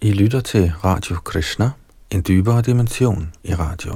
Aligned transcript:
I 0.00 0.12
lytter 0.12 0.40
til 0.40 0.72
Radio 0.84 1.16
Krishna, 1.16 1.70
en 2.10 2.24
dybere 2.28 2.62
dimension 2.62 3.32
i 3.44 3.54
radio. 3.54 3.92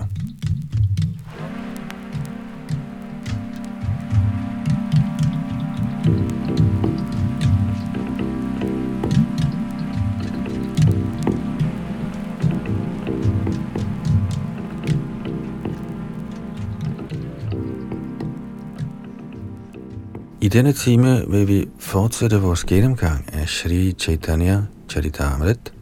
I 20.40 20.48
denne 20.48 20.72
time 20.72 21.24
vil 21.28 21.48
vi 21.48 21.68
fortsætte 21.78 22.40
vores 22.40 22.64
gennemgang 22.64 23.28
af 23.32 23.48
Sri 23.48 23.92
Chaitanya 23.98 24.62
Charitamrit, 24.88 25.72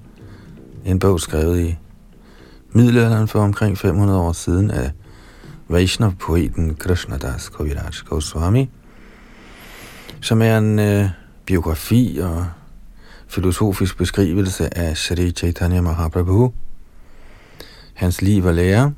en 0.84 0.98
bog 0.98 1.20
skrevet 1.20 1.60
i 1.60 1.76
middelalderen 2.72 3.28
for 3.28 3.40
omkring 3.40 3.78
500 3.78 4.20
år 4.20 4.32
siden 4.32 4.70
af 4.70 4.92
Vaishnav-poeten 5.68 6.74
Krishnadas 6.74 7.48
Kaviraj 7.48 7.90
Goswami, 8.08 8.70
som 10.20 10.42
er 10.42 10.58
en 10.58 10.78
øh, 10.78 11.08
biografi 11.46 12.18
og 12.22 12.46
filosofisk 13.28 13.98
beskrivelse 13.98 14.78
af 14.78 14.96
Sri 14.96 15.30
Chaitanya 15.30 15.80
Mahaprabhu. 15.80 16.52
Hans 17.94 18.22
liv 18.22 18.44
og 18.44 18.54
lære. 18.54 18.94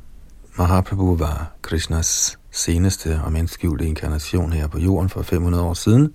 Mahaprabhu 0.59 1.17
var 1.17 1.53
Krishnas 1.63 2.39
seneste 2.51 3.21
og 3.25 3.33
menneskegivte 3.33 3.87
inkarnation 3.87 4.53
her 4.53 4.67
på 4.67 4.79
jorden 4.79 5.09
for 5.09 5.23
500 5.23 5.65
år 5.65 5.75
siden, 5.75 6.15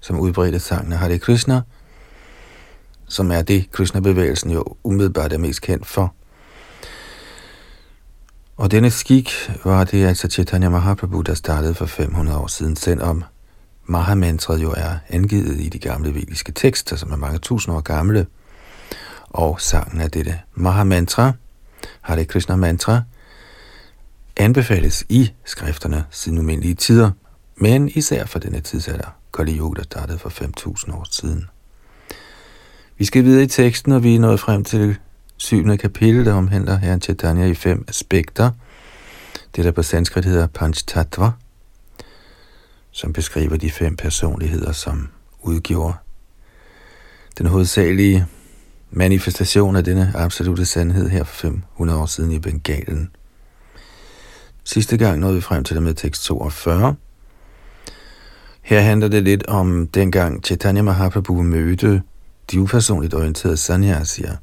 som 0.00 0.20
udbredte 0.20 0.58
sangen 0.58 0.92
Hare 0.92 1.18
Krishna, 1.18 1.60
som 3.08 3.30
er 3.30 3.42
det, 3.42 3.70
Krishna-bevægelsen 3.70 4.50
jo 4.50 4.64
umiddelbart 4.84 5.32
er 5.32 5.38
mest 5.38 5.62
kendt 5.62 5.86
for. 5.86 6.14
Og 8.56 8.70
denne 8.70 8.90
skik 8.90 9.30
var 9.64 9.84
det 9.84 10.06
altså 10.06 10.28
Chaitanya 10.28 10.68
Mahaprabhu, 10.68 11.20
der 11.20 11.34
startede 11.34 11.74
for 11.74 11.86
500 11.86 12.38
år 12.38 12.46
siden, 12.46 12.76
selvom 12.76 13.24
Mahamantret 13.86 14.62
jo 14.62 14.74
er 14.76 14.96
angivet 15.08 15.60
i 15.60 15.68
de 15.68 15.78
gamle 15.78 16.14
vediske 16.14 16.52
tekster, 16.52 16.96
som 16.96 17.12
er 17.12 17.16
mange 17.16 17.38
tusind 17.38 17.74
år 17.74 17.80
gamle. 17.80 18.26
Og 19.24 19.60
sangen 19.60 20.00
af 20.00 20.10
dette 20.10 20.40
Mahamantra, 20.54 21.32
Hare 22.00 22.24
Krishna 22.24 22.56
Mantra, 22.56 23.02
anbefales 24.36 25.04
i 25.08 25.32
skrifterne 25.44 26.04
siden 26.10 26.38
umindelige 26.38 26.74
tider, 26.74 27.10
men 27.56 27.88
især 27.88 28.26
for 28.26 28.38
denne 28.38 28.60
tidsalder, 28.60 29.16
Kali 29.34 29.58
Yuga, 29.58 29.76
der 29.78 29.82
startede 29.82 30.18
for 30.18 30.30
5.000 30.30 30.96
år 30.96 31.06
siden. 31.10 31.48
Vi 32.96 33.04
skal 33.04 33.24
videre 33.24 33.42
i 33.42 33.46
teksten, 33.46 33.92
og 33.92 34.02
vi 34.02 34.14
er 34.14 34.18
nået 34.18 34.40
frem 34.40 34.64
til 34.64 34.96
syvende 35.36 35.78
kapitel, 35.78 36.24
der 36.24 36.32
omhandler 36.32 36.76
Herren 36.76 37.00
Chaitanya 37.00 37.46
i 37.46 37.54
fem 37.54 37.84
aspekter. 37.88 38.50
Det, 39.56 39.64
der 39.64 39.70
på 39.70 39.82
sanskrit 39.82 40.24
hedder 40.24 40.46
Panchtattva, 40.46 41.30
som 42.90 43.12
beskriver 43.12 43.56
de 43.56 43.70
fem 43.70 43.96
personligheder, 43.96 44.72
som 44.72 45.08
udgjorde 45.42 45.94
den 47.38 47.46
hovedsagelige 47.46 48.26
manifestation 48.90 49.76
af 49.76 49.84
denne 49.84 50.12
absolute 50.14 50.66
sandhed 50.66 51.08
her 51.08 51.24
for 51.24 51.34
500 51.34 52.00
år 52.00 52.06
siden 52.06 52.32
i 52.32 52.38
Bengalen. 52.38 53.10
Sidste 54.64 54.96
gang 54.96 55.20
nåede 55.20 55.34
vi 55.34 55.40
frem 55.40 55.64
til 55.64 55.76
det 55.76 55.82
med 55.82 55.94
tekst 55.94 56.24
42. 56.24 56.96
Her 58.62 58.80
handler 58.80 59.08
det 59.08 59.22
lidt 59.22 59.46
om 59.46 59.86
dengang 59.86 60.44
Chaitanya 60.44 60.82
Mahaprabhu 60.82 61.42
mødte 61.42 62.02
de 62.50 62.60
upersonligt 62.60 63.14
orienterede 63.14 63.56
sanyasier 63.56 64.36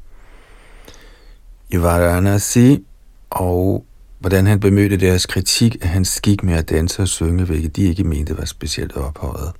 i 1.69 1.77
Varanasi, 1.77 2.85
og 3.30 3.85
hvordan 4.19 4.47
han 4.47 4.59
bemødte 4.59 4.97
deres 4.97 5.25
kritik 5.25 5.77
af 5.81 5.89
hans 5.89 6.08
skik 6.08 6.43
med 6.43 6.53
at 6.53 6.69
danse 6.69 7.02
og 7.02 7.08
synge, 7.08 7.43
hvilket 7.43 7.76
de 7.76 7.83
ikke 7.83 8.03
mente 8.03 8.37
var 8.37 8.45
specielt 8.45 8.98
ophøjet. 8.98 9.52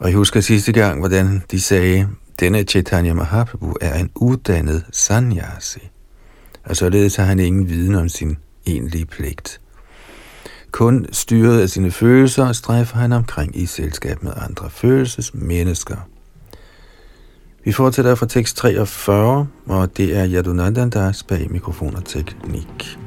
Og 0.00 0.08
jeg 0.08 0.16
husker 0.16 0.40
sidste 0.40 0.72
gang, 0.72 0.98
hvordan 0.98 1.42
de 1.50 1.60
sagde, 1.60 2.08
denne 2.40 2.62
Chaitanya 2.62 3.14
Mahaprabhu 3.14 3.76
er 3.80 3.94
en 3.94 4.10
uddannet 4.14 4.84
sanyasi 4.92 5.90
og 6.64 6.76
således 6.76 7.16
har 7.16 7.24
han 7.24 7.38
ingen 7.38 7.68
viden 7.68 7.94
om 7.94 8.08
sin 8.08 8.36
egentlige 8.66 9.06
pligt. 9.06 9.60
Kun 10.70 11.06
styret 11.12 11.60
af 11.60 11.68
sine 11.68 11.90
følelser 11.90 12.52
strejfer 12.52 12.98
han 12.98 13.12
omkring 13.12 13.56
i 13.56 13.66
selskab 13.66 14.22
med 14.22 14.32
andre 14.36 14.70
følelsesmennesker. 14.70 15.96
Vi 17.64 17.72
fortsætter 17.72 18.14
fra 18.14 18.26
tekst 18.26 18.56
43, 18.56 19.46
og 19.66 19.96
det 19.96 20.16
er 20.16 20.28
Yadunandandas 20.28 21.22
bag 21.22 21.46
mikrofon 21.50 21.96
og 21.96 22.04
teknik. 22.04 22.98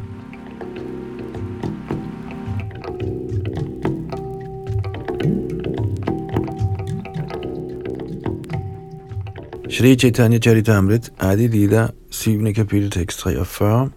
Shri 9.70 9.96
Chaitanya 9.96 10.40
Charitamrit, 10.40 11.12
Adi 11.20 11.48
Lila, 11.48 11.88
7. 12.10 12.54
kapitel, 12.54 12.92
tekst 12.92 13.20
43. 13.20 13.90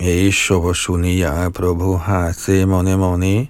Eshovo 0.00 0.72
Shuniya 0.72 1.50
Prabhu 1.50 1.98
Hase 1.98 2.64
Mone 2.64 2.96
Mone 2.96 3.48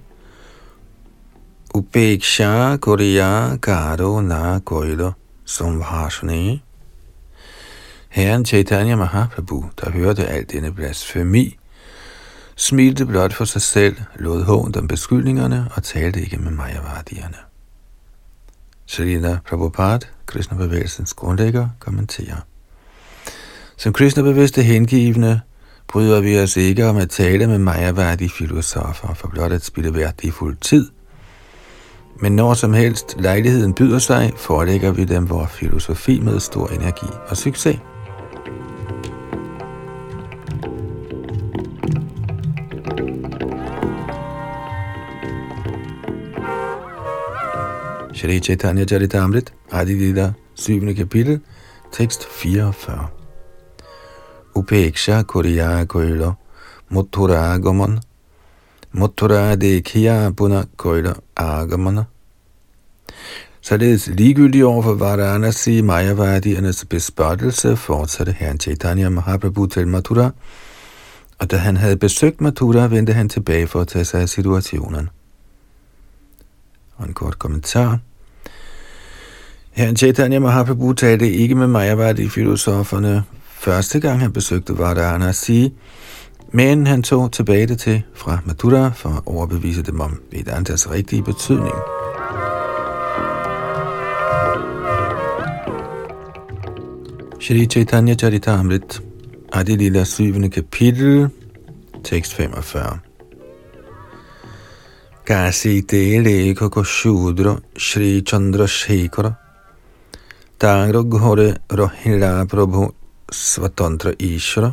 Upeksha 1.73 2.77
Korea 2.77 3.57
Karo 3.61 4.19
Na 4.19 4.59
Koilo 4.59 5.15
Samvashne 5.45 6.59
Herren 8.09 8.43
Chaitanya 8.43 8.97
Mahaprabhu, 8.97 9.69
der 9.79 9.91
hørte 9.91 10.27
alt 10.27 10.51
denne 10.51 10.73
blasfemi, 10.73 11.57
smilte 12.55 13.05
blot 13.05 13.33
for 13.33 13.45
sig 13.45 13.61
selv, 13.61 13.95
lod 14.19 14.43
hånd 14.43 14.75
om 14.75 14.87
beskyldningerne 14.87 15.69
og 15.75 15.83
talte 15.83 16.21
ikke 16.21 16.37
med 16.37 16.51
Majavardierne. 16.51 17.37
Shalila 18.85 19.39
Prabhupada, 19.49 20.07
Krishna-bevægelsens 20.25 21.13
grundlægger, 21.13 21.69
kommenterer. 21.79 22.37
Som 23.77 23.93
Krishna-bevidste 23.93 24.63
hengivne 24.63 25.41
bryder 25.91 26.21
vi 26.21 26.39
os 26.39 26.57
ikke 26.57 26.85
om 26.85 26.97
at 26.97 27.09
tale 27.09 27.47
med 27.47 27.57
majaværdige 27.57 28.29
filosofer 28.29 29.13
for 29.13 29.27
blot 29.27 29.51
at 29.51 29.65
spille 29.65 29.93
værdifuld 29.93 30.57
tid. 30.57 30.89
Men 32.19 32.35
når 32.35 32.53
som 32.53 32.73
helst 32.73 33.15
lejligheden 33.19 33.73
byder 33.73 33.99
sig, 33.99 34.31
forelægger 34.37 34.91
vi 34.91 35.03
dem 35.03 35.29
vores 35.29 35.51
filosofi 35.51 36.19
med 36.19 36.39
stor 36.39 36.67
energi 36.67 37.05
og 37.27 37.37
succes. 37.37 37.79
Shri 48.13 48.39
Chaitanya 48.39 48.85
Charitamrit, 48.85 49.53
Adi 49.71 49.99
Dida, 49.99 50.33
7. 50.55 50.95
kapitel, 50.95 51.39
tekst 51.91 52.27
44. 52.31 53.20
Upeksha 54.55 55.23
Kuriya 55.23 55.85
Koila, 55.85 56.33
Muthura 56.91 57.53
Agaman, 57.53 58.01
Muthura 58.93 59.55
Dekhiya 59.55 60.35
Puna 60.35 60.65
koilo 60.77 61.13
Agamana. 61.37 62.03
Således 63.61 64.07
ligegyldigt 64.07 64.63
over 64.63 64.83
for 64.83 64.93
Varanasi 64.93 65.81
Majavadiernes 65.81 66.85
bespørgelse, 66.85 67.75
fortsatte 67.75 68.31
herren 68.31 68.59
Chaitanya 68.59 69.09
Mahaprabhu 69.09 69.65
til 69.65 69.87
Mathura, 69.87 70.31
og 71.39 71.51
da 71.51 71.57
han 71.57 71.77
havde 71.77 71.97
besøgt 71.97 72.41
Mathura, 72.41 72.87
vendte 72.87 73.13
han 73.13 73.29
tilbage 73.29 73.67
for 73.67 73.81
at 73.81 73.87
tage 73.87 74.05
sig 74.05 74.21
af 74.21 74.29
situationen. 74.29 75.09
Og 76.95 77.07
en 77.07 77.13
kort 77.13 77.39
kommentar. 77.39 77.99
Herren 79.71 79.97
Chaitanya 79.97 80.39
Mahaprabhu 80.39 80.93
talte 80.93 81.31
ikke 81.31 81.55
med 81.55 81.67
Mayavadi-filosoferne 81.67 83.23
første 83.61 83.99
gang 83.99 84.19
han 84.19 84.33
besøgte 84.33 84.77
Varanasi, 84.77 85.73
men 86.51 86.87
han 86.87 87.03
tog 87.03 87.31
tilbage 87.31 87.67
det 87.67 87.79
til 87.79 88.01
fra 88.15 88.39
Mathura 88.45 88.91
for 88.95 89.09
at 89.09 89.21
overbevise 89.25 89.81
dem 89.83 89.99
om 89.99 90.21
Vedantas 90.31 90.91
rigtige 90.91 91.23
betydning. 91.23 91.75
Shri 97.39 97.65
Chaitanya 97.65 98.15
Charitamrit, 98.15 99.01
Adi 99.53 99.75
Lila 99.75 100.03
7. 100.03 100.49
kapitel, 100.49 101.29
tekst 102.03 102.33
45. 102.33 102.99
Kasi 105.25 105.81
dele 105.81 106.55
koko 106.55 106.83
shudra 106.83 107.55
Shri 107.77 108.21
Chandra 108.21 108.67
Shekhara 108.67 109.33
Tagro 110.59 111.03
Ghore 111.03 111.55
Rohila 111.69 112.45
Prabhu 112.45 113.00
Svatantra 113.31 114.11
Ishra. 114.19 114.71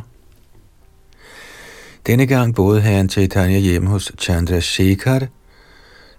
Denne 2.07 2.27
gang 2.27 2.55
boede 2.55 2.81
herren 2.81 3.09
Chaitanya 3.09 3.57
hjemme 3.57 3.89
hos 3.89 4.11
Chandra 4.17 4.59
Shekhar, 4.61 5.27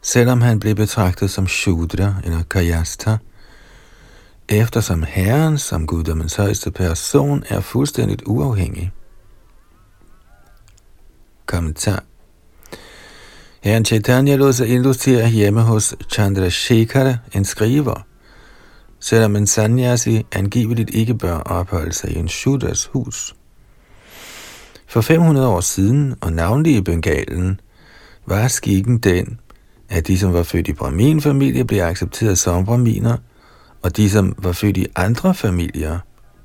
selvom 0.03 0.41
han 0.41 0.61
blev 0.61 0.75
betragtet 0.75 1.31
som 1.31 1.49
Shudra 1.49 2.15
eller 2.25 2.43
Kayasta, 2.43 3.19
eftersom 4.49 5.03
Herren 5.03 5.59
som 5.59 5.87
guddommens 5.87 6.37
højeste 6.37 6.71
person 6.71 7.45
er 7.49 7.61
fuldstændigt 7.61 8.23
uafhængig. 8.27 8.91
Kommentar 11.47 12.03
Herren 13.61 13.85
Chaitanya 13.85 14.37
lod 14.37 14.53
sig 14.53 14.69
illustrere 14.69 15.29
hjemme 15.29 15.61
hos 15.61 15.95
Chandrasekhara, 16.09 17.17
en 17.35 17.45
skriver, 17.45 18.07
selvom 19.01 19.37
en 19.37 19.47
sanyasi 19.47 20.27
angiveligt 20.33 20.91
ikke 20.91 21.15
bør 21.15 21.35
opholde 21.37 21.93
sig 21.93 22.11
i 22.11 22.19
en 22.19 22.29
shudras 22.29 22.87
hus. 22.87 23.35
For 24.87 25.01
500 25.01 25.49
år 25.49 25.61
siden, 25.61 26.15
og 26.21 26.33
navnlig 26.33 26.77
i 26.77 26.81
Bengalen, 26.81 27.61
var 28.27 28.49
skikken 28.49 28.99
den, 28.99 29.41
at 29.89 30.07
de, 30.07 30.19
som 30.19 30.33
var 30.33 30.43
født 30.43 30.69
i 30.69 30.73
Brahmin-familie, 30.73 31.65
blev 31.65 31.83
accepteret 31.83 32.39
som 32.39 32.65
Brahminer, 32.65 33.17
og 33.83 33.97
de, 33.97 34.11
som 34.11 34.35
var 34.39 34.53
født 34.53 34.77
i 34.77 34.87
andre 34.97 35.35
familier, 35.35 35.99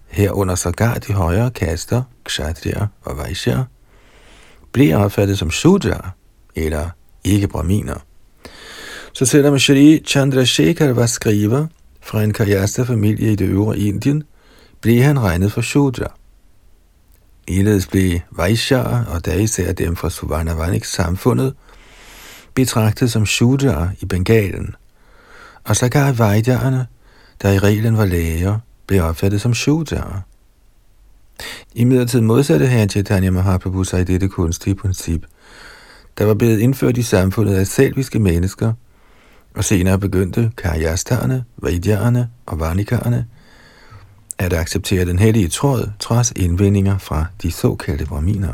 herunder 0.08 0.56
sågar 0.56 0.94
de 0.94 1.14
højere 1.14 1.52
kaster, 1.52 2.04
kshatriya 2.24 2.88
og 3.02 3.18
vaishya, 3.18 3.64
blev 4.72 4.98
opfattet 4.98 5.38
som 5.38 5.52
Shudra, 5.52 6.10
eller 6.56 6.90
ikke 7.24 7.48
Brahminer. 7.48 7.98
Så 9.14 9.26
selvom 9.26 9.60
Shri 9.60 10.04
Chandrasekhar 10.06 10.94
var 10.94 11.06
skriver 11.06 11.68
fra 12.06 12.24
en 12.24 12.34
Kayasta-familie 12.34 13.32
i 13.32 13.36
det 13.36 13.50
øvre 13.50 13.80
Indien, 13.80 14.24
blev 14.82 15.02
han 15.02 15.20
regnet 15.20 15.52
for 15.52 15.62
Shudra. 15.62 16.14
Eledes 17.48 17.88
blev 17.88 18.20
Vaishya, 18.32 19.04
og 19.14 19.26
der 19.26 19.34
især 19.34 19.74
dem 19.74 19.96
fra 19.96 20.10
Suvarnavanik 20.10 20.86
samfundet, 20.86 21.54
betragtet 22.54 23.12
som 23.12 23.26
Shudra 23.26 23.90
i 24.00 24.06
Bengalen, 24.06 24.76
og 25.64 25.76
så 25.76 25.90
gav 25.90 26.20
Vaidyaerne, 26.20 26.88
der 27.42 27.52
i 27.52 27.60
reglen 27.60 27.98
var 27.98 28.06
læger, 28.06 28.60
blev 28.88 29.04
opfattet 29.04 29.42
som 29.42 29.54
Shudra. 29.54 30.22
I 31.74 31.84
midlertid 31.84 32.22
modsatte 32.22 32.68
herren 32.68 32.90
Chaitanya 32.90 33.32
Mahaprabhu 33.32 33.84
sig 33.84 34.02
i 34.02 34.04
dette 34.04 34.28
kunstige 34.28 34.76
princip, 34.76 35.26
der 36.18 36.26
var 36.26 36.34
blevet 36.34 36.60
indført 36.60 36.98
i 36.98 37.02
samfundet 37.02 37.56
af 37.56 37.68
selviske 37.68 38.20
mennesker, 38.20 38.74
og 39.56 39.64
senere 39.64 40.00
begyndte 40.00 40.52
karyastarerne, 40.58 41.44
vaidyaerne 41.58 42.30
og 42.46 42.60
varnikerne 42.60 43.26
at 44.38 44.54
acceptere 44.54 45.06
den 45.06 45.20
hellige 45.20 45.48
tråd, 45.48 45.92
trods 46.00 46.32
indvendinger 46.32 46.98
fra 46.98 47.26
de 47.42 47.52
såkaldte 47.52 48.06
braminer. 48.06 48.54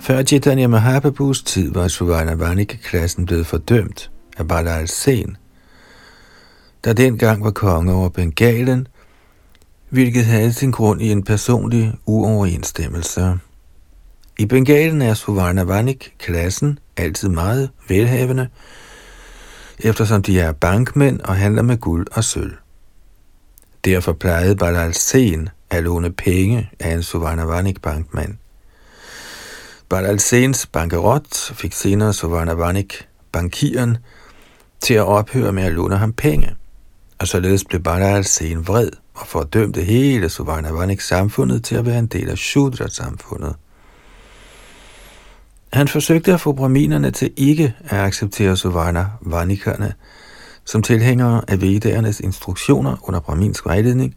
Før 0.00 0.22
Chaitanya 0.22 0.66
Mahaprabhus 0.66 1.42
tid 1.42 1.72
var 1.72 1.88
Suvarna 1.88 2.34
Vanika-klassen 2.34 3.26
blevet 3.26 3.46
fordømt 3.46 4.10
af 4.38 4.48
Balal 4.48 4.88
Sen, 4.88 5.36
der 6.84 6.92
dengang 6.92 7.44
var 7.44 7.50
konge 7.50 7.92
over 7.92 8.08
Bengalen, 8.08 8.88
hvilket 9.96 10.24
havde 10.24 10.52
sin 10.52 10.70
grund 10.70 11.02
i 11.02 11.10
en 11.10 11.22
personlig 11.22 11.94
uoverensstemmelse. 12.06 13.38
I 14.38 14.46
Bengalen 14.46 15.02
er 15.02 15.14
Suvarna 15.14 15.62
Vanik-klassen 15.62 16.78
altid 16.96 17.28
meget 17.28 17.70
velhavende, 17.88 18.48
eftersom 19.78 20.22
de 20.22 20.40
er 20.40 20.52
bankmænd 20.52 21.20
og 21.20 21.36
handler 21.36 21.62
med 21.62 21.76
guld 21.76 22.06
og 22.12 22.24
sølv. 22.24 22.52
Derfor 23.84 24.12
plejede 24.12 24.56
Balal 24.56 24.94
Sen 24.94 25.48
at 25.70 25.84
låne 25.84 26.12
penge 26.12 26.70
af 26.80 26.94
en 26.94 27.02
Suvarnavanik 27.02 27.82
bankmand. 27.82 28.34
Balal 29.88 30.20
Sens 30.20 30.66
bankerot 30.66 31.36
fik 31.54 31.72
senere 31.72 32.12
Suvarnavanik 32.12 33.08
bankieren 33.32 33.96
til 34.80 34.94
at 34.94 35.04
ophøre 35.04 35.52
med 35.52 35.62
at 35.62 35.72
låne 35.72 35.96
ham 35.96 36.12
penge. 36.12 36.54
Og 37.18 37.28
således 37.28 37.64
blev 37.64 37.82
Balal 37.82 38.24
Sen 38.24 38.66
vred 38.66 38.90
og 39.16 39.26
fordømte 39.26 39.82
hele 39.82 40.28
Suvarnavanik 40.28 41.00
samfundet 41.00 41.64
til 41.64 41.74
at 41.74 41.86
være 41.86 41.98
en 41.98 42.06
del 42.06 42.30
af 42.30 42.38
Shudra-samfundet. 42.38 43.54
Han 45.72 45.88
forsøgte 45.88 46.34
at 46.34 46.40
få 46.40 46.52
braminerne 46.52 47.10
til 47.10 47.30
ikke 47.36 47.74
at 47.84 47.98
acceptere 47.98 48.56
Suvarnavanikerne 48.56 49.94
som 50.64 50.82
tilhængere 50.82 51.42
af 51.48 51.60
vedernes 51.60 52.20
instruktioner 52.20 52.96
under 53.08 53.20
braminsk 53.20 53.66
vejledning, 53.66 54.16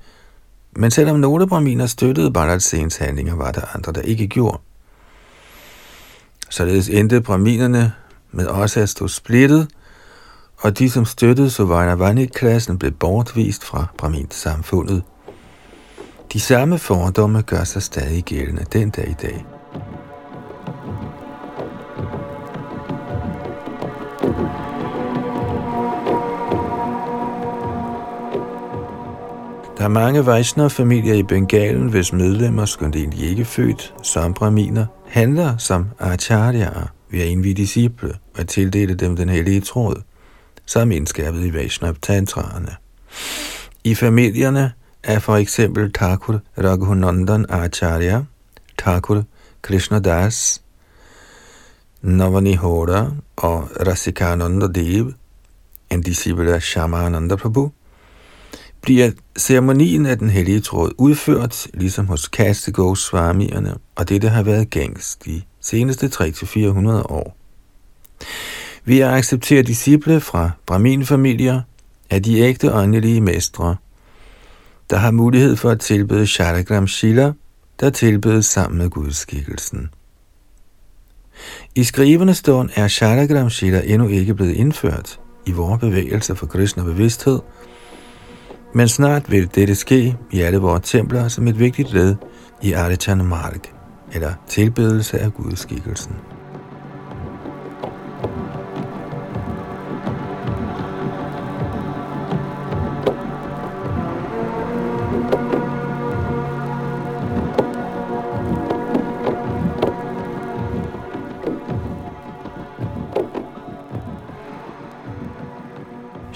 men 0.75 0.91
selvom 0.91 1.19
nogle 1.19 1.47
braminer 1.47 1.85
støttede 1.85 2.33
Balal 2.33 2.61
Sens 2.61 2.97
handlinger, 2.97 3.35
var 3.35 3.51
der 3.51 3.75
andre, 3.75 3.91
der 3.91 4.01
ikke 4.01 4.27
gjorde. 4.27 4.59
Således 6.49 6.89
endte 6.89 7.21
braminerne 7.21 7.93
med 8.31 8.45
også 8.45 8.79
at 8.79 8.89
stå 8.89 9.07
splittet, 9.07 9.67
og 10.59 10.79
de, 10.79 10.89
som 10.89 11.05
støttede 11.05 11.49
Suvarnavani-klassen, 11.49 12.77
blev 12.79 12.91
bortvist 12.91 13.63
fra 13.63 13.85
Brahmin-samfundet. 13.97 15.03
De 16.33 16.39
samme 16.39 16.77
fordomme 16.77 17.41
gør 17.41 17.63
sig 17.63 17.83
stadig 17.83 18.23
gældende 18.23 18.65
den 18.73 18.89
dag 18.89 19.09
i 19.09 19.15
dag. 19.21 19.45
Der 29.77 29.85
er 29.85 29.89
mange 29.89 30.25
Vaishnav-familier 30.25 31.13
i 31.13 31.23
Bengalen, 31.23 31.89
hvis 31.89 32.13
medlemmer, 32.13 32.65
skønt 32.65 32.95
egentlig 32.95 33.29
ikke 33.29 33.45
født 33.45 33.93
som 34.03 34.33
braminer, 34.33 34.85
handler 35.07 35.57
som 35.57 35.85
acharyaer 35.99 36.87
ved 37.11 37.19
at 37.19 37.27
indvide 37.27 37.53
disciple 37.53 38.13
og 38.39 38.47
tildele 38.47 38.93
dem 38.93 39.15
den 39.15 39.29
hellige 39.29 39.61
tråd, 39.61 40.01
som 40.69 40.91
indskærpet 40.91 41.45
i 41.45 41.53
Vaishnav 41.53 41.95
tantraerne. 42.01 42.75
I 43.83 43.95
familierne 43.95 44.71
er 45.03 45.19
for 45.19 45.35
eksempel 45.35 45.93
Thakur 45.93 46.41
Raghunandan 46.57 47.45
Acharya, 47.49 48.23
Thakur 48.77 49.23
Krishna 49.61 49.99
Das, 49.99 50.61
Navanihora 52.01 53.11
og 53.35 53.69
Rasikananda 53.87 54.67
Dev, 54.67 55.11
en 55.91 56.01
disciple 56.01 56.53
af 56.53 56.61
Shamananda 56.61 57.35
Prabhu, 57.35 57.71
bliver 58.81 59.11
ceremonien 59.37 60.05
af 60.05 60.17
den 60.17 60.29
hellige 60.29 60.59
tråd 60.59 60.91
udført, 60.97 61.67
ligesom 61.73 62.07
hos 62.07 62.27
Kaste 62.27 62.71
Goswamierne, 62.71 63.75
og 63.95 64.09
dette 64.09 64.29
har 64.29 64.43
været 64.43 64.69
gængs 64.69 65.15
de 65.15 65.41
seneste 65.61 66.05
300-400 66.05 66.89
år. 66.89 67.35
Ved 68.85 68.99
at 68.99 69.13
acceptere 69.13 69.63
disciple 69.63 70.19
fra 70.19 70.51
Brahmin-familier 70.65 71.61
er 72.09 72.19
de 72.19 72.39
ægte 72.39 72.73
åndelige 72.73 73.21
mestre, 73.21 73.75
der 74.89 74.97
har 74.97 75.11
mulighed 75.11 75.55
for 75.55 75.69
at 75.69 75.79
tilbede 75.79 76.27
Shalagram 76.27 76.87
Shila, 76.87 77.31
der 77.79 77.89
tilbedes 77.89 78.45
sammen 78.45 78.77
med 78.77 78.89
gudskikkelsen. 78.89 79.89
I 81.75 81.83
skrivende 81.83 82.33
stund 82.33 82.69
er 82.75 82.87
Shalagram 82.87 83.49
Shila 83.49 83.81
endnu 83.85 84.07
ikke 84.07 84.35
blevet 84.35 84.53
indført 84.53 85.19
i 85.45 85.51
vores 85.51 85.79
bevægelse 85.79 86.35
for 86.35 86.45
kristne 86.45 86.83
bevidsthed, 86.83 87.39
men 88.73 88.87
snart 88.87 89.31
vil 89.31 89.49
dette 89.55 89.75
ske 89.75 90.17
i 90.31 90.41
alle 90.41 90.57
vores 90.57 90.89
templer 90.89 91.27
som 91.27 91.47
et 91.47 91.59
vigtigt 91.59 91.93
led 91.93 92.15
i 92.61 92.71
Arichan 92.71 93.25
Mark, 93.25 93.73
eller 94.13 94.33
tilbedelse 94.47 95.19
af 95.19 95.33
gudskikkelsen. 95.33 96.15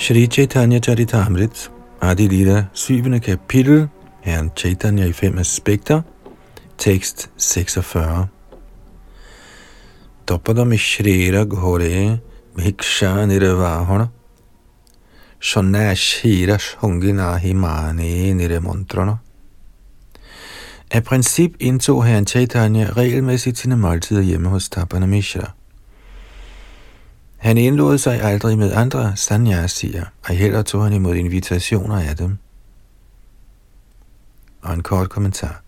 Shri 0.03 0.27
Chaitanya 0.27 0.81
Charitamrit 0.81 1.69
Adi 2.01 2.27
Lila, 2.27 2.69
7. 2.73 3.21
kapitel, 3.21 3.89
Herren 4.19 4.51
Chaitanya 4.53 5.05
i 5.05 5.13
fem 5.13 5.37
aspekter, 5.37 6.03
tekst 6.77 7.29
46. 7.37 8.27
Dopadam 10.27 10.73
Shrira 10.73 11.45
Ghore 11.45 12.19
Bhiksha 12.53 13.25
Nirvahana 13.25 14.09
Shonashira 15.39 16.57
Shungina 16.59 17.39
Himane 17.39 18.33
Niremontrana 18.33 19.19
Af 20.91 21.03
princip 21.03 21.55
indtog 21.59 22.05
herren 22.05 22.25
Chaitanya 22.25 22.89
regelmæssigt 22.97 23.57
sine 23.57 23.77
måltider 23.77 24.21
hjemme 24.21 24.49
hos 24.49 24.69
Tapana 24.69 25.05
Mishra. 25.05 25.53
Han 27.43 27.57
indlod 27.57 27.97
sig 27.97 28.21
aldrig 28.21 28.57
med 28.57 28.73
andre 28.73 29.15
sanyasier, 29.15 30.05
og 30.25 30.35
heller 30.35 30.61
tog 30.61 30.83
han 30.83 30.93
imod 30.93 31.15
invitationer 31.15 32.09
af 32.09 32.17
dem. 32.17 32.37
Og 34.61 34.73
en 34.73 34.83
kort 34.83 35.09
kommentar. 35.09 35.61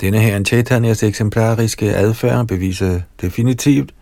Denne 0.00 0.18
her 0.20 0.44
Chaitanyas 0.44 1.02
eksemplariske 1.02 1.94
adfærd 1.94 2.46
beviser 2.46 3.00
definitivt, 3.20 3.94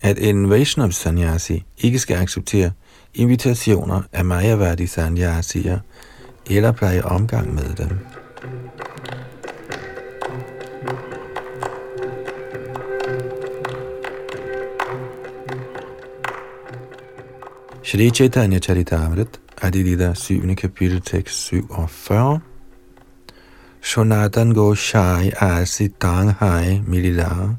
at 0.00 0.18
en 0.18 0.50
Vaishnav 0.50 0.92
Sanyasi 0.92 1.64
ikke 1.78 1.98
skal 1.98 2.16
acceptere 2.16 2.70
invitationer 3.14 4.02
af 4.12 4.24
Mayavadi 4.24 4.86
Sanyasier 4.86 5.78
eller 6.50 6.72
pleje 6.72 7.02
omgang 7.02 7.54
med 7.54 7.74
dem. 7.74 7.98
Shri 17.84 18.12
Chaitanya 18.12 18.60
Charitamrit, 18.60 19.40
Adilita 19.56 20.14
7. 20.14 20.54
kapitel, 20.54 21.00
tekst 21.00 21.50
47. 21.50 22.40
Shonatan 23.82 24.54
go 24.54 24.72
shai 24.74 25.32
asi 25.40 25.88
tang 25.88 26.28
hai 26.28 26.80
milila. 26.86 27.56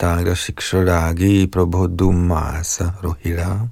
Dagra 0.00 0.34
shiksharagi 0.34 1.46
prabhodumasa 1.46 2.94
Rohila 3.02 3.68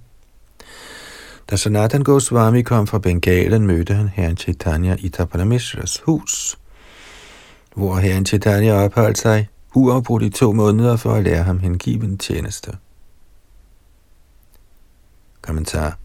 Da 1.51 1.57
Sanatan 1.57 2.05
Goswami 2.05 2.63
kom 2.63 2.87
fra 2.87 2.99
Bengalen, 2.99 3.67
mødte 3.67 3.95
han 3.95 4.09
herren 4.09 4.37
Chaitanya 4.37 4.97
i 4.99 5.09
Tapanamishras 5.09 6.03
hus, 6.07 6.59
hvor 7.75 7.97
herren 7.97 8.25
Chaitanya 8.25 8.75
opholdt 8.75 9.19
sig 9.19 9.49
uafbrudt 9.75 10.23
i 10.23 10.31
to 10.31 10.53
måneder 10.53 10.97
for 10.97 11.15
at 11.15 11.25
lære 11.25 11.43
ham 11.43 11.59
hengiven 11.59 12.19
tjeneste. 12.19 12.71
Kommentar 15.43 15.99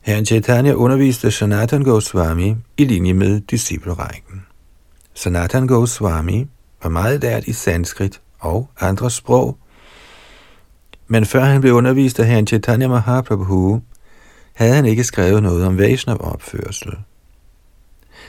Herren 0.00 0.26
Chaitanya 0.26 0.74
underviste 0.74 1.30
Sanatan 1.30 1.82
Goswami 1.82 2.56
i 2.76 2.84
linje 2.84 3.12
med 3.12 3.40
disciplerækken. 3.40 4.46
Sanatan 5.14 5.66
Goswami 5.66 6.46
var 6.82 6.90
meget 6.90 7.20
lært 7.22 7.44
i 7.44 7.52
sanskrit 7.52 8.20
og 8.38 8.70
andre 8.80 9.10
sprog, 9.10 9.58
men 11.06 11.26
før 11.26 11.44
han 11.44 11.60
blev 11.60 11.74
undervist 11.74 12.20
af 12.20 12.26
herren 12.26 12.46
Chaitanya 12.46 12.88
Mahaprabhu, 12.88 13.82
havde 14.54 14.74
han 14.74 14.86
ikke 14.86 15.04
skrevet 15.04 15.42
noget 15.42 15.66
om 15.66 15.78
Vaishnav-opførsel. 15.78 16.92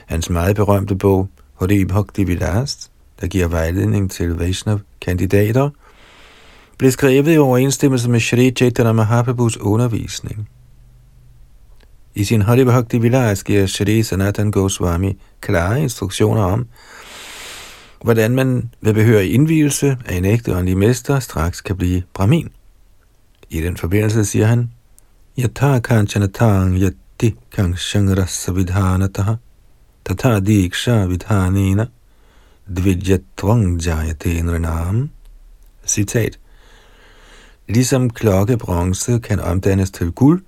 Hans 0.05 0.29
meget 0.29 0.55
berømte 0.55 0.95
bog, 0.95 1.29
Hori 1.53 1.85
Bhakti 1.85 2.23
Vilas, 2.23 2.91
der 3.21 3.27
giver 3.27 3.47
vejledning 3.47 4.11
til 4.11 4.35
Vaishnav-kandidater, 4.35 5.69
blev 6.77 6.91
skrevet 6.91 7.33
i 7.33 7.37
overensstemmelse 7.37 8.09
med 8.09 8.19
Shri 8.19 8.51
Chaitanya 8.51 8.91
Mahaprabhus 8.91 9.57
undervisning. 9.57 10.49
I 12.15 12.23
sin 12.23 12.41
Hari 12.41 12.63
Bhakti 12.63 12.97
Vilas 12.97 13.43
giver 13.43 13.65
Shri 13.65 14.03
Sanatan 14.03 14.51
Goswami 14.51 15.17
klare 15.41 15.81
instruktioner 15.81 16.43
om, 16.43 16.67
hvordan 18.03 18.35
man 18.35 18.69
ved 18.81 18.93
behørig 18.93 19.33
indvielse 19.33 19.97
af 20.05 20.15
en 20.15 20.25
ægte 20.25 20.55
åndelig 20.55 20.77
mester 20.77 21.19
straks 21.19 21.61
kan 21.61 21.77
blive 21.77 22.01
brahmin. 22.13 22.49
I 23.49 23.61
den 23.61 23.77
forbindelse 23.77 24.25
siger 24.25 24.45
han, 24.45 24.69
Yatha 25.39 25.79
kanchanatang 25.79 26.77
yatti 26.77 27.35
kangshangrasa 27.51 28.51
vidhanataha 28.51 29.33
tatha 30.05 30.39
diksha 30.39 31.05
vidhanena 31.05 31.85
dvijyatvang 32.75 33.79
jayate 33.81 34.41
nranam. 34.41 35.09
Citat. 35.85 36.39
Ligesom 37.73 38.09
klokkebronze 38.09 39.19
kan 39.19 39.39
omdannes 39.39 39.91
til 39.91 40.11
guld, 40.11 40.43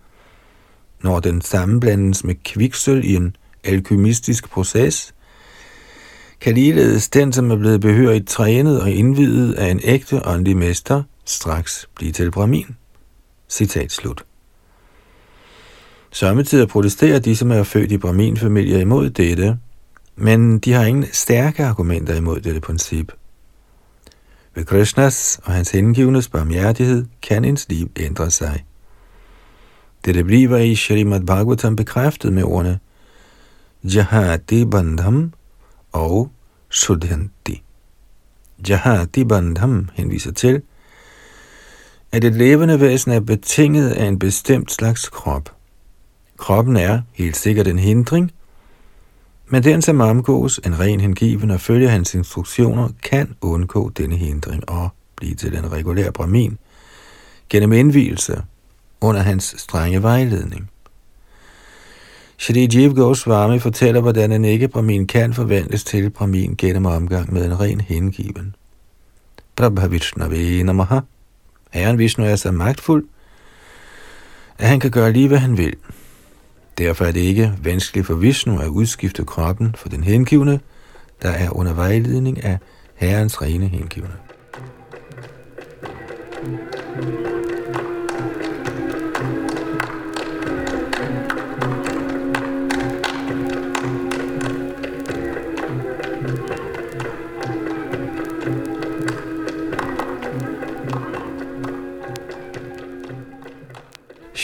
når 1.03 1.19
den 1.19 1.41
sammenblandes 1.41 2.23
med 2.23 2.35
kviksøl 2.43 3.05
i 3.05 3.15
en 3.15 3.35
alkymistisk 3.63 4.49
proces, 4.49 5.13
kan 6.41 6.53
ligeledes 6.53 7.09
den, 7.09 7.33
som 7.33 7.51
er 7.51 7.55
blevet 7.55 7.81
behørigt 7.81 8.27
trænet 8.27 8.81
og 8.81 8.91
indvidet 8.91 9.53
af 9.53 9.67
en 9.67 9.79
ægte 9.83 10.25
åndelig 10.25 10.57
mester, 10.57 11.03
straks 11.25 11.89
blive 11.95 12.11
til 12.11 12.31
brahmin. 12.31 12.75
Citat 13.49 13.91
slut. 13.91 14.25
Samtidig 16.11 16.67
protesterer 16.67 17.19
de, 17.19 17.35
som 17.35 17.51
er 17.51 17.63
født 17.63 17.91
i 17.91 17.97
brahmin-familier 17.97 18.79
imod 18.79 19.09
dette, 19.09 19.57
men 20.15 20.59
de 20.59 20.73
har 20.73 20.85
ingen 20.85 21.05
stærke 21.11 21.65
argumenter 21.65 22.15
imod 22.15 22.39
dette 22.39 22.61
princip. 22.61 23.11
Ved 24.55 24.65
Krishnas 24.65 25.39
og 25.43 25.53
hans 25.53 25.71
hengivnes 25.71 26.29
barmhjertighed 26.29 27.05
kan 27.21 27.45
ens 27.45 27.69
liv 27.69 27.91
ændre 27.95 28.31
sig. 28.31 28.65
Dette 30.05 30.23
bliver 30.23 30.57
i 30.57 30.75
Srimad 30.75 31.21
Bhagavatam 31.21 31.75
bekræftet 31.75 32.33
med 32.33 32.43
ordene 32.43 32.79
Jahati 33.83 34.65
Bandham 34.65 35.33
og 35.91 36.31
Sudhanti. 36.69 37.63
Jahati 38.69 39.23
Bandham 39.23 39.89
henviser 39.93 40.31
til, 40.31 40.61
at 42.11 42.23
et 42.23 42.33
levende 42.33 42.79
væsen 42.79 43.11
er 43.11 43.19
betinget 43.19 43.89
af 43.89 44.05
en 44.05 44.19
bestemt 44.19 44.71
slags 44.71 45.09
krop. 45.09 45.55
Kroppen 46.37 46.77
er 46.77 47.01
helt 47.13 47.37
sikkert 47.37 47.67
en 47.67 47.79
hindring, 47.79 48.31
men 49.47 49.63
den, 49.63 49.81
som 49.81 50.01
omgås 50.01 50.59
en 50.65 50.79
ren 50.79 50.99
hengiven 50.99 51.51
og 51.51 51.61
følger 51.61 51.89
hans 51.89 52.15
instruktioner, 52.15 52.89
kan 53.03 53.35
undgå 53.41 53.89
denne 53.89 54.15
hindring 54.15 54.69
og 54.69 54.89
blive 55.15 55.35
til 55.35 55.57
en 55.57 55.71
regulær 55.71 56.11
brahmin 56.11 56.57
gennem 57.49 57.73
indvielse 57.73 58.43
under 59.01 59.21
hans 59.21 59.55
strenge 59.57 60.03
vejledning. 60.03 60.69
Shri 62.37 62.67
Jiv 62.73 62.95
Goswami 62.95 63.59
fortæller, 63.59 64.01
hvordan 64.01 64.31
en 64.31 64.45
ikke-brahmin 64.45 65.07
kan 65.07 65.33
forvandles 65.33 65.83
til 65.83 66.09
brahmin 66.09 66.55
gennem 66.57 66.85
omgang 66.85 67.33
med 67.33 67.45
en 67.45 67.59
ren 67.59 67.81
hengiven. 67.81 68.55
Prabha 69.55 69.87
Vishnavi 69.87 70.63
Namaha. 70.63 70.99
Herren 71.71 71.97
Vishnu 71.97 72.25
er 72.25 72.35
så 72.35 72.51
magtfuld, 72.51 73.05
at 74.57 74.67
han 74.67 74.79
kan 74.79 74.91
gøre 74.91 75.11
lige, 75.11 75.27
hvad 75.27 75.37
han 75.37 75.57
vil. 75.57 75.75
Derfor 76.77 77.05
er 77.05 77.11
det 77.11 77.19
ikke 77.19 77.53
vanskeligt 77.63 78.07
for 78.07 78.15
Vishnu 78.15 78.59
at 78.59 78.67
udskifte 78.67 79.25
kroppen 79.25 79.75
for 79.77 79.89
den 79.89 80.03
hengivne, 80.03 80.59
der 81.21 81.29
er 81.29 81.49
under 81.55 81.73
vejledning 81.73 82.43
af 82.43 82.57
Herrens 82.95 83.41
rene 83.41 83.67
hengivne. 83.67 84.13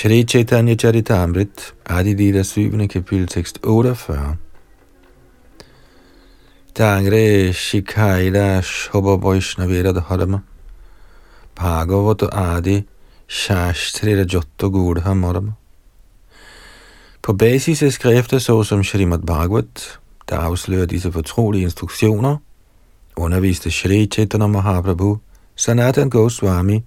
Shri 0.02 0.24
Chaitanya 0.24 0.76
Charitamrit, 0.76 1.74
Adi 1.86 2.16
Lila 2.16 2.44
7. 2.44 2.88
kapitel, 2.88 3.28
tekst 3.28 3.60
48. 3.64 4.38
Tangre 6.74 7.54
Shikaila 7.54 8.64
Shobha 8.64 9.20
Vaishnavera 9.22 9.94
Dharma 9.94 10.42
Bhagavata 11.56 12.34
Adi 12.34 12.84
Shashtrira 13.28 14.26
Jotto 14.26 14.72
Gudha 14.72 15.14
Marama 15.14 15.54
På 17.22 17.34
basis 17.34 17.84
af 17.84 17.94
skrifter 17.94 18.40
såsom 18.40 18.84
Srimad 18.84 19.20
Bhagavat, 19.20 20.00
der 20.30 20.38
afslører 20.38 20.86
disse 20.86 21.12
fortrolige 21.12 21.64
instruktioner, 21.64 22.38
underviste 23.16 23.72
Shri 23.72 24.06
Chaitanya 24.06 24.48
Mahaprabhu 24.48 25.18
Sanatan 25.56 26.10
Goswami 26.10 26.84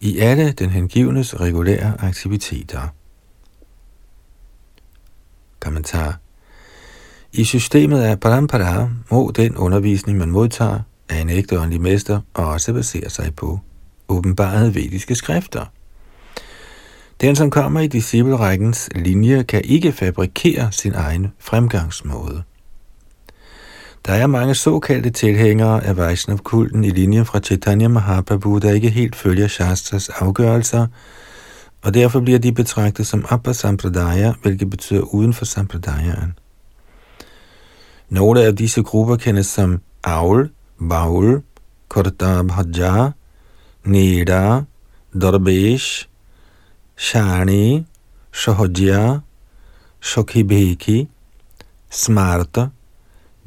i 0.00 0.18
alle 0.18 0.52
den 0.52 0.70
hengivnes 0.70 1.40
regulære 1.40 1.94
aktiviteter. 1.98 2.88
Kommentar 5.60 6.18
I 7.32 7.44
systemet 7.44 8.02
af 8.02 8.20
parampara 8.20 8.88
må 9.10 9.32
den 9.36 9.56
undervisning, 9.56 10.18
man 10.18 10.30
modtager 10.30 10.80
af 11.08 11.20
en 11.20 11.30
ægte 11.30 11.60
åndelig 11.60 11.80
mester, 11.80 12.20
også 12.34 12.72
basere 12.72 13.10
sig 13.10 13.34
på 13.34 13.60
åbenbarede 14.08 14.74
vediske 14.74 15.14
skrifter. 15.14 15.64
Den, 17.20 17.36
som 17.36 17.50
kommer 17.50 17.80
i 17.80 17.86
disciplerækkens 17.86 18.88
linje, 18.94 19.42
kan 19.42 19.62
ikke 19.64 19.92
fabrikere 19.92 20.72
sin 20.72 20.94
egen 20.94 21.32
fremgangsmåde. 21.38 22.42
Der 24.06 24.12
er 24.12 24.26
mange 24.26 24.54
såkaldte 24.54 25.10
tilhængere 25.10 25.84
af 25.84 25.96
Vaishnav-kulten 25.96 26.84
i 26.84 26.90
linjen 26.90 27.26
fra 27.26 27.40
Chaitanya 27.40 27.88
Mahaprabhu, 27.88 28.58
der 28.58 28.72
ikke 28.72 28.90
helt 28.90 29.16
følger 29.16 29.48
Shastras 29.48 30.08
afgørelser, 30.08 30.86
og 31.82 31.94
derfor 31.94 32.20
bliver 32.20 32.38
de 32.38 32.52
betragtet 32.52 33.06
som 33.06 33.26
Abba 33.28 33.52
Sampradaya, 33.52 34.32
hvilket 34.42 34.70
betyder 34.70 35.00
uden 35.00 35.32
for 35.32 35.44
Sampradayaen. 35.44 36.32
Nogle 38.08 38.42
af 38.42 38.56
disse 38.56 38.82
grupper 38.82 39.16
kendes 39.16 39.46
som 39.46 39.80
Aul, 40.04 40.50
Baul, 40.88 41.42
Bhaja, 42.48 43.10
Nida, 43.84 44.60
Dorbesh, 45.22 46.08
Shani, 46.96 47.86
Shahojya, 48.32 49.18
Shokhibheki, 50.00 51.08
Smarta, 51.90 52.66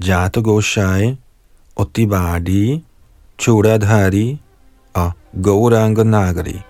Jata 0.08 0.42
Goshai, 0.42 1.16
Otibadi, 1.76 2.84
Churadhari 3.40 4.42
og 4.94 5.12
Gauranga 5.44 6.04
Nagari. 6.04 6.62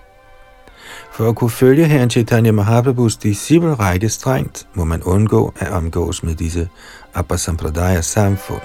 For 1.11 1.29
at 1.29 1.35
kunne 1.35 1.49
følge 1.49 1.85
herren 1.85 2.09
Chaitanya 2.09 2.51
Mahaprabhus 2.51 3.17
disciplerække 3.17 4.09
strengt, 4.09 4.67
må 4.73 4.83
man 4.83 5.03
undgå 5.03 5.53
at 5.59 5.71
omgås 5.71 6.23
med 6.23 6.35
disse 6.35 6.69
Abbasampradaya 7.13 8.01
samfund. 8.01 8.61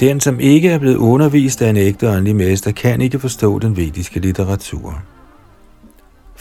Den, 0.00 0.20
som 0.20 0.40
ikke 0.40 0.68
er 0.68 0.78
blevet 0.78 0.96
undervist 0.96 1.62
af 1.62 1.70
en 1.70 1.76
ægte 1.76 2.08
åndelig 2.08 2.36
mester, 2.36 2.72
kan 2.72 3.00
ikke 3.00 3.18
forstå 3.18 3.58
den 3.58 3.76
vediske 3.76 4.20
litteratur. 4.20 5.02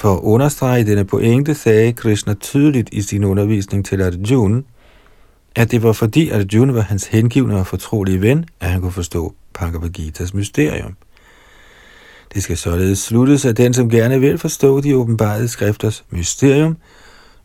For 0.02 0.14
at 0.14 0.20
understrege 0.24 0.86
denne 0.86 1.06
pointe 1.06 1.56
sagde 1.56 1.94
Krishna 1.94 2.34
tydeligt 2.34 2.90
i 2.92 3.02
sin 3.02 3.24
undervisning 3.24 3.86
til 3.86 4.02
Arjuna, 4.02 4.62
at 5.56 5.72
det 5.72 5.84
var 5.84 5.94
fordi 5.94 6.30
Arjuna 6.30 6.74
var 6.74 6.82
hans 6.82 7.06
hengivne 7.06 7.60
og 7.60 7.68
fortrolige 7.68 8.22
ven, 8.22 8.46
at 8.60 8.70
han 8.70 8.82
kunne 8.82 8.92
forstå 8.92 9.34
Bhagavad 9.54 9.90
Gita's 10.00 10.32
mysterium. 10.34 10.96
Det 12.34 12.44
skal 12.44 12.58
således 12.58 13.00
sluttes, 13.00 13.46
at 13.46 13.58
den, 13.58 13.74
som 13.74 13.90
gerne 13.90 14.20
vil 14.20 14.38
forstå 14.38 14.82
de 14.82 14.96
åbenbarede 14.96 15.48
skrifters 15.48 16.04
mysterium, 16.10 16.78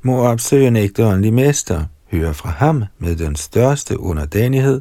må 0.02 0.18
opsøge 0.18 0.68
en 0.68 0.76
ægte 0.76 1.06
åndelig 1.06 1.32
mester, 1.32 1.84
høre 2.10 2.34
fra 2.34 2.50
ham 2.50 2.84
med 2.98 3.16
den 3.16 3.36
største 3.36 4.00
underdanighed 4.00 4.80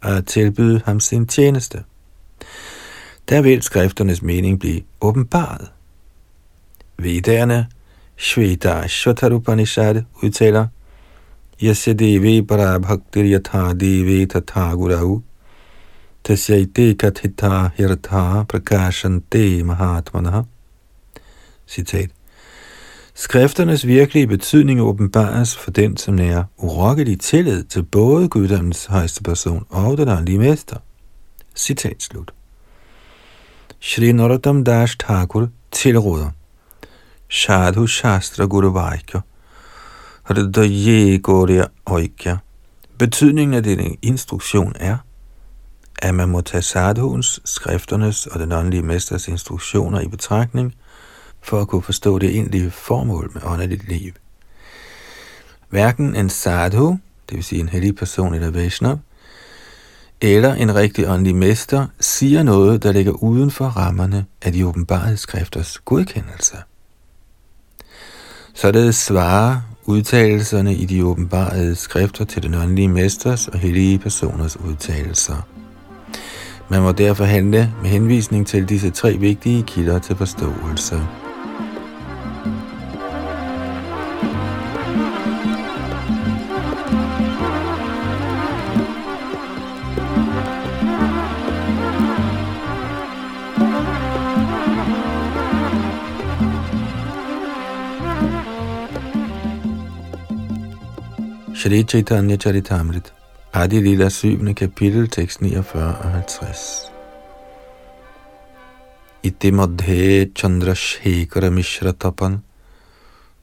og 0.00 0.26
tilbyde 0.26 0.80
ham 0.84 1.00
sin 1.00 1.26
tjeneste. 1.26 1.82
Der 3.28 3.42
vil 3.42 3.62
skrifternes 3.62 4.22
mening 4.22 4.60
blive 4.60 4.80
åbenbaret. 5.00 5.68
Vedderne, 7.02 7.66
Shveta 8.16 8.88
Shotarupanishad 8.88 10.04
udtaler, 10.22 10.68
Yasya 11.60 11.94
devi 11.94 12.42
para 12.42 12.78
bhaktir 12.78 13.24
yatha 13.24 13.74
devi 13.74 14.26
tatha 14.26 14.74
gurau, 14.74 15.22
tasyaite 16.24 16.94
kathita 16.94 17.72
hirtha 17.76 18.46
prakashante 18.46 19.62
mahatmana. 19.62 20.46
Citat. 21.66 22.10
Skrifternes 23.14 23.86
virkelige 23.86 24.26
betydning 24.26 24.80
åbenbares 24.80 25.56
for 25.56 25.70
den, 25.70 25.96
som 25.96 26.14
nærer 26.14 26.44
urokkelig 26.58 27.20
tillid 27.20 27.64
til 27.64 27.82
både 27.82 28.28
guddommens 28.28 28.86
højeste 28.86 29.22
person 29.22 29.66
og 29.70 29.98
den 29.98 30.08
åndelige 30.08 30.38
mester. 30.38 30.76
Citat 31.56 32.02
slut. 32.02 32.32
Shri 33.80 34.12
Narottam 34.12 34.64
Das 34.64 34.96
Thakur 34.96 35.48
tilråder 35.70 36.30
Shadhu 37.30 37.86
Shastra 37.86 38.46
Guru 38.46 38.70
Vaikya 38.70 39.20
Hridaye 40.22 41.18
Gorya 41.18 41.64
Oikya 41.86 42.36
Betydningen 42.98 43.54
af 43.54 43.62
denne 43.62 43.96
instruktion 44.02 44.72
er, 44.80 44.96
at 46.02 46.14
man 46.14 46.28
må 46.28 46.40
tage 46.40 46.62
sadhuens, 46.62 47.40
skrifternes 47.44 48.26
og 48.26 48.40
den 48.40 48.52
åndelige 48.52 48.82
mesters 48.82 49.28
instruktioner 49.28 50.00
i 50.00 50.08
betragtning– 50.08 50.74
for 51.42 51.60
at 51.60 51.68
kunne 51.68 51.82
forstå 51.82 52.18
det 52.18 52.30
egentlige 52.30 52.70
formål 52.70 53.30
med 53.34 53.42
åndeligt 53.44 53.88
liv. 53.88 54.12
Hverken 55.68 56.16
en 56.16 56.30
sadhu, 56.30 56.98
det 57.28 57.36
vil 57.36 57.44
sige 57.44 57.60
en 57.60 57.68
hellig 57.68 57.96
person 57.96 58.34
eller 58.34 58.50
Vaishnav, 58.50 58.98
eller 60.20 60.54
en 60.54 60.74
rigtig 60.74 61.08
åndelig 61.08 61.34
mester 61.34 61.86
siger 62.00 62.42
noget, 62.42 62.82
der 62.82 62.92
ligger 62.92 63.12
uden 63.12 63.50
for 63.50 63.64
rammerne 63.64 64.26
af 64.42 64.52
de 64.52 64.66
åbenbare 64.66 65.16
skrifters 65.16 65.78
godkendelse. 65.78 66.56
Således 68.60 68.96
svarer 68.96 69.56
udtalelserne 69.86 70.74
i 70.74 70.84
de 70.84 71.04
åbenbarede 71.04 71.76
skrifter 71.76 72.24
til 72.24 72.42
den 72.42 72.54
åndelige 72.54 72.88
mesters 72.88 73.48
og 73.48 73.58
hellige 73.58 73.98
personers 73.98 74.56
udtalelser. 74.56 75.46
Man 76.68 76.82
må 76.82 76.92
derfor 76.92 77.24
handle 77.24 77.72
med 77.82 77.90
henvisning 77.90 78.46
til 78.46 78.68
disse 78.68 78.90
tre 78.90 79.16
vigtige 79.16 79.62
kilder 79.62 79.98
til 79.98 80.16
forståelse. 80.16 81.00
Shri 101.60 101.84
Chaitanya 101.84 102.38
Charitamrit, 102.38 103.12
Adi 103.52 103.80
Lila 103.80 104.08
7. 104.08 104.54
kapitel, 104.54 105.08
tekst 105.08 105.42
49 105.42 105.96
og 105.96 106.12
50. 106.12 106.90
Iti 109.22 109.50
madhe 109.50 110.30
Chandra 110.34 110.74
Shekhara 110.74 111.50
Mishra 111.50 111.92
Tapan, 111.92 112.38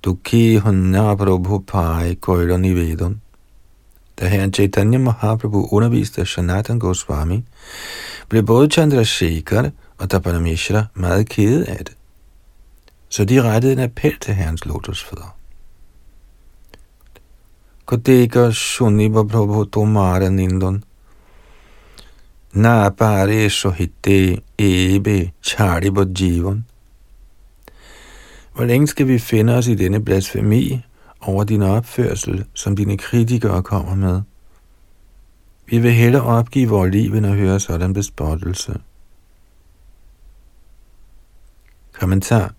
Dukhi 0.04 0.58
Hunya 0.58 1.16
Prabhu 1.16 1.60
Pai 1.60 2.16
Koira 2.16 2.58
Nivedon. 2.58 3.22
Da 4.20 4.28
herren 4.28 4.54
Chaitanya 4.54 4.98
Mahaprabhu 4.98 5.68
underviste 5.72 6.26
Sanatan 6.26 6.80
Goswami, 6.80 7.44
blev 8.30 8.44
både 8.44 8.70
Chandra 8.70 9.04
Shekhar 9.04 9.72
og 9.98 10.10
Tapanamishra 10.10 10.86
meget 10.94 11.30
kede 11.30 11.66
af 11.66 11.86
det. 11.86 11.96
Så 13.10 13.26
de 13.26 13.42
rettede 13.42 13.74
en 13.74 13.80
appel 13.80 14.20
til 14.20 14.34
herrens 14.34 14.66
lotusfødder. 14.66 15.37
Kodega 17.88 18.52
Shuniva 18.52 19.24
Prabhu 19.24 19.66
Tomara 19.66 20.30
Nindon. 20.30 20.84
Na 22.54 22.90
pare 22.90 23.50
sohite 23.50 24.42
ebe 24.58 25.32
chari 25.42 25.90
jivan. 26.20 26.66
Hvor 28.54 28.66
længe 28.66 28.88
skal 28.88 29.08
vi 29.08 29.20
finde 29.20 29.56
os 29.56 29.68
i 29.68 29.76
denne 29.76 30.04
blasfemi 30.06 30.82
over 31.22 31.44
din 31.44 31.62
opførsel, 31.62 32.46
som 32.54 32.76
dine 32.76 32.98
kritikere 32.98 33.64
kommer 33.64 33.96
med? 33.96 34.22
Vi 35.66 35.80
vil 35.80 35.92
hellere 35.92 36.24
opgive 36.24 36.70
vores 36.70 36.92
liv, 36.92 37.14
end 37.14 37.26
at 37.26 37.36
høre 37.36 37.60
sådan 37.60 37.94
bespottelse. 37.94 38.80
Kommentar 41.94 42.54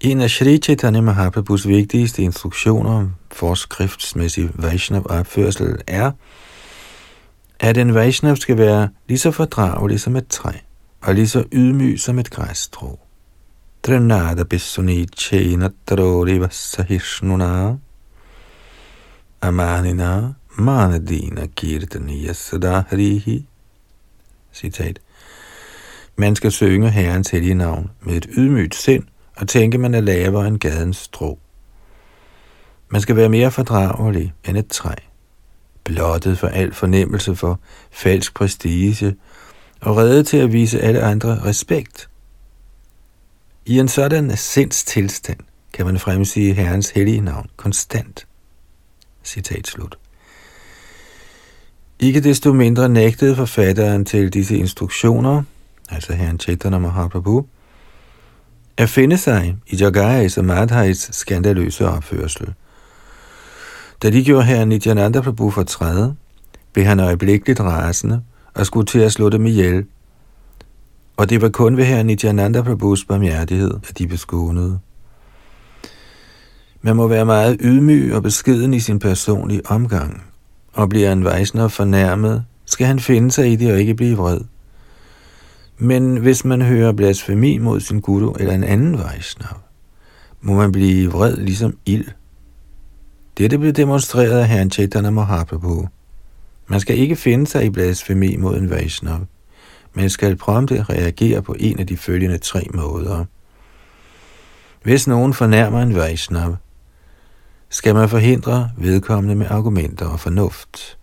en 0.00 0.20
af 0.20 0.30
Sri 0.30 0.58
Chaitanya 0.58 1.00
Mahaprabhus 1.00 1.68
vigtigste 1.68 2.22
instruktioner 2.22 2.90
om 2.90 3.14
forskriftsmæssig 3.32 4.50
Vaishnav-opførsel 4.54 5.76
er, 5.86 6.10
at 7.60 7.76
en 7.76 7.94
Vaishnav 7.94 8.36
skal 8.36 8.58
være 8.58 8.88
lige 9.08 9.18
så 9.18 9.30
fordragelig 9.30 10.00
som 10.00 10.16
et 10.16 10.28
træ, 10.28 10.52
og 11.00 11.14
lige 11.14 11.28
så 11.28 11.44
ydmyg 11.52 12.00
som 12.00 12.18
et 12.18 12.30
græsstrå. 12.30 12.98
Drenada 13.82 14.42
bisuni 14.42 15.06
chena 15.16 15.68
tarori 15.86 16.40
vasahishnuna 16.40 17.76
amanina 19.42 20.32
manadina 20.58 21.46
kirtaniya 21.46 22.32
sadahrihi. 22.32 23.46
Citat. 24.52 24.98
Man 26.16 26.36
skal 26.36 26.52
synge 26.52 26.90
Herrens 26.90 27.30
hellige 27.30 27.54
navn 27.54 27.90
med 28.00 28.16
et 28.16 28.26
ydmygt 28.36 28.74
sind 28.74 29.04
og 29.40 29.48
tænke, 29.48 29.78
man 29.78 29.94
er 29.94 30.00
lavere 30.00 30.48
end 30.48 30.58
gadens 30.58 30.96
strå. 30.96 31.38
Man 32.88 33.00
skal 33.00 33.16
være 33.16 33.28
mere 33.28 33.50
fordragelig 33.50 34.32
end 34.48 34.56
et 34.56 34.68
træ, 34.68 34.94
blottet 35.84 36.38
for 36.38 36.46
al 36.48 36.74
fornemmelse 36.74 37.36
for 37.36 37.60
falsk 37.90 38.34
prestige 38.34 39.16
og 39.80 39.96
reddet 39.96 40.26
til 40.26 40.36
at 40.36 40.52
vise 40.52 40.80
alle 40.80 41.02
andre 41.02 41.44
respekt. 41.44 42.08
I 43.66 43.78
en 43.78 43.88
sådan 43.88 44.36
sindstilstand 44.36 45.38
kan 45.72 45.86
man 45.86 45.98
fremsige 45.98 46.54
Herrens 46.54 46.90
hellige 46.90 47.20
navn 47.20 47.46
konstant. 47.56 48.26
Citat 49.24 49.66
slut. 49.66 49.98
Ikke 51.98 52.20
desto 52.20 52.52
mindre 52.52 52.88
nægtede 52.88 53.36
forfatteren 53.36 54.04
til 54.04 54.32
disse 54.32 54.56
instruktioner, 54.56 55.42
altså 55.88 56.12
herren 56.12 56.40
Chaitanya 56.40 56.78
Mahaprabhu, 56.78 57.46
at 58.80 58.88
finde 58.88 59.18
sig 59.18 59.56
i 59.66 59.76
Jagais 59.76 60.38
og 60.38 60.44
Madhais 60.44 61.08
skandaløse 61.12 61.88
opførsel. 61.88 62.54
Da 64.02 64.10
de 64.10 64.24
gjorde 64.24 64.44
her 64.44 64.64
Nityananda 64.64 65.20
Prabhu 65.20 65.50
for 65.50 65.62
træde, 65.62 66.14
blev 66.72 66.84
han 66.84 67.00
øjeblikkeligt 67.00 67.60
rasende 67.60 68.22
og 68.54 68.66
skulle 68.66 68.86
til 68.86 68.98
at 68.98 69.12
slå 69.12 69.28
dem 69.28 69.46
ihjel. 69.46 69.84
Og 71.16 71.30
det 71.30 71.42
var 71.42 71.48
kun 71.48 71.76
ved 71.76 71.84
her 71.84 72.02
Nityananda 72.02 72.62
Prabhus 72.62 73.04
barmhjertighed, 73.04 73.70
at 73.88 73.98
de 73.98 74.06
beskånede. 74.06 74.78
Man 76.82 76.96
må 76.96 77.08
være 77.08 77.24
meget 77.24 77.56
ydmyg 77.60 78.14
og 78.14 78.22
beskeden 78.22 78.74
i 78.74 78.80
sin 78.80 78.98
personlige 78.98 79.62
omgang, 79.66 80.22
og 80.72 80.88
bliver 80.88 81.12
en 81.12 81.24
vejsner 81.24 81.68
fornærmet, 81.68 82.44
skal 82.64 82.86
han 82.86 83.00
finde 83.00 83.30
sig 83.30 83.52
i 83.52 83.56
det 83.56 83.72
og 83.72 83.80
ikke 83.80 83.94
blive 83.94 84.16
vred. 84.16 84.40
Men 85.82 86.16
hvis 86.16 86.44
man 86.44 86.62
hører 86.62 86.92
blasfemi 86.92 87.58
mod 87.58 87.80
sin 87.80 88.00
guru 88.00 88.32
eller 88.32 88.54
en 88.54 88.64
anden 88.64 88.98
vejsnav, 88.98 89.56
må 90.40 90.54
man 90.54 90.72
blive 90.72 91.10
vred 91.10 91.36
ligesom 91.36 91.78
ild. 91.86 92.08
Dette 93.38 93.58
blev 93.58 93.72
demonstreret 93.72 94.40
af 94.40 94.48
herren 94.48 94.70
Chaitanya 94.70 95.10
Mahaprabhu. 95.10 95.88
Man 96.66 96.80
skal 96.80 96.98
ikke 96.98 97.16
finde 97.16 97.46
sig 97.46 97.64
i 97.64 97.70
blasfemi 97.70 98.36
mod 98.36 98.56
en 98.56 98.70
Vaishnav, 98.70 99.18
men 99.94 100.10
skal 100.10 100.36
prompte 100.36 100.82
reagere 100.82 101.42
på 101.42 101.56
en 101.58 101.78
af 101.78 101.86
de 101.86 101.96
følgende 101.96 102.38
tre 102.38 102.66
måder. 102.74 103.24
Hvis 104.82 105.06
nogen 105.06 105.34
fornærmer 105.34 105.82
en 105.82 105.94
Vaishnav, 105.94 106.56
skal 107.68 107.94
man 107.94 108.08
forhindre 108.08 108.70
vedkommende 108.76 109.34
med 109.34 109.46
argumenter 109.50 110.06
og 110.06 110.20
fornuft. 110.20 110.98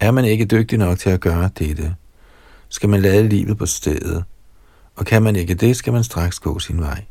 Er 0.00 0.10
man 0.10 0.24
ikke 0.24 0.44
dygtig 0.44 0.78
nok 0.78 0.98
til 0.98 1.10
at 1.10 1.20
gøre 1.20 1.50
dette, 1.58 1.94
skal 2.68 2.88
man 2.88 3.02
lade 3.02 3.28
livet 3.28 3.58
på 3.58 3.66
stedet, 3.66 4.24
og 4.96 5.06
kan 5.06 5.22
man 5.22 5.36
ikke 5.36 5.54
det, 5.54 5.76
skal 5.76 5.92
man 5.92 6.04
straks 6.04 6.38
gå 6.38 6.58
sin 6.58 6.80
vej. 6.80 7.04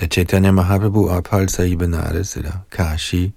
Da 0.00 0.06
Chaitanya 0.06 0.50
Mahaprabhu 0.50 1.08
opholdt 1.08 1.50
sig 1.50 1.70
i 1.70 1.76
Benares 1.76 2.36
eller 2.36 2.52
Kashi, 2.72 3.34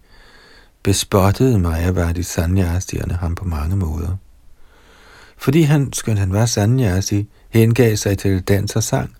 bespottede 0.83 1.59
Mayavadi 1.59 2.23
sanyasierne 2.23 3.13
ham 3.13 3.35
på 3.35 3.45
mange 3.45 3.75
måder. 3.75 4.17
Fordi 5.37 5.61
han, 5.61 5.93
skønt 5.93 6.19
han 6.19 6.33
var 6.33 6.45
sanyasi, 6.45 7.29
hengav 7.49 7.95
sig 7.95 8.17
til 8.17 8.41
dans 8.41 8.75
og 8.75 8.83
sang. 8.83 9.15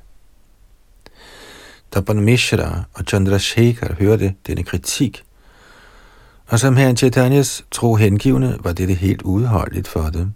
Da 1.93 2.13
Mishra 2.13 2.83
og 2.93 3.03
Chandrasekhar 3.07 3.95
hørte 3.99 4.35
denne 4.47 4.63
kritik, 4.63 5.23
og 6.47 6.59
som 6.59 6.75
herren 6.77 6.97
Chaitanyas 6.97 7.65
tro 7.71 7.95
hengivende, 7.95 8.57
var 8.59 8.73
dette 8.73 8.93
helt 8.93 9.21
udholdeligt 9.21 9.87
for 9.87 10.09
dem. 10.09 10.33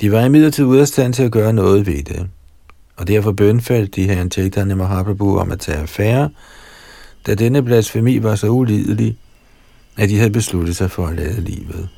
De 0.00 0.12
var 0.12 0.24
imidlertid 0.24 0.64
ude 0.64 0.80
af 0.80 0.88
stand 0.88 1.12
til 1.14 1.22
at 1.22 1.32
gøre 1.32 1.52
noget 1.52 1.86
ved 1.86 2.02
det, 2.02 2.28
og 2.96 3.08
derfor 3.08 3.32
bønfaldt 3.32 3.96
de 3.96 4.04
her 4.04 4.28
Chaitanya 4.28 4.74
Mahaprabhu 4.74 5.38
om 5.38 5.52
at 5.52 5.60
tage 5.60 5.78
affære, 5.78 6.30
da 7.26 7.34
denne 7.34 7.62
blasfemi 7.62 8.22
var 8.22 8.34
så 8.34 8.48
ulidelig, 8.48 9.18
at 9.96 10.08
de 10.08 10.18
havde 10.18 10.30
besluttet 10.30 10.76
sig 10.76 10.90
for 10.90 11.06
at 11.06 11.16
lade 11.16 11.40
livet. 11.40 11.88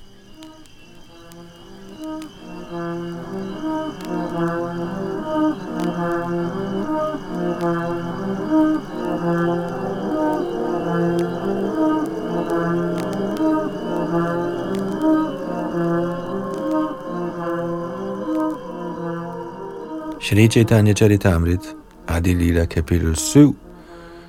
Shri 20.28 20.46
Chaitanya 20.46 20.92
Charitamrit, 20.92 21.74
Adi 22.06 22.34
Lila, 22.34 22.66
kapitel 22.66 23.16
7, 23.16 23.56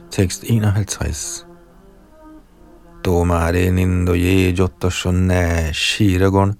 tekst 0.10 0.44
51. 0.44 1.46
Domare 3.04 3.70
nindo 3.70 4.16
ye 4.16 4.54
jotta 4.54 4.90
shunna 4.90 5.74
shiragon, 5.74 6.56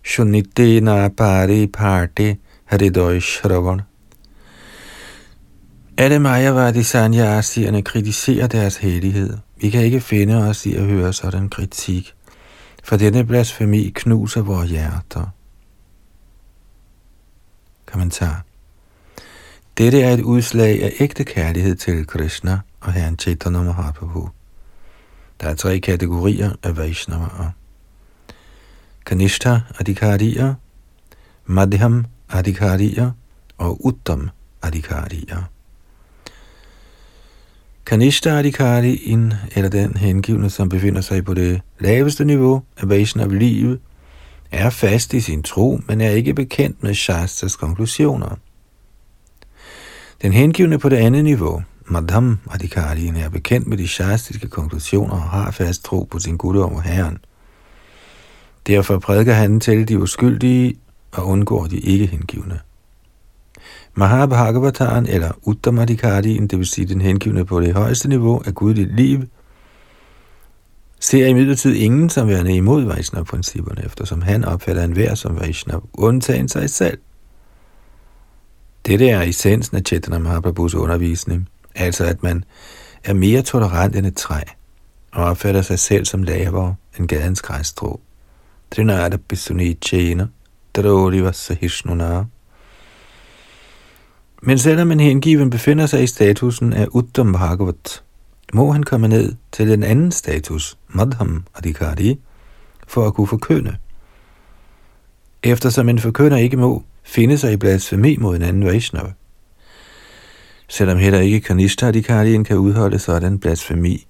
shunnite 0.00 0.80
na 0.80 1.08
pari 1.08 1.66
parte 1.66 2.38
haridoy 2.70 3.18
shravan. 3.20 3.84
Alle 5.98 6.18
Mayavadi 6.18 6.84
sanyasierne 6.84 7.82
kritiserer 7.82 8.46
deres 8.46 8.76
hellighed. 8.76 9.38
Vi 9.60 9.70
kan 9.70 9.82
ikke 9.82 10.00
finde 10.00 10.36
os 10.36 10.66
i 10.66 10.74
at 10.74 10.84
høre 10.84 11.12
sådan 11.12 11.48
kritik, 11.48 12.14
for 12.84 12.96
denne 12.96 13.24
blasfemi 13.24 13.92
knuser 13.94 14.42
vores 14.42 14.70
hjerter. 14.70 15.41
Kommentar. 17.92 18.44
Dette 19.78 20.02
er 20.02 20.12
et 20.12 20.20
udslag 20.20 20.82
af 20.82 20.92
ægte 21.00 21.24
kærlighed 21.24 21.76
til 21.76 22.06
Krishna 22.06 22.58
og 22.80 22.92
Herren 22.92 23.18
Chaitanya 23.18 23.62
Mahaprabhu. 23.62 24.28
Der 25.40 25.48
er 25.48 25.54
tre 25.54 25.78
kategorier 25.78 26.52
af 26.62 26.76
Vaishnavaer. 26.76 27.50
Kanishta 29.06 29.60
Adhikariya, 29.78 30.54
Madhyam 31.46 32.04
Adhikariya 32.30 33.10
og 33.58 33.86
Uttam 33.86 34.30
Adhikariya. 34.62 35.42
Kanishta 37.86 38.30
Adhikariin, 38.30 39.32
eller 39.54 39.70
den 39.70 39.96
hengivne, 39.96 40.50
som 40.50 40.68
befinder 40.68 41.00
sig 41.00 41.24
på 41.24 41.34
det 41.34 41.60
laveste 41.78 42.24
niveau 42.24 42.62
af 42.76 42.88
Vaishnav-livet, 42.88 43.80
er 44.52 44.70
fast 44.70 45.14
i 45.14 45.20
sin 45.20 45.42
tro, 45.42 45.80
men 45.88 46.00
er 46.00 46.10
ikke 46.10 46.34
bekendt 46.34 46.82
med 46.82 46.94
Shastas 46.94 47.56
konklusioner. 47.56 48.36
Den 50.22 50.32
hengivne 50.32 50.78
på 50.78 50.88
det 50.88 50.96
andet 50.96 51.24
niveau, 51.24 51.62
Madham 51.86 52.38
Adhikarien, 52.50 53.16
er 53.16 53.28
bekendt 53.28 53.66
med 53.66 53.78
de 53.78 53.88
shastiske 53.88 54.48
konklusioner 54.48 55.14
og 55.14 55.22
har 55.22 55.50
fast 55.50 55.84
tro 55.84 56.08
på 56.10 56.18
sin 56.18 56.36
Gud 56.36 56.56
og 56.56 56.82
Herren. 56.82 57.18
Derfor 58.66 58.98
prædiker 58.98 59.32
han 59.32 59.60
til 59.60 59.88
de 59.88 59.98
uskyldige 59.98 60.74
og 61.12 61.26
undgår 61.26 61.66
de 61.66 61.78
ikke 61.78 62.06
hengivne. 62.06 62.60
Mahabhagavataren 63.94 65.06
eller 65.06 65.30
Uttamadhikarien, 65.42 66.46
det 66.46 66.58
vil 66.58 66.66
sige 66.66 66.86
den 66.86 67.00
hengivne 67.00 67.44
på 67.44 67.60
det 67.60 67.74
højeste 67.74 68.08
niveau 68.08 68.42
af 68.46 68.54
gudligt 68.54 68.96
liv, 68.96 69.22
ser 71.02 71.26
imidlertid 71.26 71.74
ingen 71.74 72.10
som 72.10 72.28
værende 72.28 72.54
imod 72.54 72.84
Vaishnav-principperne, 72.84 73.84
eftersom 73.84 74.22
han 74.22 74.44
opfatter 74.44 74.84
enhver 74.84 75.14
som 75.14 75.40
Vaishnav, 75.40 75.88
undtagen 75.94 76.48
sig 76.48 76.70
selv. 76.70 76.98
Dette 78.86 79.08
er 79.08 79.22
essensen 79.22 79.76
af 79.76 79.82
Chaitanya 79.86 80.18
Mahaprabhus 80.18 80.74
undervisning, 80.74 81.48
altså 81.74 82.04
at 82.04 82.22
man 82.22 82.44
er 83.04 83.12
mere 83.12 83.42
tolerant 83.42 83.96
end 83.96 84.06
et 84.06 84.16
træ, 84.16 84.40
og 85.12 85.24
opfatter 85.24 85.62
sig 85.62 85.78
selv 85.78 86.04
som 86.04 86.22
lavere 86.22 86.74
end 86.98 87.08
gadens 87.08 87.42
græsstrå. 87.42 88.00
Trinada 88.70 89.16
Bisuni 89.16 89.78
Chena, 89.84 90.26
Drodiva 90.74 91.32
Sahishnuna. 91.32 92.24
Men 94.42 94.58
selvom 94.58 94.92
en 94.92 95.00
hengiven 95.00 95.50
befinder 95.50 95.86
sig 95.86 96.02
i 96.02 96.06
statusen 96.06 96.72
af 96.72 96.86
Uttam 96.90 97.32
Bhagavat, 97.32 98.02
må 98.52 98.72
han 98.72 98.82
komme 98.82 99.08
ned 99.08 99.34
til 99.52 99.68
den 99.68 99.82
anden 99.82 100.12
status, 100.12 100.78
Madham 100.88 101.44
Adhikari, 101.54 102.18
for 102.88 103.06
at 103.06 103.14
kunne 103.14 103.26
forkynde. 103.26 103.76
Eftersom 105.42 105.88
en 105.88 105.98
forkynder 105.98 106.36
ikke 106.36 106.56
må 106.56 106.82
finde 107.02 107.38
sig 107.38 107.52
i 107.52 107.56
blasfemi 107.56 108.16
mod 108.16 108.36
en 108.36 108.42
anden 108.42 108.64
Vaishnava. 108.64 109.12
Selvom 110.68 110.98
heller 110.98 111.20
ikke 111.20 111.40
Kanishta 111.40 111.86
Adhikarien 111.86 112.44
kan 112.44 112.56
udholde 112.56 112.98
sådan 112.98 113.38
blasfemi, 113.38 114.06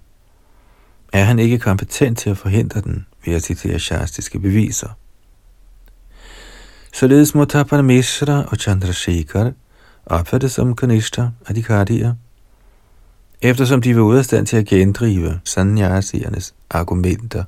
er 1.13 1.25
han 1.25 1.39
ikke 1.39 1.59
kompetent 1.59 2.19
til 2.19 2.31
at 2.31 2.39
forhindre 2.39 2.81
den 2.81 3.07
ved 3.25 3.35
at 3.35 3.43
citere 3.43 3.79
shastiske 3.79 4.39
beviser. 4.39 4.89
Således 6.93 7.35
må 7.35 7.45
Tapanamishra 7.45 8.45
og 8.49 8.57
Chandrasekhar 8.57 9.53
opfattes 10.07 10.53
som 10.53 10.77
Kanishta 10.77 11.29
Adhikarier, 11.47 12.15
eftersom 13.43 13.83
de 13.83 13.97
var 13.97 14.03
ude 14.03 14.19
af 14.19 14.25
stand 14.25 14.47
til 14.47 14.57
at 14.57 14.67
gendrive 14.67 15.41
sannyasiernes 15.45 16.55
argumenter 16.71 17.45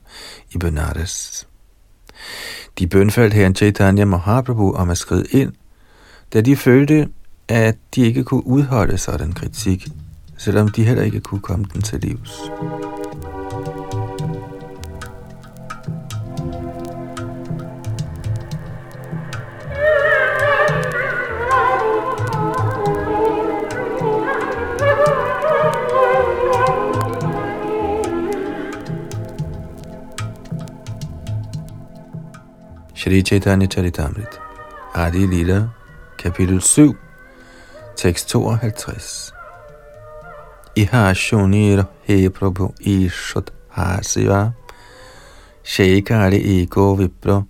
i 0.55 0.59
Benares. 0.59 1.47
De 2.79 2.87
bønfaldt 2.87 3.35
herren 3.35 3.55
Chaitanya 3.55 4.05
Mahaprabhu 4.05 4.73
om 4.73 4.91
at 4.91 4.99
skride 4.99 5.25
ind, 5.31 5.53
da 6.33 6.41
de 6.41 6.57
følte, 6.57 7.09
at 7.49 7.77
de 7.95 8.01
ikke 8.01 8.25
kunne 8.25 8.47
udholde 8.47 8.99
sådan 8.99 9.33
kritik, 9.33 9.89
selvom 10.37 10.69
de 10.69 10.85
heller 10.85 11.03
ikke 11.03 11.21
kunne 11.21 11.41
komme 11.41 11.67
den 11.73 11.83
til 11.83 12.01
livs. 12.01 12.41
Shri 33.05 33.23
Chaitanya 33.23 33.67
Charitamrit. 33.67 34.39
Adi 34.95 35.27
Lila, 35.27 35.71
kapitel 36.17 36.59
7, 36.59 36.97
tekst 37.97 38.31
52. 38.31 39.31
I 40.75 40.85
har 40.85 41.13
shunir 41.13 41.87
he 42.05 42.31
prabhu 42.31 42.73
ishot 42.81 43.51
hasya, 43.77 44.55
shekari 45.63 46.41
ego 46.63 46.97
vipro, 46.97 47.47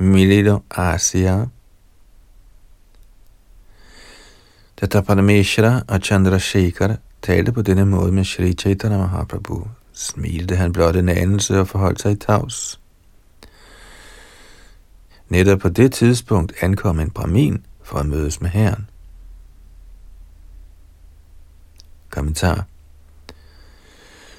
milido 0.00 0.62
asya. 0.70 1.50
Da 4.80 5.02
Parameshra 5.02 5.82
og 5.88 6.02
Chandra 6.02 6.38
Shekhar 6.38 6.96
talte 7.22 7.52
på 7.52 7.62
denne 7.62 7.84
måde 7.84 8.12
med 8.12 8.24
Shri 8.24 8.54
Chaitanya 8.54 8.98
Mahaprabhu, 8.98 9.68
smilte 9.92 10.56
han 10.56 10.72
blot 10.72 10.96
en 10.96 11.08
anelse 11.08 11.60
og 11.60 11.68
forholdt 11.68 12.02
sig 12.02 12.12
i 12.12 12.16
tavs. 12.16 12.80
Netop 15.28 15.58
på 15.58 15.68
det 15.68 15.92
tidspunkt 15.92 16.52
ankom 16.60 17.00
en 17.00 17.10
brahmin 17.10 17.64
for 17.82 17.98
at 17.98 18.06
mødes 18.06 18.40
med 18.40 18.50
herren. 18.50 18.88
Kommentar 22.10 22.64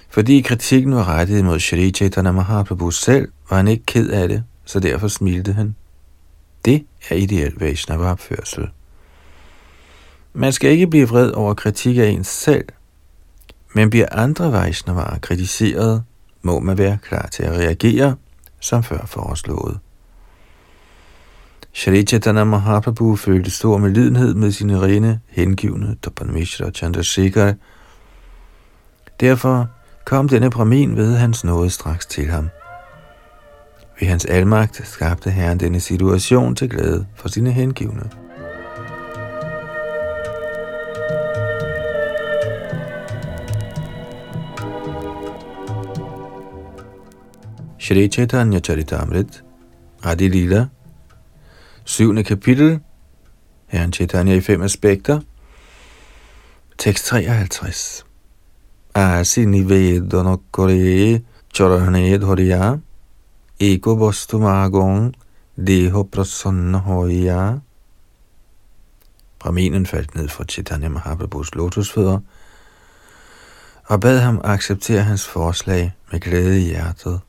Fordi 0.09 0.41
kritikken 0.41 0.95
var 0.95 1.05
rettet 1.05 1.45
mod 1.45 1.59
Shri 1.59 1.91
Chaitanya 1.91 2.31
Mahaprabhu 2.31 2.91
selv, 2.91 3.31
var 3.49 3.57
han 3.57 3.67
ikke 3.67 3.85
ked 3.85 4.09
af 4.09 4.27
det, 4.27 4.43
så 4.65 4.79
derfor 4.79 5.07
smilte 5.07 5.53
han. 5.53 5.75
Det 6.65 6.85
er 7.09 7.15
ideel 7.15 7.53
Vaishnava-opførsel. 7.59 8.69
Man 10.33 10.53
skal 10.53 10.71
ikke 10.71 10.87
blive 10.87 11.07
vred 11.07 11.31
over 11.31 11.53
kritik 11.53 11.97
af 11.97 12.05
ens 12.05 12.27
selv, 12.27 12.65
men 13.73 13.89
bliver 13.89 14.07
andre 14.11 14.51
Vaishnavaer 14.51 15.19
kritiseret, 15.19 16.03
må 16.41 16.59
man 16.59 16.77
være 16.77 16.97
klar 17.03 17.27
til 17.27 17.43
at 17.43 17.57
reagere, 17.57 18.15
som 18.59 18.83
før 18.83 19.05
foreslået. 19.05 19.79
Shri 21.77 22.03
Chaitanya 22.03 22.43
Mahaprabhu 22.43 23.15
følte 23.15 23.51
stor 23.51 23.77
medlidenhed 23.77 24.33
med 24.33 24.51
sine 24.51 24.81
rene, 24.81 25.19
hengivne 25.29 25.95
Tapan 26.03 26.33
Mishra 26.33 26.71
Chandrasekhar. 26.71 27.53
Derfor 29.19 29.67
kom 30.05 30.29
denne 30.29 30.49
Brahmin 30.49 30.97
ved 30.97 31.15
hans 31.15 31.43
nåde 31.43 31.69
straks 31.69 32.05
til 32.05 32.25
ham. 32.27 32.49
Ved 33.99 34.07
hans 34.07 34.25
almagt 34.25 34.87
skabte 34.87 35.29
Herren 35.29 35.59
denne 35.59 35.79
situation 35.79 36.55
til 36.55 36.69
glæde 36.69 37.05
for 37.15 37.29
sine 37.29 37.51
hengivne. 37.51 38.09
Shri 47.79 48.07
Chaitanya 48.07 48.59
Charitamrit, 48.59 49.43
Adi 50.03 50.27
Lila, 50.27 50.67
7. 51.87 52.23
kapitel, 52.23 52.79
Herren 53.67 53.91
Chaitanya 53.91 54.35
i 54.35 54.41
fem 54.41 54.61
aspekter, 54.61 55.19
tekst 56.77 57.05
53. 57.05 58.05
Asi 58.95 59.45
nivedana 59.45 60.37
kore 60.51 61.21
charahane 61.53 62.17
dhoriya, 62.17 62.79
eko 63.59 63.95
vastu 63.95 64.39
magong, 64.39 65.13
deho 65.67 66.03
prasanna 66.03 66.77
hoya. 66.77 67.59
Brahminen 69.39 69.85
faldt 69.85 70.15
ned 70.15 70.27
fra 70.29 70.43
Chaitanya 70.43 70.89
Mahaprabhus 70.89 71.55
lotusfødder 71.55 72.19
og 73.85 73.99
bad 74.01 74.19
ham 74.19 74.41
acceptere 74.43 75.03
hans 75.03 75.27
forslag 75.27 75.93
med 76.11 76.19
glæde 76.19 76.61
i 76.61 76.65
hjertet. 76.65 77.21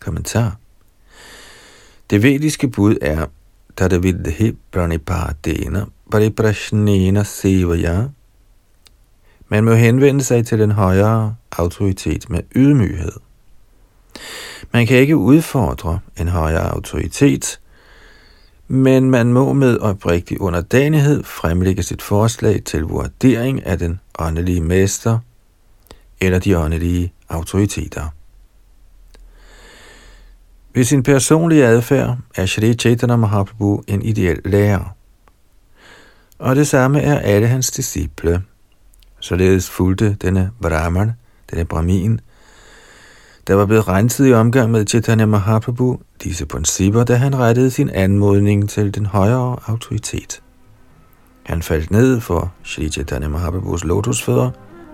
Kommentar 0.00 0.61
det 2.12 2.22
vediske 2.22 2.68
bud 2.68 2.96
er, 3.02 3.26
Tadavidhi 3.76 4.52
Pranipadena 4.72 5.84
Pariprashnena 6.10 7.24
Sevaya. 7.24 8.04
Man 9.48 9.64
må 9.64 9.74
henvende 9.74 10.24
sig 10.24 10.46
til 10.46 10.58
den 10.58 10.70
højere 10.70 11.34
autoritet 11.52 12.30
med 12.30 12.40
ydmyghed. 12.54 13.12
Man 14.72 14.86
kan 14.86 14.96
ikke 14.96 15.16
udfordre 15.16 15.98
en 16.20 16.28
højere 16.28 16.70
autoritet, 16.70 17.60
men 18.68 19.10
man 19.10 19.32
må 19.32 19.52
med 19.52 19.78
oprigtig 19.78 20.40
underdanighed 20.40 21.24
fremlægge 21.24 21.82
sit 21.82 22.02
forslag 22.02 22.62
til 22.64 22.82
vurdering 22.82 23.66
af 23.66 23.78
den 23.78 24.00
åndelige 24.18 24.60
mester 24.60 25.18
eller 26.20 26.38
de 26.38 26.58
åndelige 26.58 27.12
autoriteter. 27.28 28.08
Ved 30.74 30.84
sin 30.84 31.02
personlige 31.02 31.66
adfærd 31.66 32.18
er 32.34 32.46
Shri 32.46 32.74
Chaitanya 32.74 33.16
Mahaprabhu 33.16 33.82
en 33.86 34.02
ideel 34.02 34.40
lærer. 34.44 34.96
Og 36.38 36.56
det 36.56 36.68
samme 36.68 37.00
er 37.00 37.18
alle 37.18 37.46
hans 37.48 37.70
disciple. 37.70 38.42
Således 39.20 39.70
fulgte 39.70 40.16
denne 40.22 40.50
Brahman, 40.62 41.12
denne 41.50 41.64
Brahmin, 41.64 42.20
der 43.46 43.54
var 43.54 43.66
blevet 43.66 43.88
renset 43.88 44.28
i 44.28 44.32
omgang 44.32 44.70
med 44.70 44.86
Chaitanya 44.86 45.26
Mahaprabhu, 45.26 45.98
disse 46.22 46.46
principper, 46.46 47.04
da 47.04 47.14
han 47.14 47.38
rettede 47.38 47.70
sin 47.70 47.90
anmodning 47.90 48.70
til 48.70 48.94
den 48.94 49.06
højere 49.06 49.56
autoritet. 49.66 50.42
Han 51.42 51.62
faldt 51.62 51.90
ned 51.90 52.20
for 52.20 52.52
Shri 52.64 52.88
Chaitanya 52.88 53.28
Mahaprabhus 53.28 53.84
lotusfødder 53.84 54.50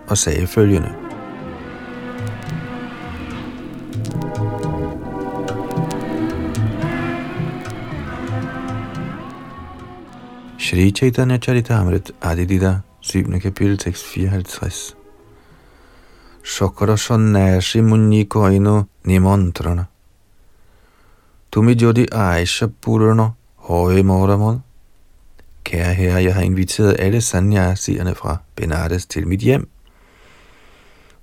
og 0.09 0.19
sagde 0.19 0.47
følgende. 0.47 1.08
Shri 10.69 10.93
Chaitanya 10.93 11.39
Charitamrit 11.39 12.13
Adidida, 12.21 12.83
7. 13.01 13.41
kapitel, 13.41 13.79
tekst 13.79 14.05
54. 14.05 14.95
Shokara 16.43 16.99
Sannashi 16.99 17.81
Munni 17.81 18.27
Koino 18.27 18.87
Nimantrana. 19.07 19.89
Tumi 21.51 21.75
Jodi 21.75 22.07
Aisha 22.13 22.69
Purana 22.69 23.35
Høje 23.57 24.03
Moramon. 24.03 24.63
Kære 25.65 25.95
herre, 25.95 26.23
jeg 26.25 26.35
har 26.35 26.43
inviteret 26.43 26.97
alle 26.99 27.21
sanyasierne 27.21 28.15
fra 28.15 28.37
Benares 28.57 29.07
til 29.07 29.29
mit 29.29 29.41
hjem. 29.41 29.69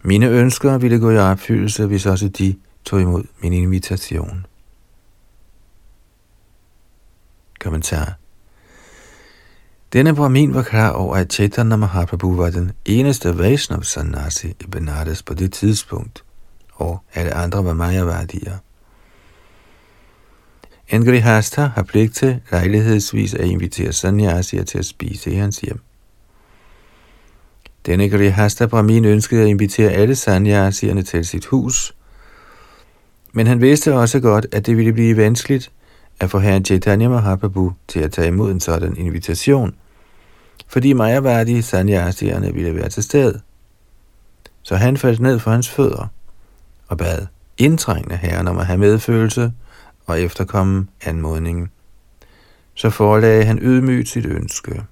Mine 0.03 0.27
ønsker 0.29 0.77
ville 0.77 0.99
gå 0.99 1.09
i 1.09 1.17
opfyldelse, 1.17 1.85
hvis 1.85 2.05
også 2.05 2.27
de 2.27 2.55
tog 2.85 3.01
imod 3.01 3.23
min 3.41 3.53
invitation. 3.53 4.45
Kommentar 7.59 8.24
denne 9.93 10.15
Brahmin 10.15 10.53
var 10.53 10.63
klar 10.63 10.91
over, 10.91 11.15
at 11.15 11.33
Chaitanya 11.33 11.75
Mahaprabhu 11.75 12.35
var 12.35 12.49
den 12.49 12.71
eneste 12.85 13.37
Vaishnav 13.37 13.83
Sanasi 13.83 14.47
i 14.47 14.65
Benares 14.71 15.23
på 15.23 15.33
det 15.33 15.53
tidspunkt, 15.53 16.23
og 16.73 16.99
alle 17.13 17.33
andre 17.33 17.65
var 17.65 17.73
Mayavadier. 17.73 18.57
En 20.89 21.05
grihasta 21.05 21.61
har 21.61 21.83
pligt 21.83 22.15
til 22.15 22.41
lejlighedsvis 22.51 23.33
at 23.33 23.45
invitere 23.45 23.93
sanyasier 23.93 24.63
til 24.63 24.77
at 24.77 24.85
spise 24.85 25.31
i 25.31 25.35
hans 25.35 25.57
hjem. 25.57 25.79
Denne 27.85 28.09
grihasta 28.09 28.65
Brahmin 28.65 29.05
ønskede 29.05 29.41
at 29.41 29.47
invitere 29.47 29.91
alle 29.91 30.15
sanyasierne 30.15 31.03
til 31.03 31.25
sit 31.25 31.45
hus, 31.45 31.95
men 33.33 33.47
han 33.47 33.61
vidste 33.61 33.93
også 33.93 34.19
godt, 34.19 34.45
at 34.51 34.65
det 34.65 34.77
ville 34.77 34.93
blive 34.93 35.17
vanskeligt 35.17 35.71
at 36.19 36.29
få 36.29 36.39
herren 36.39 36.65
Chaitanya 36.65 37.09
Mahaprabhu 37.09 37.73
til 37.87 37.99
at 37.99 38.11
tage 38.11 38.27
imod 38.27 38.51
en 38.51 38.59
sådan 38.59 38.97
invitation– 38.97 39.75
fordi 40.67 40.93
Mayavadi 40.93 41.61
sanyasierne 41.61 42.53
ville 42.53 42.75
være 42.75 42.89
til 42.89 43.03
stede. 43.03 43.41
Så 44.63 44.75
han 44.75 44.97
faldt 44.97 45.19
ned 45.19 45.39
for 45.39 45.51
hans 45.51 45.69
fødder 45.69 46.07
og 46.87 46.97
bad 46.97 47.27
indtrængende 47.57 48.15
herren 48.17 48.47
om 48.47 48.57
at 48.57 48.65
have 48.65 48.77
medfølelse 48.77 49.53
og 50.05 50.21
efterkomme 50.21 50.87
anmodningen. 51.01 51.69
Så 52.73 52.89
forelagde 52.89 53.45
han 53.45 53.59
ydmygt 53.61 54.09
sit 54.09 54.25
ønske. 54.25 54.83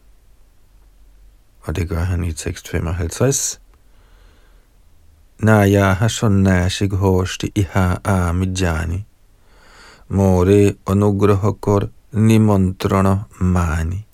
Og 1.61 1.75
det 1.75 1.89
gør 1.89 2.03
han 2.03 2.23
i 2.23 2.33
tekst 2.33 2.69
55. 2.69 3.61
Naya 5.39 5.93
hasonnashig 5.93 6.91
hoshti 6.91 7.51
iha 7.55 7.95
amidjani. 8.03 9.05
More 10.07 10.73
onugrahakor 10.85 11.89
nimontrana 12.11 13.19
mani. 13.39 14.05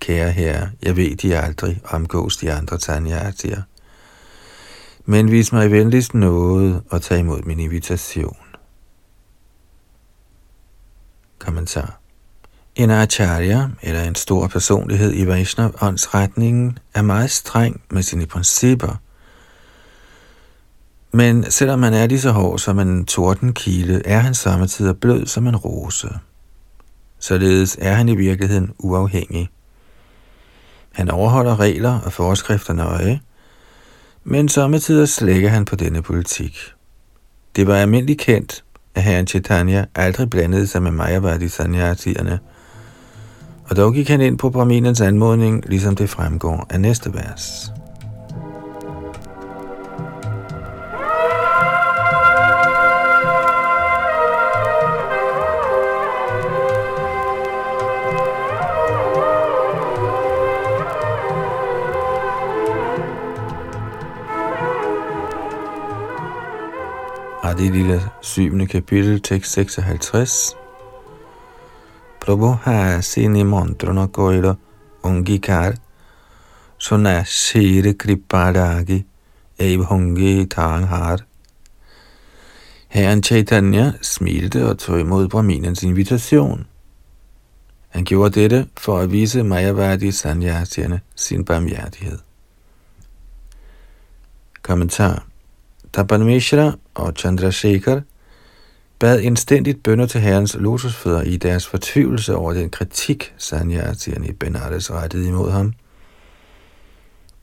Kære 0.00 0.30
herre, 0.30 0.70
jeg 0.82 0.96
ved, 0.96 1.16
de 1.16 1.38
aldrig 1.38 1.80
omgås 1.84 2.36
de 2.36 2.52
andre 2.52 2.78
tanyatier. 2.78 3.62
Men 5.04 5.30
vis 5.30 5.52
mig 5.52 5.70
venligst 5.70 6.14
noget 6.14 6.82
og 6.90 7.02
tag 7.02 7.18
imod 7.18 7.42
min 7.42 7.60
invitation. 7.60 8.36
Kommentar. 11.38 11.98
En 12.74 12.90
acharya, 12.90 13.68
eller 13.82 14.02
en 14.02 14.14
stor 14.14 14.46
personlighed 14.46 15.12
i 15.14 15.24
Vaishnav-åndsretningen, 15.26 16.78
er 16.94 17.02
meget 17.02 17.30
streng 17.30 17.82
med 17.90 18.02
sine 18.02 18.26
principper. 18.26 18.96
Men 21.12 21.50
selvom 21.50 21.82
han 21.82 21.94
er 21.94 22.06
lige 22.06 22.20
så 22.20 22.30
hård 22.30 22.58
som 22.58 22.78
en 22.78 23.04
tordenkile, 23.04 24.06
er 24.06 24.18
han 24.18 24.34
samtidig 24.34 24.96
blød 24.96 25.26
som 25.26 25.46
en 25.46 25.56
rose. 25.56 26.08
Således 27.18 27.78
er 27.80 27.92
han 27.92 28.08
i 28.08 28.16
virkeligheden 28.16 28.72
uafhængig. 28.78 29.48
Han 30.92 31.10
overholder 31.10 31.60
regler 31.60 32.00
og 32.00 32.12
forskrifter 32.12 32.72
nøje, 32.72 33.20
men 34.24 34.48
samtidig 34.48 35.08
slækker 35.08 35.48
han 35.48 35.64
på 35.64 35.76
denne 35.76 36.02
politik. 36.02 36.58
Det 37.56 37.66
var 37.66 37.76
almindeligt 37.76 38.20
kendt, 38.20 38.64
at 38.94 39.02
herren 39.02 39.26
Chaitanya 39.26 39.84
aldrig 39.94 40.30
blandede 40.30 40.66
sig 40.66 40.82
med 40.82 40.90
Majavadi 40.90 41.48
sanyasierne, 41.48 42.38
og 43.64 43.76
dog 43.76 43.94
gik 43.94 44.08
han 44.08 44.20
ind 44.20 44.38
på 44.38 44.50
Brahminens 44.50 45.00
anmodning, 45.00 45.64
ligesom 45.66 45.96
det 45.96 46.10
fremgår 46.10 46.66
af 46.70 46.80
næste 46.80 47.14
vers. 47.14 47.72
Adilila 67.42 68.10
7. 68.20 68.66
kapitel, 68.66 69.20
tekst 69.20 69.52
56. 69.52 70.56
Prabhu 72.20 72.46
har 72.46 73.00
sine 73.00 73.44
mantrana 73.44 74.06
koila 74.06 74.54
ungikar, 75.02 75.74
sona 76.78 77.24
shire 77.24 77.94
kripadagi, 77.94 79.04
eibhungi 79.58 80.46
tang 80.46 80.86
har. 80.86 81.18
Herren 82.88 83.22
Chaitanya 83.22 83.92
smilte 84.02 84.68
og 84.68 84.78
tog 84.78 85.00
imod 85.00 85.28
Brahminens 85.28 85.82
invitation. 85.82 86.66
Han 87.88 88.04
gjorde 88.04 88.40
dette 88.40 88.68
for 88.76 88.98
at 88.98 89.12
vise 89.12 89.42
Mayavadi 89.42 90.12
sanyasierne 90.12 91.00
sin 91.16 91.44
barmhjertighed. 91.44 92.18
Kommentar 94.62 95.26
Tapanmeshra 95.92 96.72
og 96.94 97.12
Chandrasekhar 97.16 98.02
bad 99.02 99.20
indstændigt 99.20 99.82
bønder 99.82 100.06
til 100.06 100.20
herrens 100.20 100.56
lotusfødder 100.58 101.22
i 101.22 101.36
deres 101.36 101.66
fortvivlelse 101.66 102.36
over 102.36 102.52
den 102.52 102.70
kritik, 102.70 103.34
sanyasierne 103.38 104.26
i 104.26 104.32
Benares 104.32 104.92
rettede 104.92 105.28
imod 105.28 105.50
ham. 105.50 105.72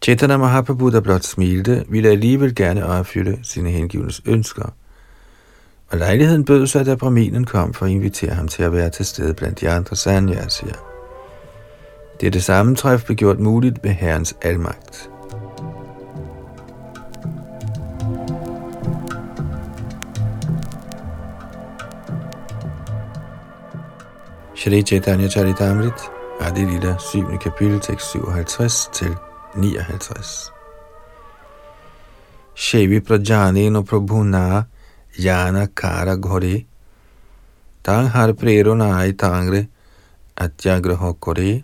Chaitanya 0.01 0.37
Mahaprabhu, 0.37 0.91
der 0.91 1.01
blot 1.01 1.23
smilte, 1.23 1.85
ville 1.89 2.09
alligevel 2.09 2.55
gerne 2.55 2.85
opfylde 2.85 3.39
sine 3.43 3.69
hengivnes 3.69 4.21
ønsker. 4.25 4.73
Og 5.89 5.97
lejligheden 5.97 6.45
bød 6.45 6.67
sig, 6.67 6.85
da 6.85 6.95
Brahminen 6.95 7.45
kom 7.45 7.73
for 7.73 7.85
at 7.85 7.91
invitere 7.91 8.33
ham 8.33 8.47
til 8.47 8.63
at 8.63 8.73
være 8.73 8.89
til 8.89 9.05
stede 9.05 9.33
blandt 9.33 9.61
de 9.61 9.69
andre 9.69 9.95
sanyasier. 9.95 10.75
Dette 12.21 12.41
sammentræf 12.41 13.03
blev 13.05 13.17
gjort 13.17 13.39
muligt 13.39 13.83
ved 13.83 13.91
Herrens 13.91 14.35
almagt. 14.41 15.09
Shri 24.59 24.83
Chaitanya 24.83 25.29
Charitamrit, 25.29 25.97
Adi 26.41 26.65
Lila, 26.65 26.97
7. 26.99 27.37
kapitel, 27.37 27.79
tekst 27.79 28.11
57 28.11 28.89
til 28.93 29.15
59. 29.55 30.51
Shevi 32.55 32.99
Prajani 32.99 33.69
no 33.69 33.81
Prabhuna 33.81 34.63
Jana 35.23 35.65
Kara 35.65 36.15
Ghore 36.15 36.65
Tang 37.83 38.09
Har 38.09 38.33
Prerona 38.33 39.11
Tangre 39.11 39.67
Atyagraha 40.37 41.13
Kore 41.13 41.63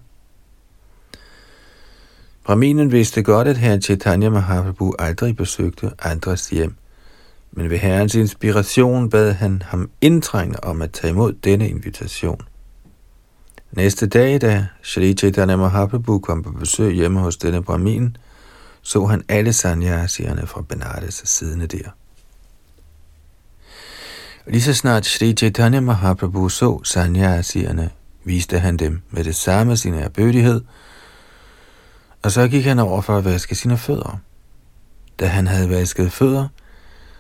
Brahminen 2.46 2.92
vidste 2.92 3.24
godt, 3.24 3.48
at 3.48 3.58
herren 3.58 3.82
Chaitanya 3.82 4.30
Mahaprabhu 4.30 4.94
aldrig 5.00 5.36
besøgte 5.36 5.92
andres 6.00 6.50
hjem, 6.50 6.76
men 7.52 7.70
ved 7.70 7.78
herrens 7.78 8.16
inspiration 8.16 9.10
bad 9.10 9.34
han 9.34 9.62
ham 9.62 9.90
indtrængende 10.02 10.60
om 10.64 10.82
at 10.82 10.92
tage 10.92 11.12
imod 11.12 11.34
denne 11.34 11.70
invitation– 11.70 12.42
Næste 13.76 14.08
dag, 14.08 14.42
da 14.42 14.68
Shri 14.82 15.14
Chaitanya 15.14 15.56
Mahaprabhu 15.56 16.20
kom 16.20 16.44
på 16.44 16.52
besøg 16.52 16.94
hjemme 16.94 17.20
hos 17.20 17.38
denne 17.38 17.64
brahmin, 17.64 18.18
så 18.82 19.06
han 19.06 19.24
alle 19.28 19.54
sanyasierne 19.54 20.48
fra 20.48 20.62
Benares 20.62 21.22
siddende 21.26 21.68
der. 21.68 21.90
Lige 24.48 24.62
så 24.62 24.74
snart 24.74 25.06
Sri 25.06 25.34
Chaitanya 25.34 25.80
Mahaprabhu 25.80 26.50
så 26.50 26.84
sanyasierne, 26.84 27.90
viste 28.24 28.60
han 28.60 28.78
dem 28.78 29.02
med 29.12 29.24
det 29.24 29.36
samme 29.36 29.78
sin 29.78 29.94
erbødighed, 29.94 30.62
og 32.24 32.32
så 32.32 32.48
gik 32.48 32.66
han 32.66 32.80
over 32.80 33.02
for 33.02 33.18
at 33.18 33.26
vaske 33.26 33.56
sine 33.56 33.78
fødder. 33.78 34.20
Da 35.20 35.28
han 35.28 35.48
havde 35.48 35.70
vasket 35.70 36.12
fødder, 36.12 36.48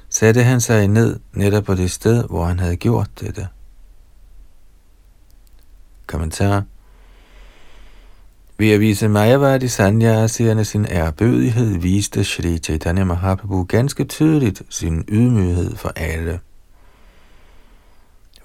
satte 0.10 0.44
han 0.44 0.62
sig 0.62 0.88
ned 0.88 1.20
netop 1.34 1.64
på 1.64 1.76
det 1.76 1.92
sted, 1.92 2.24
hvor 2.24 2.46
han 2.46 2.60
havde 2.60 2.76
gjort 2.76 3.10
dette. 3.20 3.48
Kommentar. 6.08 6.64
Ved 8.58 8.72
at 8.72 8.80
vise 8.80 9.08
Mayavadi 9.08 9.68
Sanyasierne 9.68 10.66
sin 10.66 10.86
ærbødighed, 10.90 11.78
viste 11.78 12.24
Shri 12.24 12.58
Chaitanya 12.58 13.04
Mahaprabhu 13.04 13.64
ganske 13.64 14.04
tydeligt 14.04 14.62
sin 14.70 15.06
ydmyghed 15.10 15.76
for 15.76 15.92
alle. 15.96 16.40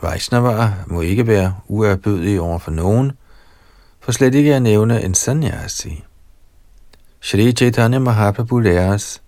Vaishnava 0.03 0.73
må 0.87 1.01
ikke 1.01 1.27
være 1.27 1.55
uærbødige 1.69 2.41
over 2.41 2.59
for 2.59 2.71
nogen, 2.71 3.13
for 4.01 4.13
slet 4.13 4.35
ikke 4.35 4.55
at 4.55 4.63
nævne 4.63 5.03
en 5.03 5.15
sanyasi. 5.15 6.05
Shri 7.21 7.53
Chaitanya 7.53 7.99
Mahaprabhu 7.99 8.59
lærer 8.59 8.95
os, 8.95 9.23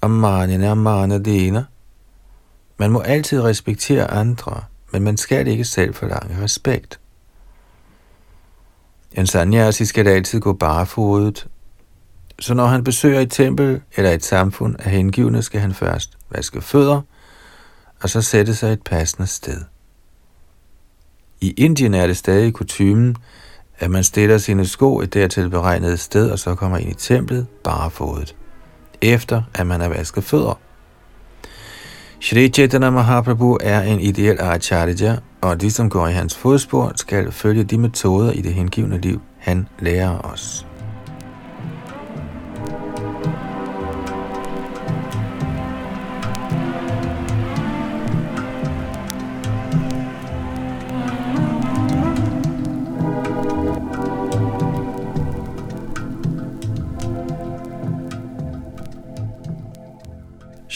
om 0.00 0.10
manina. 0.10 1.64
Man 2.78 2.90
må 2.90 3.00
altid 3.00 3.42
respektere 3.42 4.10
andre, 4.10 4.60
men 4.92 5.02
man 5.02 5.16
skal 5.16 5.46
ikke 5.46 5.64
selv 5.64 5.94
forlange 5.94 6.42
respekt. 6.42 7.00
En 9.18 9.26
sanyasi 9.26 9.84
skal 9.84 10.04
da 10.04 10.10
altid 10.10 10.40
gå 10.40 10.52
barefodet, 10.52 11.46
så 12.38 12.54
når 12.54 12.66
han 12.66 12.84
besøger 12.84 13.20
et 13.20 13.30
tempel 13.30 13.80
eller 13.96 14.10
et 14.10 14.24
samfund 14.24 14.76
af 14.78 14.90
hengivne, 14.90 15.42
skal 15.42 15.60
han 15.60 15.74
først 15.74 16.18
vaske 16.30 16.60
fødder, 16.60 17.00
og 18.02 18.10
så 18.10 18.22
sætte 18.22 18.54
sig 18.54 18.72
et 18.72 18.82
passende 18.82 19.26
sted. 19.26 19.60
I 21.40 21.50
Indien 21.50 21.94
er 21.94 22.06
det 22.06 22.16
stadig 22.16 22.52
kutumen, 22.54 23.16
at 23.78 23.90
man 23.90 24.04
stiller 24.04 24.38
sine 24.38 24.66
sko 24.66 25.00
et 25.00 25.14
dertil 25.14 25.50
beregnet 25.50 26.00
sted, 26.00 26.30
og 26.30 26.38
så 26.38 26.54
kommer 26.54 26.78
ind 26.78 26.90
i 26.90 26.94
templet 26.94 27.46
barefodet, 27.64 28.36
efter 29.02 29.42
at 29.54 29.66
man 29.66 29.80
har 29.80 29.88
vasket 29.88 30.24
fødder. 30.24 30.60
Shri 32.20 32.48
Chaitanya 32.48 32.90
Mahaprabhu 32.90 33.58
er 33.60 33.80
en 33.82 34.00
ideel 34.00 34.36
acharya, 34.40 35.16
og 35.40 35.60
de, 35.60 35.70
som 35.70 35.90
går 35.90 36.08
i 36.08 36.12
hans 36.12 36.36
fodspor, 36.36 36.92
skal 36.96 37.32
følge 37.32 37.64
de 37.64 37.78
metoder 37.78 38.32
i 38.32 38.40
det 38.40 38.54
hengivne 38.54 39.00
liv, 39.00 39.20
han 39.38 39.68
lærer 39.78 40.18
os. 40.18 40.67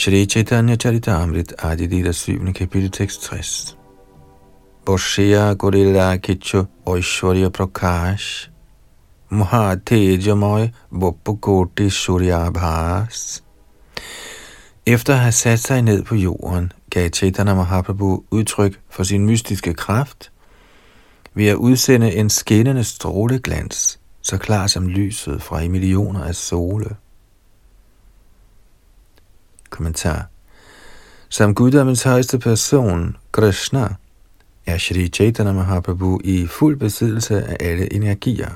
Shri 0.02 0.26
Chaitanya 0.26 0.76
Charitamrit 0.76 1.52
Adi 1.62 1.86
Dita 1.86 2.12
7. 2.12 2.52
kapitel 2.52 2.90
tekst 2.90 3.22
60. 3.22 3.76
Boshya 4.84 5.54
Gorilla 5.54 6.18
Kicho 6.18 6.66
Oishwarya 6.84 7.50
Prakash 7.50 8.48
Mahatejamoy 9.30 10.72
Bopukoti 10.90 11.88
Suryabhas 11.88 13.42
Efter 14.86 15.14
at 15.14 15.20
have 15.20 15.32
sat 15.32 15.58
sig 15.58 15.82
ned 15.82 16.02
på 16.02 16.14
jorden, 16.14 16.72
gav 16.90 17.10
Chaitanya 17.10 17.54
Mahaprabhu 17.54 18.24
udtryk 18.30 18.80
for 18.90 19.02
sin 19.02 19.26
mystiske 19.26 19.74
kraft 19.74 20.32
ved 21.34 21.46
at 21.46 21.56
udsende 21.56 22.14
en 22.14 22.30
skinnende 22.30 22.84
stråleglans, 22.84 24.00
så 24.22 24.38
klar 24.38 24.66
som 24.66 24.88
lyset 24.88 25.42
fra 25.42 25.60
i 25.60 25.68
millioner 25.68 26.24
af 26.24 26.34
sole. 26.34 26.96
Kommentar. 29.72 30.26
Som 31.28 31.54
guddommens 31.54 32.02
højeste 32.02 32.38
person, 32.38 33.16
Krishna, 33.32 33.94
er 34.66 34.78
Shri 34.78 35.08
Chaitanya 35.08 35.52
Mahaprabhu 35.52 36.20
i 36.24 36.46
fuld 36.46 36.76
besiddelse 36.76 37.42
af 37.42 37.56
alle 37.60 37.92
energier. 37.92 38.50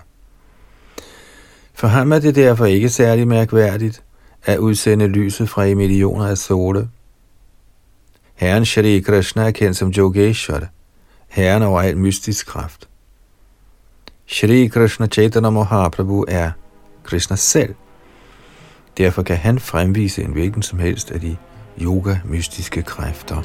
For 1.74 1.86
ham 1.86 2.12
er 2.12 2.18
det 2.18 2.34
derfor 2.34 2.66
ikke 2.66 2.88
særlig 2.88 3.28
mærkværdigt 3.28 4.02
at 4.44 4.58
udsende 4.58 5.06
lyset 5.06 5.48
fra 5.48 5.64
i 5.64 5.74
millioner 5.74 6.26
af 6.26 6.38
sole. 6.38 6.88
Herren 8.34 8.64
Shri 8.64 9.00
Krishna 9.00 9.46
er 9.46 9.50
kendt 9.50 9.76
som 9.76 9.92
Yogeshwar, 9.98 10.68
herren 11.28 11.62
over 11.62 11.80
al 11.80 11.98
mystisk 11.98 12.46
kraft. 12.46 12.88
Shri 14.26 14.66
Krishna 14.66 15.06
Chaitanya 15.06 15.50
Mahaprabhu 15.50 16.24
er 16.28 16.50
Krishna 17.04 17.36
selv, 17.36 17.74
Derfor 18.98 19.22
kan 19.22 19.36
han 19.36 19.58
fremvise 19.58 20.22
en 20.22 20.32
hvilken 20.32 20.62
som 20.62 20.78
helst 20.78 21.10
af 21.10 21.20
de 21.20 21.36
yoga-mystiske 21.80 22.82
kræfter. 22.82 23.42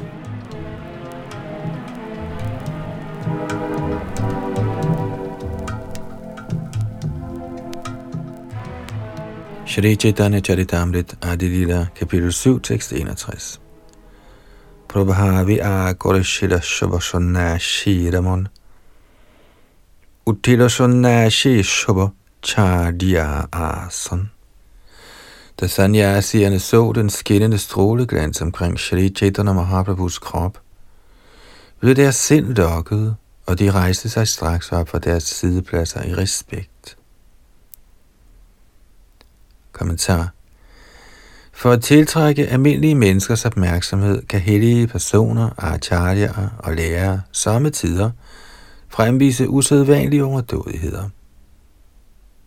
Shri 9.65 9.95
Chaitanya 9.95 10.39
Charitamrit 10.39 11.17
Adilila, 11.21 11.87
kapitel 11.95 12.33
7, 12.33 12.59
tekst 12.61 12.93
61. 12.93 13.61
Prabhavi 14.87 15.59
Agorashila 15.59 16.59
Shubha 16.59 17.57
Shiramon 17.57 18.47
Uttila 20.25 21.29
Shi 21.29 21.63
Shubha 21.63 22.07
Chadya 22.43 23.45
Asan 23.53 24.29
da 25.61 25.67
sanyasierne 25.67 26.59
så 26.59 26.91
den 26.95 27.09
skinnende 27.09 27.57
stråleglans 27.57 28.41
omkring 28.41 28.79
Shri 28.79 29.09
Chaitanya 29.09 29.53
Mahaprabhus 29.53 30.19
krop, 30.19 30.57
blev 31.79 31.95
deres 31.95 32.15
sind 32.15 32.45
lukket, 32.45 33.15
og 33.45 33.59
de 33.59 33.71
rejste 33.71 34.09
sig 34.09 34.27
straks 34.27 34.71
op 34.71 34.89
fra 34.89 34.99
deres 34.99 35.23
sidepladser 35.23 36.03
i 36.03 36.15
respekt. 36.15 36.97
Kommentar 39.71 40.29
For 41.51 41.71
at 41.71 41.81
tiltrække 41.81 42.47
almindelige 42.47 42.95
menneskers 42.95 43.45
opmærksomhed, 43.45 44.25
kan 44.25 44.39
hellige 44.39 44.87
personer, 44.87 45.49
acharyaer 45.57 46.49
og 46.59 46.75
lærere 46.75 47.21
samme 47.31 47.69
tider 47.69 48.11
fremvise 48.89 49.49
usædvanlige 49.49 50.25
overdådigheder. 50.25 51.09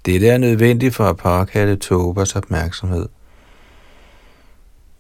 Dette 0.07 0.29
er 0.29 0.39
nødvendigt 0.39 0.95
for 0.95 1.05
at 1.05 1.17
påkalde 1.17 1.77
tåbers 1.77 2.37
opmærksomhed. 2.37 3.09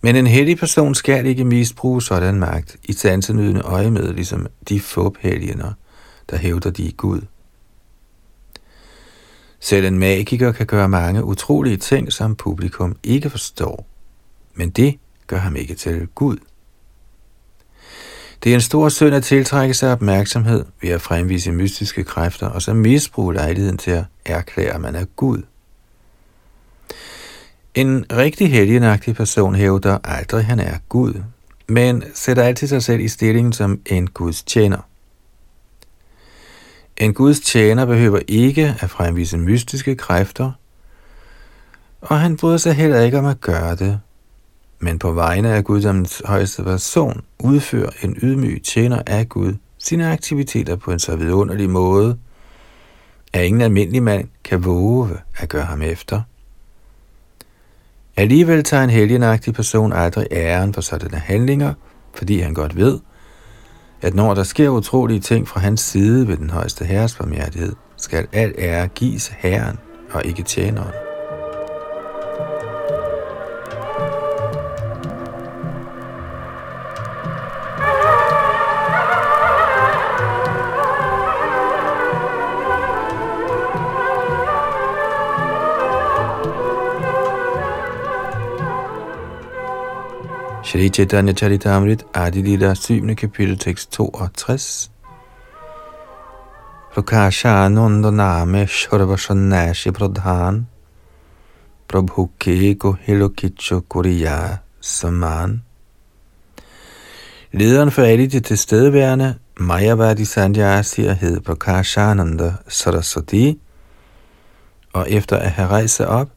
Men 0.00 0.16
en 0.16 0.26
heldig 0.26 0.58
person 0.58 0.94
skal 0.94 1.26
ikke 1.26 1.44
misbruge 1.44 2.02
sådan 2.02 2.34
magt 2.34 2.76
i 2.84 2.92
sansenydende 2.92 3.60
øje 3.60 3.90
med, 3.90 4.12
ligesom 4.12 4.46
de 4.68 4.80
få 4.80 5.10
der 6.30 6.36
hævder 6.36 6.70
de 6.70 6.88
er 6.88 6.92
Gud. 6.92 7.20
Selv 9.60 9.86
en 9.86 9.98
magiker 9.98 10.52
kan 10.52 10.66
gøre 10.66 10.88
mange 10.88 11.24
utrolige 11.24 11.76
ting, 11.76 12.12
som 12.12 12.36
publikum 12.36 12.96
ikke 13.02 13.30
forstår. 13.30 13.86
Men 14.54 14.70
det 14.70 14.98
gør 15.26 15.36
ham 15.36 15.56
ikke 15.56 15.74
til 15.74 16.08
Gud. 16.14 16.36
Det 18.44 18.50
er 18.50 18.54
en 18.54 18.60
stor 18.60 18.88
synd 18.88 19.14
at 19.14 19.24
tiltrække 19.24 19.74
sig 19.74 19.92
opmærksomhed 19.92 20.64
ved 20.82 20.90
at 20.90 21.00
fremvise 21.00 21.52
mystiske 21.52 22.04
kræfter 22.04 22.46
og 22.46 22.62
så 22.62 22.74
misbruge 22.74 23.34
lejligheden 23.34 23.78
til 23.78 23.90
at 23.90 24.04
erklære, 24.24 24.74
at 24.74 24.80
man 24.80 24.94
er 24.94 25.04
Gud. 25.04 25.42
En 27.74 28.06
rigtig 28.12 28.50
helgenagtig 28.50 29.14
person 29.14 29.54
hævder 29.54 29.98
aldrig, 30.04 30.38
at 30.38 30.44
han 30.44 30.60
er 30.60 30.78
Gud, 30.88 31.22
men 31.68 32.04
sætter 32.14 32.42
altid 32.42 32.68
sig 32.68 32.82
selv 32.82 33.00
i 33.00 33.08
stillingen 33.08 33.52
som 33.52 33.80
en 33.86 34.06
Guds 34.06 34.42
tjener. 34.42 34.88
En 36.96 37.14
Guds 37.14 37.40
tjener 37.40 37.84
behøver 37.84 38.20
ikke 38.28 38.76
at 38.80 38.90
fremvise 38.90 39.38
mystiske 39.38 39.96
kræfter, 39.96 40.52
og 42.00 42.20
han 42.20 42.36
bryder 42.36 42.56
sig 42.56 42.74
heller 42.74 43.00
ikke 43.00 43.18
om 43.18 43.26
at 43.26 43.40
gøre 43.40 43.76
det, 43.76 44.00
men 44.84 44.98
på 44.98 45.12
vegne 45.12 45.54
af 45.54 45.64
Guddommens 45.64 46.22
højeste 46.24 46.62
person 46.62 47.22
udfører 47.38 47.90
en 48.02 48.16
ydmyg 48.22 48.62
tjener 48.64 49.02
af 49.06 49.28
Gud 49.28 49.54
sine 49.78 50.12
aktiviteter 50.12 50.76
på 50.76 50.90
en 50.90 50.98
så 50.98 51.16
vidunderlig 51.16 51.70
måde, 51.70 52.18
at 53.32 53.44
ingen 53.44 53.62
almindelig 53.62 54.02
mand 54.02 54.28
kan 54.44 54.64
våge 54.64 55.10
at 55.36 55.48
gøre 55.48 55.64
ham 55.64 55.82
efter. 55.82 56.22
Alligevel 58.16 58.64
tager 58.64 58.84
en 58.84 58.90
helgenagtig 58.90 59.54
person 59.54 59.92
aldrig 59.92 60.26
æren 60.30 60.74
for 60.74 60.80
sådanne 60.80 61.18
handlinger, 61.18 61.74
fordi 62.14 62.40
han 62.40 62.54
godt 62.54 62.76
ved, 62.76 63.00
at 64.02 64.14
når 64.14 64.34
der 64.34 64.42
sker 64.42 64.68
utrolige 64.68 65.20
ting 65.20 65.48
fra 65.48 65.60
hans 65.60 65.80
side 65.80 66.28
ved 66.28 66.36
den 66.36 66.50
højeste 66.50 66.84
herres 66.84 67.14
barmhjertighed, 67.14 67.72
skal 67.96 68.26
al 68.32 68.54
ære 68.58 68.88
gives 68.88 69.28
herren 69.28 69.78
og 70.10 70.24
ikke 70.24 70.42
tjeneren. 70.42 71.13
Shri 90.74 90.90
Chaitanya 90.90 91.32
Charitamrit, 91.32 92.02
Adi 92.12 92.42
Lila, 92.42 92.74
7. 92.74 93.14
kapitel, 93.14 93.56
tekst 93.56 93.92
62. 93.92 94.90
Prakashananda 96.92 98.10
name 98.10 98.66
Shorvashanashi 98.66 99.92
Pradhan 99.92 100.64
Prabhu 101.86 102.28
Keko 102.40 102.98
Helokicho 102.98 103.82
Kuriya 103.82 104.62
Saman 104.80 105.62
Lederen 107.52 107.92
for 107.92 108.02
alle 108.02 108.26
de 108.26 108.40
tilstedeværende, 108.40 109.34
Mayavadi 109.60 110.24
Sanyasi, 110.24 111.02
hed 111.02 111.40
Prakashananda 111.44 112.52
Saraswati, 112.68 113.60
og 114.92 115.10
efter 115.10 115.36
at 115.36 115.50
have 115.50 115.68
rejst 115.68 115.96
sig 115.96 116.08
op, 116.08 116.28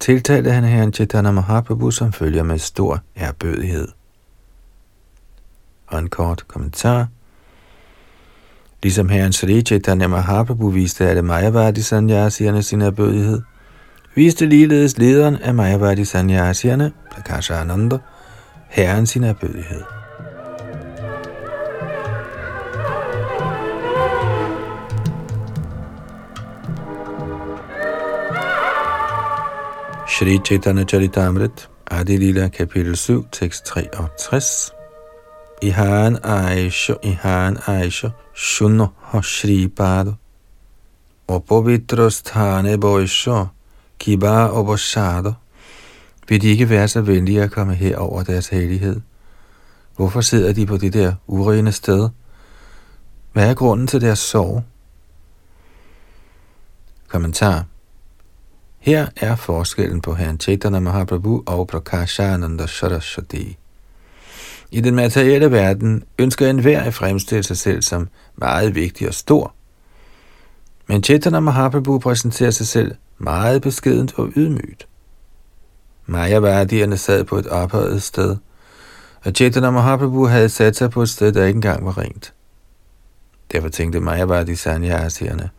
tiltalte 0.00 0.52
han 0.52 0.64
herren 0.64 0.92
Chaitanya 0.92 1.30
Mahaprabhu, 1.30 1.90
som 1.90 2.12
følger 2.12 2.42
med 2.42 2.58
stor 2.58 3.00
erbødighed. 3.14 3.88
Og 5.86 5.98
en 5.98 6.08
kort 6.08 6.44
kommentar. 6.48 7.06
Ligesom 8.82 9.08
herren 9.08 9.32
Sri 9.32 9.62
Chaitanya 9.62 10.06
Mahaprabhu 10.06 10.68
viste 10.68 11.08
alle 11.08 11.22
Mayavadi 11.22 11.82
Sanyasierne 11.82 12.62
sin 12.62 12.80
erbødighed, 12.80 13.42
viste 14.14 14.46
ligeledes 14.46 14.98
lederen 14.98 15.36
af 15.36 15.54
Mayavadi 15.54 16.04
Sanyasierne, 16.04 16.92
Prakasha 17.10 17.54
Ananda, 17.54 17.98
herren 18.68 19.06
sin 19.06 19.24
erbødighed. 19.24 19.93
Shri 30.14 30.38
Chaitanya 30.38 30.84
Charitamrit, 30.84 31.66
Adi 31.90 32.16
Lila, 32.16 32.48
kapitel 32.48 32.96
7, 32.96 33.24
tekst 33.32 33.66
63. 33.66 34.70
Ihan 35.62 36.18
Aisha, 36.22 36.94
han 37.02 37.56
Aisha, 37.56 38.10
Shunno 38.32 38.86
Shri 39.22 39.68
pad. 39.68 40.14
Og 41.26 41.44
Sthane 42.12 42.78
Boisho, 42.78 43.46
Kiba 43.98 44.48
Oboshado. 44.50 45.32
Vil 46.28 46.42
de 46.42 46.48
ikke 46.48 46.68
være 46.68 46.88
så 46.88 47.00
venlige 47.00 47.42
at 47.42 47.50
komme 47.50 47.74
her 47.74 47.96
over 47.96 48.22
deres 48.22 48.48
hellighed? 48.48 49.00
Hvorfor 49.96 50.20
sidder 50.20 50.52
de 50.52 50.66
på 50.66 50.76
det 50.76 50.92
der 50.92 51.14
urene 51.26 51.72
sted? 51.72 52.08
Hvad 53.32 53.50
er 53.50 53.54
grunden 53.54 53.86
til 53.86 54.00
deres 54.00 54.18
sorg? 54.18 54.64
Kommentar 57.08 57.64
her 58.84 59.06
er 59.16 59.36
forskellen 59.36 60.00
på 60.00 60.14
herren 60.14 60.40
Chaitanya 60.40 60.80
Mahaprabhu 60.80 61.42
og 61.46 61.66
Prakashananda 61.66 62.66
Saraswati. 62.66 63.58
I 64.70 64.80
den 64.80 64.94
materielle 64.94 65.50
verden 65.50 66.04
ønsker 66.18 66.50
enhver 66.50 66.82
at 66.82 66.94
fremstille 66.94 67.42
sig 67.42 67.56
selv 67.56 67.82
som 67.82 68.08
meget 68.36 68.74
vigtig 68.74 69.08
og 69.08 69.14
stor. 69.14 69.54
Men 70.86 71.02
Chaitanya 71.02 71.40
Mahaprabhu 71.40 71.98
præsenterer 71.98 72.50
sig 72.50 72.66
selv 72.66 72.94
meget 73.18 73.62
beskedent 73.62 74.18
og 74.18 74.32
ydmygt. 74.36 74.86
Mayavadierne 76.06 76.96
sad 76.96 77.24
på 77.24 77.36
et 77.36 77.46
ophøjet 77.46 78.02
sted, 78.02 78.36
og 79.24 79.32
Chaitanya 79.32 79.70
Mahaprabhu 79.70 80.26
havde 80.26 80.48
sat 80.48 80.76
sig 80.76 80.90
på 80.90 81.02
et 81.02 81.08
sted, 81.08 81.32
der 81.32 81.44
ikke 81.44 81.56
engang 81.56 81.84
var 81.84 81.98
rent. 81.98 82.32
Derfor 83.52 83.68
tænkte 83.68 84.00
Mayavadi 84.00 84.54
Sanyasierne, 84.54 85.50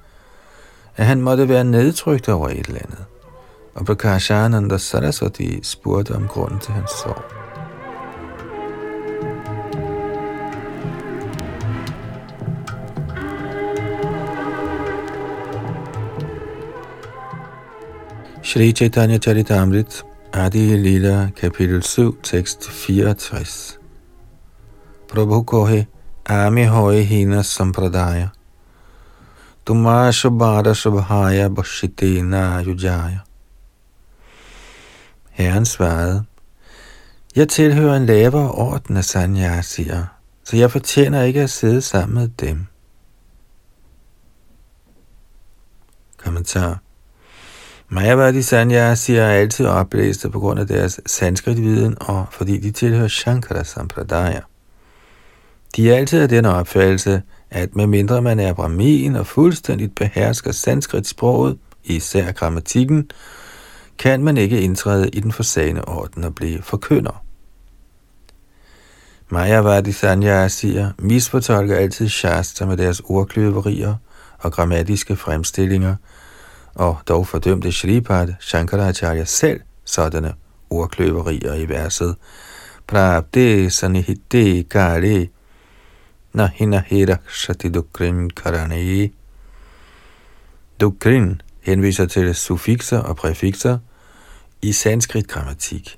at 0.96 1.06
han 1.06 1.22
måtte 1.22 1.50
være 1.50 1.64
nedtrykt 1.64 2.30
over 2.30 2.50
et 2.50 2.68
eller 2.68 2.82
andet 2.84 3.06
og 3.76 3.86
Prakashananda 3.86 4.78
Saraswati 4.78 5.60
spurgte 5.64 6.16
om 6.16 6.28
grunden 6.28 6.60
til 6.60 6.74
hans 6.74 6.92
sorg. 6.92 7.24
Shri 18.44 18.72
Chaitanya 18.72 19.18
Charitamrit, 19.18 20.04
Adi 20.34 20.78
Lila, 20.78 21.30
kapitel 21.42 21.84
7, 21.84 22.16
tekst 22.24 22.64
64. 22.64 23.80
Prabhu 25.10 25.44
kohe 25.44 25.88
ami 26.26 26.64
hoye 26.64 27.04
hina 27.04 27.44
sampradaya. 27.44 28.30
Tumasha 29.66 30.12
shubhara 30.12 30.74
shubhaya 30.74 31.50
bashite 31.50 32.22
na 32.24 32.62
yujaya. 32.62 33.35
Herren 35.36 35.66
svarede, 35.66 36.24
jeg 37.36 37.50
tilhører 37.50 37.98
en 37.98 38.06
lavere 38.06 38.52
orden 38.52 38.98
af 38.98 39.06
sanyasier, 39.06 40.06
så 40.44 40.58
jeg 40.58 40.72
fortjener 40.72 41.24
ikke 41.24 41.42
at 41.42 41.50
sidde 41.50 41.82
sammen 41.82 42.16
med 42.16 42.28
dem. 42.28 42.66
Kommentar. 46.18 46.80
Mayavadi 47.90 48.42
sanyasier 48.42 49.24
er 49.24 49.34
altid 49.34 49.66
oplæste 49.66 50.30
på 50.30 50.40
grund 50.40 50.60
af 50.60 50.68
deres 50.68 51.00
sanskritviden 51.06 51.98
og 52.02 52.26
fordi 52.32 52.60
de 52.60 52.72
tilhører 52.72 53.08
Shankara 53.08 53.64
Sampradaya. 53.64 54.42
De 55.76 55.92
er 55.92 55.98
altid 55.98 56.22
af 56.22 56.30
den 56.30 56.46
opfattelse, 56.46 57.22
at 57.52 57.76
medmindre 57.76 58.22
man 58.22 58.40
er 58.40 58.54
brahmin 58.54 59.16
og 59.16 59.28
fuldstændigt 59.28 59.96
behersker 59.96 60.52
sanskrit-sproget, 60.52 61.58
især 61.84 62.32
grammatikken, 62.32 63.10
kan 63.98 64.24
man 64.24 64.38
ikke 64.38 64.62
indtræde 64.62 65.10
i 65.10 65.20
den 65.20 65.32
forsagende 65.32 65.86
orden 65.86 66.24
og 66.24 66.36
blive 66.36 66.62
forkynder. 66.62 67.24
Mayavadi 69.30 69.92
Sanyasier 69.92 70.92
misfortolker 71.00 71.76
altid 71.76 72.10
Shastra 72.10 72.66
med 72.66 72.78
deres 72.78 73.02
ordkløverier 73.06 73.96
og 74.40 74.52
grammatiske 74.52 75.16
fremstillinger, 75.16 75.96
og 76.76 76.98
dog 77.08 77.28
fordømte 77.28 77.72
Shripad 77.72 78.34
Shankaracharya 78.40 79.24
selv 79.26 79.62
sådanne 79.86 80.34
ordkløverier 80.70 81.54
i 81.54 81.70
verset 81.70 82.16
Prabde 82.88 83.70
Sanihite 83.70 84.64
Kare 84.64 85.28
Nahina 86.34 86.84
Hirakshati 86.88 87.70
Dukrin 87.70 88.30
Karane. 88.30 89.10
Dukrin 90.82 91.42
henviser 91.66 92.06
til 92.06 92.36
suffixer 92.36 93.00
og 93.00 93.16
præfikser 93.16 93.78
i 94.62 94.72
sanskrit 94.72 95.28
grammatik. 95.28 95.98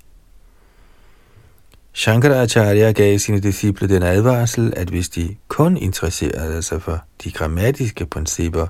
Shankaracharya 1.94 2.92
gav 2.92 3.20
sine 3.20 3.40
disciple 3.40 3.90
den 3.90 4.04
advarsel, 4.04 4.74
at 4.76 4.90
hvis 4.90 5.10
de 5.10 5.36
kun 5.48 5.78
interesserede 5.78 6.62
sig 6.62 6.82
for 6.82 7.02
de 7.24 7.32
grammatiske 7.32 8.06
principper, 8.06 8.68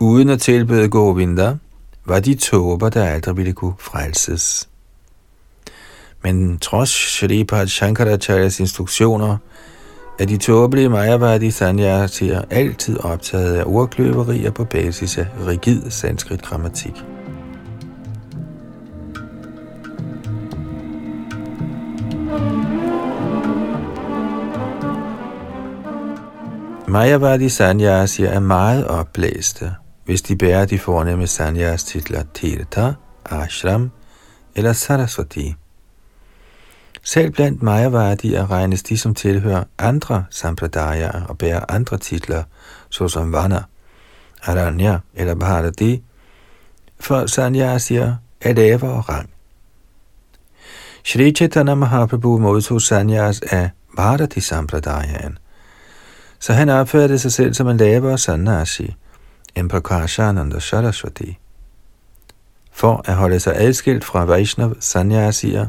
uden 0.00 0.28
at 0.28 0.40
tilbede 0.40 0.88
Govinda, 0.88 1.56
var 2.04 2.20
de 2.20 2.34
tåber, 2.34 2.88
der 2.88 3.04
aldrig 3.04 3.36
ville 3.36 3.52
kunne 3.52 3.74
frelses. 3.78 4.68
Men 6.22 6.58
trods 6.58 6.90
Shripad 6.90 7.66
Shankaracharyas 7.66 8.60
instruktioner, 8.60 9.38
er 10.18 10.24
de 10.24 10.36
tåbelige 10.36 10.88
Mayavadi 10.88 11.50
Sanyasier 11.50 12.42
altid 12.50 12.98
optaget 12.98 13.56
af 13.56 13.62
ordkløverier 13.66 14.50
på 14.50 14.64
basis 14.64 15.18
af 15.18 15.26
rigid 15.46 15.90
sanskrit 15.90 16.42
grammatik. 16.42 17.04
Majavadi 26.88 27.48
Sanyasi 27.48 28.24
er 28.24 28.40
meget 28.40 28.86
opblæste, 28.86 29.72
hvis 30.04 30.22
de 30.22 30.36
bærer 30.36 30.64
de 30.64 30.78
fornemme 30.78 31.26
sanyas 31.26 31.84
titler 31.84 32.22
Tirtha, 32.34 32.90
Ashram 33.24 33.90
eller 34.54 34.72
Saraswati. 34.72 35.54
Selv 37.06 37.30
blandt 37.30 37.62
Majavadier 37.62 38.50
regnes 38.50 38.82
de, 38.82 38.98
som 38.98 39.14
tilhører 39.14 39.64
andre 39.78 40.24
sampradaya 40.30 41.10
og 41.28 41.38
bærer 41.38 41.64
andre 41.68 41.98
titler, 41.98 42.42
såsom 42.90 43.32
Vana, 43.32 43.62
Aranya 44.42 44.98
eller 45.14 45.34
Bharati, 45.34 46.02
for 47.00 47.26
sanyasier 47.26 48.14
er 48.40 48.52
lavere 48.52 49.00
rang. 49.00 49.30
Shri 51.04 51.32
Chaitanya 51.32 51.74
Mahaprabhu 51.74 52.38
modtog 52.38 52.82
sanyas 52.82 53.40
af 53.40 53.70
Bharati 53.96 54.40
Sampradayaen, 54.40 55.38
så 56.38 56.52
han 56.52 56.68
opførte 56.68 57.18
sig 57.18 57.32
selv 57.32 57.54
som 57.54 57.68
en 57.68 57.76
lavere 57.76 58.18
sanyasi, 58.18 58.94
en 59.54 59.68
Prakashananda 59.68 60.58
Saraswati. 60.58 61.38
For 62.72 63.02
at 63.04 63.14
holde 63.14 63.40
sig 63.40 63.56
adskilt 63.56 64.04
fra 64.04 64.24
Vaishnav 64.24 64.74
sanyasier, 64.80 65.66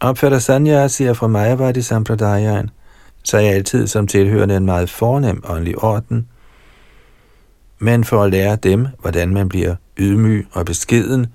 opfatter 0.00 0.38
sanyasier 0.38 1.12
fra 1.12 1.26
Mayavadi 1.26 1.82
Sampradayaen 1.82 2.70
jeg 3.32 3.54
altid 3.54 3.86
som 3.86 4.06
tilhørende 4.06 4.56
en 4.56 4.64
meget 4.64 4.90
fornem 4.90 5.42
åndelig 5.48 5.78
orden, 5.78 6.28
men 7.78 8.04
for 8.04 8.22
at 8.22 8.30
lære 8.30 8.56
dem, 8.56 8.86
hvordan 9.00 9.34
man 9.34 9.48
bliver 9.48 9.76
ydmyg 9.98 10.46
og 10.52 10.66
beskeden, 10.66 11.26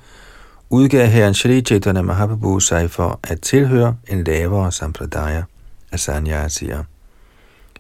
udgav 0.70 1.08
herren 1.08 1.34
Shri 1.34 1.62
Chaitanya 1.62 2.02
Mahaprabhu 2.02 2.60
sig 2.60 2.92
for 2.92 3.20
at 3.24 3.42
tilhøre 3.42 3.96
en 4.08 4.24
lavere 4.24 4.72
sampradaya 4.72 5.44
af 5.92 6.00
sanyasier. 6.00 6.84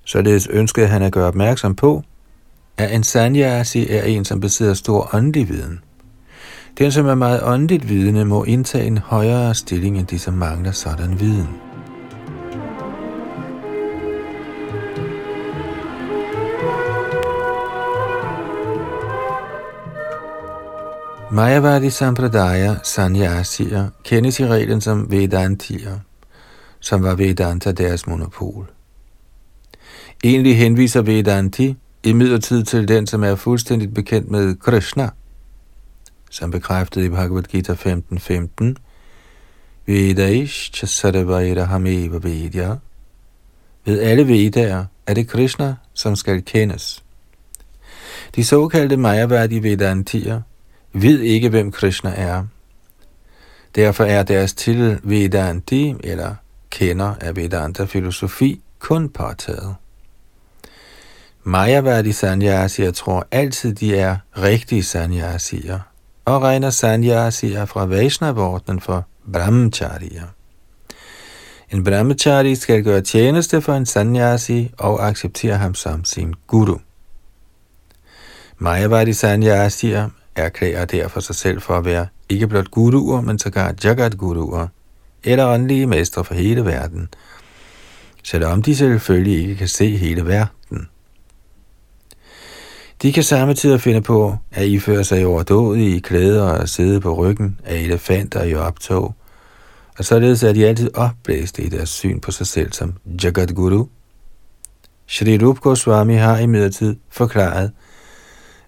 Således 0.06 0.48
ønskede 0.48 0.88
han 0.88 1.02
at 1.02 1.12
gøre 1.12 1.28
opmærksom 1.28 1.76
på, 1.76 2.04
at 2.78 2.96
en 2.96 3.04
sanyasi 3.04 3.90
er 3.90 4.04
en, 4.04 4.26
som 4.26 4.40
besidder 4.40 4.74
stor 4.74 5.10
åndelig 5.14 5.50
viden. 5.50 5.80
Den, 6.78 6.92
som 6.92 7.06
er 7.06 7.16
meget 7.16 7.42
åndeligt 7.44 7.90
vidende, 7.90 8.26
må 8.26 8.44
indtage 8.44 8.88
en 8.88 8.98
højere 8.98 9.56
stilling 9.56 9.98
end 9.98 10.08
de, 10.08 10.20
som 10.20 10.34
mangler 10.34 10.72
sådan 10.72 11.20
viden. 11.20 11.48
Mayavadi 21.32 21.90
Sampradaya 21.90 22.76
Sanyasier 22.84 23.90
kendes 24.04 24.40
i 24.40 24.48
reglen 24.48 24.82
som 24.82 25.12
Vedantier, 25.12 26.00
som 26.80 27.04
var 27.04 27.16
Vedanta 27.16 27.72
deres 27.72 28.08
monopol. 28.08 28.72
Egentlig 30.24 30.58
henviser 30.58 31.02
Vedanti 31.02 31.76
imidlertid 32.04 32.64
til 32.64 32.88
den, 32.88 33.08
som 33.08 33.24
er 33.24 33.36
fuldstændigt 33.36 33.94
bekendt 33.94 34.32
med 34.32 34.56
Krishna, 34.56 35.10
som 36.34 36.52
bekræftet 36.52 37.04
i 37.04 37.10
Bhagavad 37.10 37.44
Gita 37.44 37.74
15.15, 37.74 38.18
15, 38.20 38.78
Vedaish 39.86 40.72
chasaravaira 40.72 41.64
hameva 41.64 42.18
vedya. 42.22 42.76
Ved 43.86 44.00
alle 44.00 44.28
vedaer 44.28 44.86
er 45.08 45.14
det 45.14 45.28
Krishna, 45.28 45.76
som 45.94 46.16
skal 46.16 46.46
kendes. 46.46 47.04
De 48.36 48.44
såkaldte 48.44 48.98
majaværdige 48.98 49.64
Vedantier 49.64 50.42
ved 50.94 51.20
ikke, 51.20 51.50
hvem 51.50 51.72
Krishna 51.72 52.14
er. 52.16 52.44
Derfor 53.76 54.04
er 54.04 54.24
deres 54.24 54.54
til 54.54 55.00
Vedanti, 55.04 55.96
eller 56.04 56.36
kender 56.70 57.16
af 57.22 57.36
Vedanta-filosofi, 57.36 58.62
kun 58.80 59.10
påtaget. 59.10 59.76
Majaværdige 61.44 62.14
sanyasier 62.14 62.92
tror 62.92 63.28
altid, 63.32 63.76
de 63.76 63.96
er 63.96 64.18
rigtige 64.38 64.84
sanyasier, 64.84 65.80
og 66.26 66.42
regner 66.42 66.70
sanyasier 66.70 67.66
fra 67.66 67.86
Vaishnavordnen 67.86 68.80
for 68.80 69.06
brahmacharya. 69.34 70.24
En 71.72 71.84
brahmachari 71.84 72.56
skal 72.56 72.84
gøre 72.84 73.02
tjeneste 73.02 73.62
for 73.62 73.74
en 73.74 73.86
sanyasi 73.86 74.72
og 74.78 75.08
acceptere 75.08 75.58
ham 75.58 75.76
som 75.76 76.06
sin 76.06 76.34
guru. 76.48 76.78
Mayavadi 78.58 79.14
sanyasier 79.14 80.10
erklærer 80.36 80.86
derfor 80.86 81.20
sig 81.20 81.36
selv 81.36 81.62
for 81.62 81.78
at 81.78 81.86
være 81.86 82.08
ikke 82.30 82.48
blot 82.48 82.72
guruer, 82.72 83.22
men 83.22 83.40
sågar 83.40 83.74
jagat-guruer, 83.84 84.68
eller 85.24 85.48
åndelige 85.48 85.88
mestre 85.88 86.24
for 86.24 86.34
hele 86.34 86.66
verden, 86.66 87.10
selvom 88.24 88.62
de 88.62 88.76
selvfølgelig 88.76 89.42
ikke 89.42 89.56
kan 89.56 89.68
se 89.68 89.98
hele 89.98 90.26
verden. 90.26 90.48
De 93.04 93.14
kan 93.14 93.24
samtidig 93.24 93.82
finde 93.82 94.02
på 94.02 94.38
at 94.52 94.68
iføre 94.68 95.04
sig 95.04 95.26
overdådige 95.26 96.02
klæder 96.02 96.44
og 96.44 96.70
sidde 96.70 97.02
på 97.02 97.14
ryggen 97.14 97.60
af 97.66 97.76
elefanter 97.76 98.44
i 98.44 98.56
optog, 98.56 99.16
og 99.98 100.06
således 100.06 100.44
er 100.44 100.54
de 100.54 100.68
altid 100.68 100.96
opblæste 100.96 101.64
i 101.64 101.70
deres 101.70 101.90
syn 101.90 102.20
på 102.20 102.32
sig 102.32 102.48
selv 102.48 102.72
som 102.72 102.94
Jagat 103.24 103.56
Guru. 103.56 103.86
Shri 105.08 105.38
Rup 105.38 105.60
Goswami 105.60 106.14
har 106.14 106.38
imidlertid 106.38 106.96
forklaret, 107.10 107.72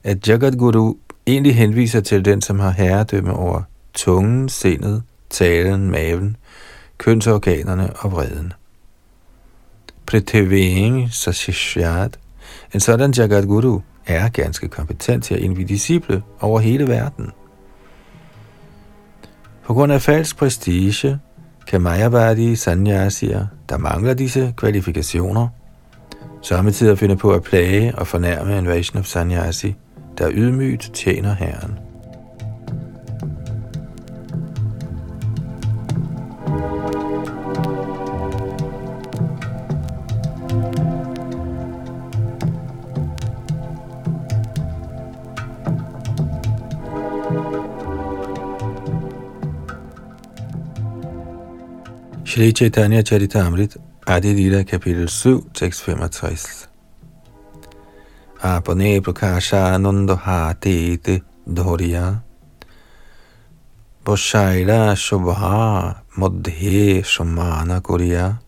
at 0.04 0.28
Jagat 0.28 0.58
Guru 0.58 0.94
egentlig 1.28 1.56
henviser 1.56 2.02
til 2.02 2.26
den, 2.26 2.42
som 2.42 2.60
har 2.60 2.72
herredømme 2.72 3.34
over 3.34 3.62
tungen, 3.94 4.50
sindet, 4.50 5.04
talen, 5.30 5.92
maven, 5.92 6.38
kønsorganerne 6.98 7.94
og 7.94 8.12
vreden. 8.12 8.54
Priteving 10.06 11.14
Sashishyat, 11.14 12.20
en 12.74 12.80
sådan 12.80 13.12
Jagat 13.12 13.46
Guru, 13.46 13.80
er 14.08 14.30
ganske 14.30 14.68
kompetent 14.68 15.24
til 15.24 15.36
at 15.36 15.40
indvide 15.40 15.68
disciple 15.68 16.24
over 16.42 16.60
hele 16.60 16.88
verden. 16.88 17.32
På 19.66 19.74
grund 19.74 19.92
af 19.92 20.02
falsk 20.02 20.38
prestige 20.38 21.20
kan 21.68 21.82
Mayavadi 21.82 22.56
sanyasier, 22.56 23.48
der 23.70 23.78
mangler 23.78 24.14
disse 24.14 24.54
kvalifikationer, 24.58 25.48
samtidig 26.42 26.98
finde 26.98 27.16
på 27.16 27.32
at 27.32 27.44
plage 27.44 27.96
og 27.96 28.08
fornærme 28.08 28.58
en 28.58 28.68
Vaishnav 28.68 29.04
sanyasi, 29.04 29.76
der 30.18 30.30
ydmygt 30.32 30.92
tjener 30.94 31.34
Herren. 31.34 31.85
Shri 52.36 52.52
Chaitanya 52.52 53.02
Charitamrit, 53.02 53.78
Adilila, 54.06 54.66
kapitel 54.66 55.08
7, 55.08 55.52
tekst 55.54 55.84
65. 55.84 56.68
Apane 58.42 59.00
prakasha 59.00 59.80
nando 59.80 60.18
hatete 60.18 61.22
dhoriya 61.48 62.22
Boshaira 64.04 64.98
shubha 64.98 66.02
Modhe 66.18 67.02
shumana 67.06 67.80
kuriya. 67.80 68.40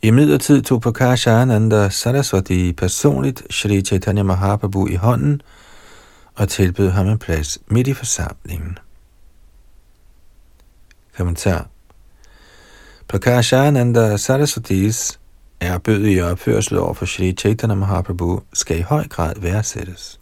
I 0.00 0.10
midlertid 0.10 0.64
tog 0.64 0.80
Prakasha 0.80 1.42
Ananda 1.42 1.90
Saraswati 1.90 2.74
personligt 2.74 3.42
Shri 3.50 3.82
Chaitanya 3.82 4.22
Mahaprabhu 4.22 4.86
i 4.88 4.94
hånden 4.94 5.42
og 6.36 6.48
tilbød 6.48 6.90
ham 6.90 7.08
en 7.08 7.18
plads 7.18 7.58
midt 7.68 7.88
i 7.88 7.94
forsamlingen. 7.94 8.78
Kommentar 11.16 11.66
Prakashananda 13.08 14.16
Saraswatis 14.16 15.20
er 15.60 15.78
opførsel 16.22 16.78
over 16.78 16.94
for 16.94 17.06
Shri 17.06 17.32
Chaitanya 17.32 17.74
Mahaprabhu 17.74 18.40
skal 18.52 18.78
i 18.78 18.82
høj 18.82 19.08
grad 19.08 19.34
værdsættes. 19.40 20.20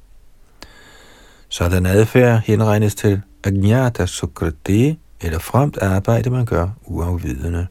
Sådan 1.48 1.86
adfærd 1.86 2.40
henregnes 2.44 2.94
til 2.94 3.20
Agnata 3.44 4.06
Sukriti, 4.06 4.98
eller 5.20 5.38
fremt 5.38 5.78
arbejde, 5.82 6.30
man 6.30 6.44
gør 6.44 6.68
uafvidende. 6.84 7.66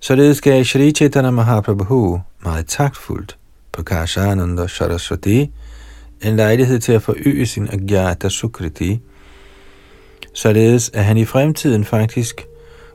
Således 0.00 0.40
gav 0.40 0.64
Shri 0.64 0.92
Chaitanya 0.92 1.30
Mahaprabhu 1.30 2.20
meget 2.44 2.66
taktfuldt 2.66 3.38
på 3.72 3.82
Kashananda 3.82 4.66
Saraswati 4.66 5.50
en 6.22 6.36
lejlighed 6.36 6.78
til 6.78 6.92
at 6.92 7.02
forøge 7.02 7.46
sin 7.46 7.68
Agyata 7.68 8.28
Sukriti, 8.28 9.00
således 10.34 10.90
at 10.94 11.04
han 11.04 11.16
i 11.16 11.24
fremtiden 11.24 11.84
faktisk 11.84 12.46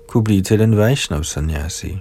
kunne 0.07 0.23
blive 0.23 0.41
til 0.41 0.61
en 0.61 0.77
Vaishnav 0.77 1.23
Sanyasi. 1.23 1.97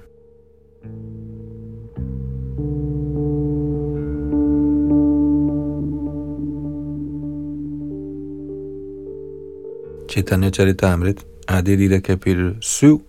Chaitanya 10.09 10.51
Charitamrit, 10.51 11.27
Adi 11.49 11.77
Lila 11.77 11.99
kapitel 11.99 12.57
7, 12.61 13.03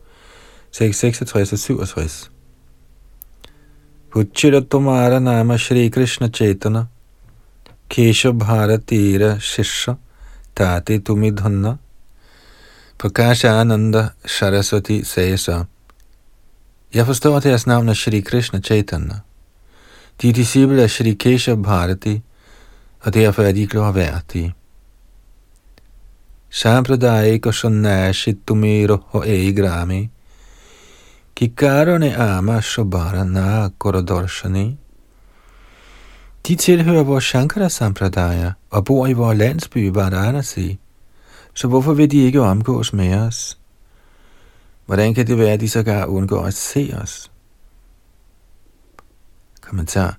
66 0.72 1.54
og 1.54 1.60
67. 1.60 2.32
Puchira 4.12 4.60
Tumara 4.60 5.20
Nama 5.20 5.58
Shri 5.58 5.90
Krishna 5.90 6.28
Chaitana, 6.28 6.86
Kesha 7.90 8.32
Bharatira 8.32 9.40
Shisha, 9.40 9.96
Tati 10.56 11.00
Tumidhanna, 11.00 11.78
Prakasha 12.98 13.62
Ananda 13.62 14.10
Saraswati 14.26 15.04
sagde 15.04 15.38
så, 15.38 15.64
Jeg 16.94 17.06
forstår, 17.06 17.38
at 17.38 17.44
deres 17.44 17.68
navn 17.68 17.90
er 17.90 17.94
Shri 17.94 18.20
Krishna 18.20 18.60
Chaitanya. 18.60 19.16
De 20.22 20.30
er 20.30 20.34
disciple 20.34 20.84
af 20.84 20.90
Shri 20.90 21.14
Kesha 21.14 21.56
Bharati, 21.56 22.22
og 23.00 23.14
derfor 23.14 23.44
er 23.44 23.52
de 23.52 23.68
glorværdige. 23.68 24.54
Sampradayika 26.50 27.52
Sannashittumiro 27.52 28.98
ho 29.06 29.24
eigrami, 29.24 30.10
Kikarone 31.36 32.16
ama 32.16 32.62
shobara 32.62 33.24
na 33.24 33.70
korodarshani. 33.78 34.78
De 36.48 36.56
tilhører 36.56 37.04
vores 37.04 37.24
Shankara 37.24 37.70
Sampradaya 37.70 38.52
og 38.70 38.86
bor 38.86 39.08
i 39.08 39.14
vores 39.14 39.38
landsby 39.38 39.90
Varanasi. 39.94 40.80
Så 41.58 41.68
hvorfor 41.68 41.94
vil 41.94 42.12
de 42.12 42.18
ikke 42.18 42.42
omgås 42.42 42.94
med 42.94 43.14
os? 43.14 43.58
Hvordan 44.86 45.14
kan 45.14 45.28
det 45.28 45.38
være, 45.38 45.52
at 45.52 45.60
de 45.60 45.70
sågar 45.70 46.06
undgår 46.06 46.46
at 46.46 46.54
se 46.54 46.94
os? 47.02 47.32
Kommentar. 49.62 50.18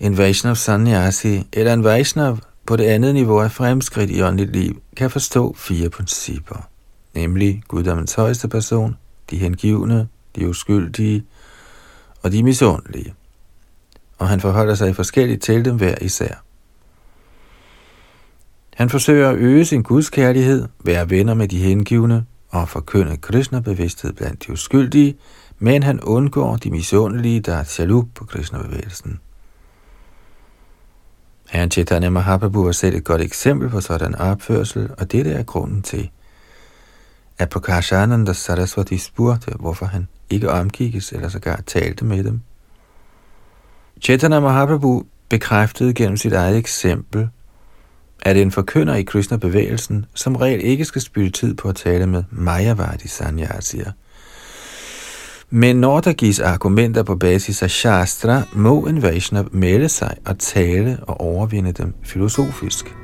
En 0.00 0.16
Vaishnav 0.16 0.54
Sanyasi 0.54 1.46
eller 1.52 1.72
en 1.72 1.84
Vaishnav 1.84 2.38
på 2.66 2.76
det 2.76 2.84
andet 2.84 3.14
niveau 3.14 3.40
af 3.40 3.52
fremskridt 3.52 4.10
i 4.10 4.22
åndeligt 4.22 4.52
liv 4.52 4.82
kan 4.96 5.10
forstå 5.10 5.54
fire 5.54 5.90
principper, 5.90 6.68
nemlig 7.14 7.62
guddommens 7.68 8.14
højeste 8.14 8.48
person, 8.48 8.96
de 9.30 9.38
hengivne, 9.38 10.08
de 10.36 10.48
uskyldige 10.48 11.24
og 12.22 12.32
de 12.32 12.42
misundelige. 12.42 13.14
Og 14.18 14.28
han 14.28 14.40
forholder 14.40 14.74
sig 14.74 14.96
forskelligt 14.96 15.42
til 15.42 15.64
dem 15.64 15.76
hver 15.76 15.94
især. 16.00 16.47
Han 18.78 18.90
forsøger 18.90 19.30
at 19.30 19.36
øge 19.36 19.64
sin 19.64 19.82
gudskærlighed, 19.82 20.68
være 20.84 21.10
venner 21.10 21.34
med 21.34 21.48
de 21.48 21.58
hengivne 21.58 22.24
og 22.48 22.68
forkynde 22.68 23.16
Krishna-bevidsthed 23.16 24.12
blandt 24.12 24.46
de 24.46 24.52
uskyldige, 24.52 25.16
men 25.58 25.82
han 25.82 26.00
undgår 26.00 26.56
de 26.56 26.70
misundelige, 26.70 27.40
der 27.40 27.54
er 27.54 27.74
jaloux 27.78 28.06
på 28.14 28.24
Krishna-bevægelsen. 28.24 29.20
Herren 31.50 31.70
Chaitanya 31.70 32.10
Mahaprabhu 32.10 32.66
er 32.66 32.72
selv 32.72 32.96
et 32.96 33.04
godt 33.04 33.20
eksempel 33.20 33.68
på 33.68 33.80
sådan 33.80 34.14
opførsel, 34.14 34.90
og 34.98 35.12
dette 35.12 35.30
er 35.30 35.42
grunden 35.42 35.82
til, 35.82 36.10
at 37.38 37.48
Prakashananda 37.48 38.32
Saraswati 38.32 38.98
spurgte, 38.98 39.50
hvorfor 39.60 39.86
han 39.86 40.08
ikke 40.30 40.50
omgikkes 40.50 41.12
eller 41.12 41.28
sågar 41.28 41.60
talte 41.66 42.04
med 42.04 42.24
dem. 42.24 42.40
Chaitanya 44.02 44.40
Mahaprabhu 44.40 45.04
bekræftede 45.28 45.94
gennem 45.94 46.16
sit 46.16 46.32
eget 46.32 46.56
eksempel, 46.56 47.28
at 48.22 48.36
en 48.36 48.50
forkynder 48.50 48.94
i 48.94 49.02
Krishna-bevægelsen 49.02 50.06
som 50.14 50.36
regel 50.36 50.64
ikke 50.64 50.84
skal 50.84 51.02
spille 51.02 51.30
tid 51.30 51.54
på 51.54 51.68
at 51.68 51.76
tale 51.76 52.06
med 52.06 52.24
Mayavadi 52.30 53.08
Sanyasier. 53.08 53.92
Men 55.50 55.76
når 55.76 56.00
der 56.00 56.12
gives 56.12 56.40
argumenter 56.40 57.02
på 57.02 57.16
basis 57.16 57.62
af 57.62 57.70
Shastra, 57.70 58.42
må 58.52 58.86
en 58.86 59.02
Vaishnav 59.02 59.48
melde 59.52 59.88
sig 59.88 60.16
og 60.26 60.38
tale 60.38 60.98
og 61.02 61.20
overvinde 61.20 61.72
dem 61.72 61.94
filosofisk. 62.04 62.94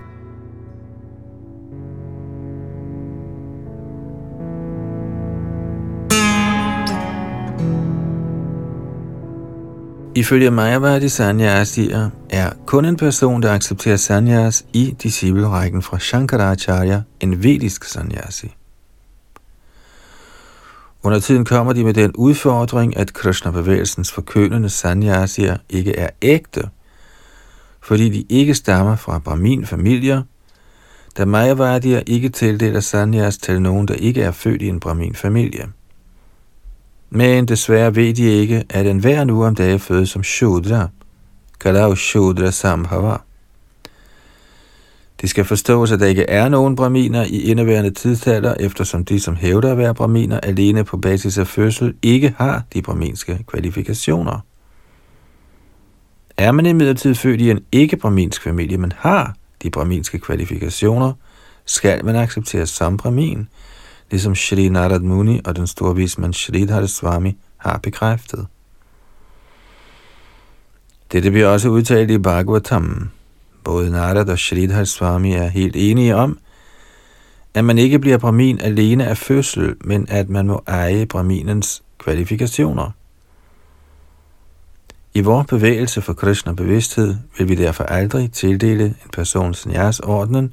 Ifølge 10.17 10.51
Mayavadi 10.51 11.09
Sanyasier 11.09 12.11
er 12.31 12.51
kun 12.67 12.85
en 12.85 12.97
person, 12.97 13.43
der 13.43 13.53
accepterer 13.53 13.97
sanyas 13.97 14.65
i 14.73 14.97
disciplerækken 15.03 15.83
fra 15.83 15.99
Shankaracharya, 15.99 17.03
en 17.21 17.43
vedisk 17.43 17.85
sanyasi. 17.85 18.55
Under 21.03 21.21
tiden 21.21 21.45
kommer 21.45 21.73
de 21.73 21.85
med 21.85 21.95
den 21.95 22.13
udfordring, 22.15 22.97
at 22.97 23.13
Krishna-bevægelsens 23.13 24.13
forkyndende 24.13 24.71
sanyasier 24.71 25.57
ikke 25.71 25.97
er 25.97 26.11
ægte, 26.23 26.69
fordi 27.81 28.09
de 28.09 28.25
ikke 28.29 28.55
stammer 28.55 28.97
fra 28.97 29.19
Brahmin-familier, 29.19 30.23
da 31.19 31.25
Mayavadier 31.25 32.03
ikke 32.07 32.29
tildeler 32.29 32.81
sanyas 32.81 33.39
til 33.39 33.63
nogen, 33.63 33.89
der 33.89 33.95
ikke 33.95 34.23
er 34.23 34.31
født 34.31 34.63
i 34.63 34.69
en 34.69 34.81
Brahmin-familie. 34.81 35.69
Men 37.11 37.49
desværre 37.49 37.97
ved 37.97 38.15
de 38.15 38.23
ikke, 38.23 38.65
at 38.71 38.87
enhver 38.87 39.25
nu 39.25 39.45
om 39.45 39.55
dagen 39.55 39.81
fødes 39.81 40.11
som 40.11 40.23
Shudra, 40.23 40.89
Kalau 41.61 41.95
Shudra 41.95 42.51
Samhava. 42.51 43.17
De 45.21 45.29
skal 45.29 45.45
forstås, 45.45 45.93
at 45.93 46.01
der 46.01 46.07
ikke 46.07 46.23
er 46.23 46.49
nogen 46.49 46.77
braminer 46.77 47.25
i 47.25 47.41
indeværende 47.41 47.91
tidsalder, 47.91 48.55
eftersom 48.61 49.05
de, 49.05 49.21
som 49.21 49.37
hævder 49.37 49.73
at 49.73 49.79
være 49.79 49.95
braminer 49.95 50.41
alene 50.41 50.85
på 50.85 50.97
basis 50.97 51.39
af 51.39 51.47
fødsel, 51.47 51.95
ikke 52.03 52.35
har 52.39 52.63
de 52.75 52.83
braminske 52.83 53.45
kvalifikationer. 53.47 54.41
Er 56.37 56.53
man 56.53 56.67
imidlertid 56.67 57.15
født 57.15 57.41
i 57.41 57.51
en 57.51 57.61
ikke-braminsk 57.73 58.43
familie, 58.43 58.79
men 58.79 58.93
har 58.97 59.35
de 59.63 59.71
braminske 59.71 60.19
kvalifikationer, 60.19 61.13
skal 61.67 62.05
man 62.05 62.17
accepteres 62.17 62.71
som 62.71 62.97
bramin, 62.97 63.49
ligesom 64.15 64.35
Shri 64.35 64.69
Narad 64.69 65.01
Muni 65.01 65.41
og 65.45 65.57
den 65.57 65.67
store 65.67 65.95
vismand 65.97 66.35
Shri 66.35 66.87
Swami 66.87 67.37
har 67.57 67.79
bekræftet. 67.79 68.47
Dette 71.13 71.31
bliver 71.31 71.47
også 71.47 71.69
udtalt 71.69 72.11
i 72.11 72.19
Bhagavatam. 72.19 73.11
Både 73.65 73.91
Narad 73.91 74.29
og 74.29 74.39
Shri 74.39 74.85
Swami 74.85 75.33
er 75.33 75.47
helt 75.47 75.77
enige 75.77 76.17
om, 76.17 76.39
at 77.55 77.65
man 77.65 77.79
ikke 77.79 77.99
bliver 77.99 78.19
brahmin 78.19 78.61
alene 78.61 79.07
af 79.07 79.19
fødsel, 79.19 79.77
men 79.85 80.07
at 80.09 80.29
man 80.29 80.47
må 80.47 80.63
eje 80.67 81.07
brahminens 81.07 81.83
kvalifikationer. 81.99 82.91
I 85.15 85.21
vores 85.21 85.47
bevægelse 85.47 86.03
for 86.03 86.13
Krishna 86.13 86.53
bevidsthed 86.53 87.17
vil 87.39 87.49
vi 87.49 87.55
derfor 87.55 87.85
aldrig 87.85 88.33
tildele 88.33 88.85
en 88.85 89.11
persons 89.13 89.67
jeres 89.67 90.01
ordnen, 90.01 90.53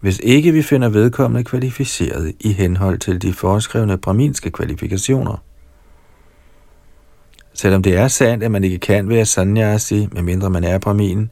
hvis 0.00 0.20
ikke 0.22 0.52
vi 0.52 0.62
finder 0.62 0.88
vedkommende 0.88 1.44
kvalificeret 1.44 2.32
i 2.40 2.52
henhold 2.52 2.98
til 2.98 3.22
de 3.22 3.32
foreskrevne 3.32 3.98
braminske 3.98 4.50
kvalifikationer. 4.50 5.42
Selvom 7.54 7.82
det 7.82 7.96
er 7.96 8.08
sandt, 8.08 8.44
at 8.44 8.50
man 8.50 8.64
ikke 8.64 8.78
kan 8.78 9.08
være 9.08 9.26
sanyasi, 9.26 10.08
medmindre 10.12 10.50
man 10.50 10.64
er 10.64 10.78
brahmin, 10.78 11.30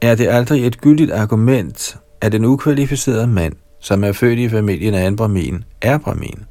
er 0.00 0.14
det 0.14 0.28
aldrig 0.28 0.66
et 0.66 0.80
gyldigt 0.80 1.12
argument, 1.12 1.96
at 2.20 2.34
en 2.34 2.44
ukvalificeret 2.44 3.28
mand, 3.28 3.52
som 3.80 4.04
er 4.04 4.12
født 4.12 4.38
i 4.38 4.48
familien 4.48 4.94
af 4.94 5.06
en 5.06 5.16
brahmin, 5.16 5.64
er 5.80 5.98
brahmin, 5.98 6.44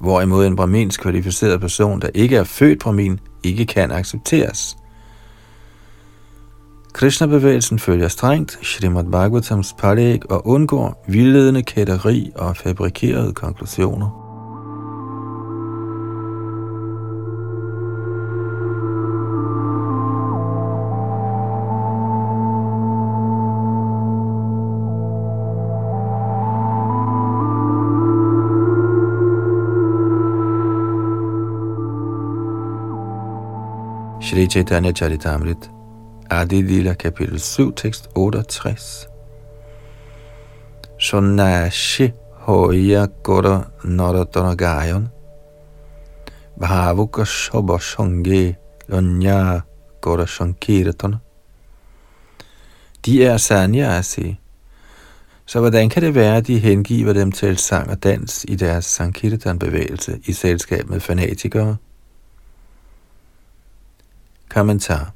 hvorimod 0.00 0.46
en 0.46 0.56
brahmins 0.56 0.96
kvalificeret 0.96 1.60
person, 1.60 2.00
der 2.00 2.08
ikke 2.14 2.36
er 2.36 2.44
født 2.44 2.80
brahmin, 2.80 3.20
ikke 3.42 3.66
kan 3.66 3.92
accepteres. 3.92 4.76
Krishna-bevægelsen 6.92 7.78
følger 7.78 8.08
strengt 8.08 8.58
Srimad 8.62 9.04
Bhagavatams 9.04 9.72
palæg 9.72 10.30
og 10.30 10.46
undgår 10.46 11.04
vildledende 11.08 11.62
kætteri 11.62 12.32
og 12.34 12.56
fabrikerede 12.56 13.32
konklusioner. 13.32 14.18
Shri 34.22 34.46
Chaitanya 34.46 34.92
Charitamrita 34.92 35.81
Adi 36.32 36.62
Lila 36.62 36.94
kapitel 36.94 37.40
7, 37.40 37.72
tekst 37.72 38.08
68. 38.14 39.08
Sonashi 40.98 42.12
hoya 42.46 43.06
gora 43.22 43.70
naratana 43.84 44.54
gayon, 44.56 45.10
Bhavuka 46.58 47.24
shoba 47.24 47.78
shange 47.78 48.56
lonya 48.88 49.62
gora 50.00 50.26
shankirtana. 50.26 51.20
De 53.04 53.24
er 53.24 53.36
sanyasi, 53.36 54.40
så 55.46 55.60
hvordan 55.60 55.88
kan 55.88 56.02
det 56.02 56.14
være, 56.14 56.36
at 56.36 56.46
de 56.46 56.58
hengiver 56.58 57.12
dem 57.12 57.32
til 57.32 57.58
sang 57.58 57.90
og 57.90 58.04
dans 58.04 58.44
i 58.48 58.54
deres 58.54 58.84
Sankirtan-bevægelse 58.84 60.20
i 60.24 60.32
selskab 60.32 60.88
med 60.88 61.00
fanatikere? 61.00 61.76
Kommentar. 64.48 65.12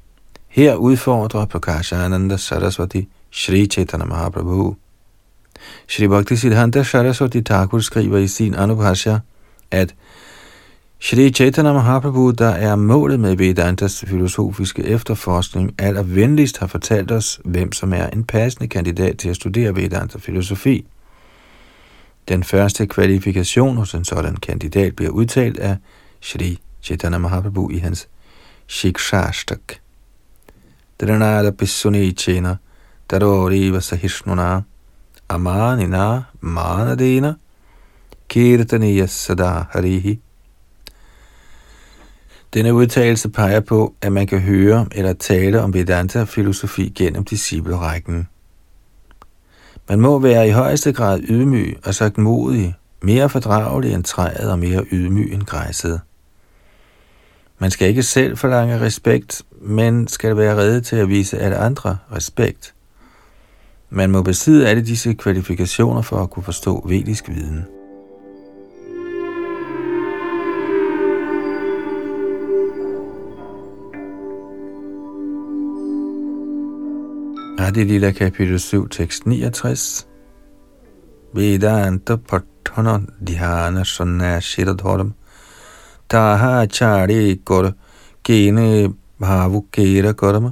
Her 0.56 0.74
udfordrer 0.74 1.44
Prakashananda 1.44 2.36
Saraswati 2.36 3.08
Shri 3.30 3.66
Chaitanya 3.66 4.06
Mahaprabhu. 4.06 4.76
Shri 5.86 6.06
Bhakti 6.06 6.36
Siddhanta 6.36 6.82
Saraswati 6.82 7.42
Thakur 7.42 7.80
skriver 7.80 8.18
i 8.18 8.26
sin 8.26 8.54
Anubhashya, 8.54 9.18
at 9.70 9.94
Shri 10.98 11.30
Chaitanya 11.30 11.72
Mahaprabhu, 11.72 12.30
der 12.30 12.48
er 12.48 12.76
målet 12.76 13.20
med 13.20 13.36
Vedantas 13.36 14.04
filosofiske 14.06 14.84
efterforskning, 14.84 15.74
venligst 16.04 16.58
har 16.58 16.66
fortalt 16.66 17.10
os, 17.10 17.40
hvem 17.44 17.72
som 17.72 17.92
er 17.92 18.06
en 18.06 18.24
passende 18.24 18.68
kandidat 18.68 19.18
til 19.18 19.28
at 19.28 19.36
studere 19.36 19.76
Vedanta 19.76 20.18
filosofi. 20.18 20.86
Den 22.28 22.44
første 22.44 22.86
kvalifikation 22.86 23.76
hos 23.76 23.94
en 23.94 24.04
sådan 24.04 24.36
kandidat 24.36 24.96
bliver 24.96 25.10
udtalt 25.10 25.58
af 25.58 25.76
Shri 26.20 26.58
Chaitanya 26.82 27.18
Mahaprabhu 27.18 27.70
i 27.70 27.78
hans 27.78 28.08
Shikshashtak. 28.66 29.85
Dranada 30.98 31.50
Pisunichena, 31.50 32.56
Daroriva 33.10 33.80
Sahishnuna, 33.80 34.62
Amanina 35.28 36.22
Manadena, 36.40 37.34
Kirtaniya 38.28 39.06
Sada 39.06 39.66
Harihi. 39.70 40.20
Denne 42.54 42.74
udtalelse 42.74 43.28
peger 43.28 43.60
på, 43.60 43.94
at 44.02 44.12
man 44.12 44.26
kan 44.26 44.40
høre 44.40 44.86
eller 44.92 45.12
tale 45.12 45.62
om 45.62 45.74
Vedanta-filosofi 45.74 46.88
gennem 46.88 47.24
disciplerækken. 47.24 48.28
Man 49.88 50.00
må 50.00 50.18
være 50.18 50.48
i 50.48 50.50
højeste 50.50 50.92
grad 50.92 51.20
ydmyg 51.28 51.76
og 51.84 51.94
sagt 51.94 52.18
modig, 52.18 52.74
mere 53.02 53.28
fordragelig 53.28 53.92
end 53.92 54.04
træet 54.04 54.50
og 54.50 54.58
mere 54.58 54.84
ydmyg 54.92 55.32
end 55.32 55.42
græsset. 55.42 56.00
Man 57.58 57.70
skal 57.70 57.88
ikke 57.88 58.02
selv 58.02 58.36
forlange 58.36 58.80
respekt, 58.80 59.42
men 59.60 60.08
skal 60.08 60.36
være 60.36 60.56
rede 60.56 60.80
til 60.80 60.96
at 60.96 61.08
vise 61.08 61.38
alle 61.38 61.56
andre 61.56 61.98
respekt. 62.12 62.74
Man 63.90 64.10
må 64.10 64.22
besidde 64.22 64.68
alle 64.68 64.86
disse 64.86 65.12
kvalifikationer 65.12 66.02
for 66.02 66.16
at 66.16 66.30
kunne 66.30 66.42
forstå 66.42 66.86
vedisk 66.88 67.28
viden. 67.28 67.64
Adi 77.58 77.84
Lila 77.84 78.10
kapitel 78.10 78.60
7, 78.60 78.88
tekst 78.88 79.26
69. 79.26 80.06
Vedanta 81.32 82.16
Patana 82.16 83.00
Dhyana 83.26 83.84
Sanna 83.84 84.40
Shiradhoram 84.40 85.14
taha 86.10 86.66
chari 86.66 87.40
kor 87.44 87.72
gene 88.24 88.94
bhavukera 89.20 90.12
karma. 90.12 90.50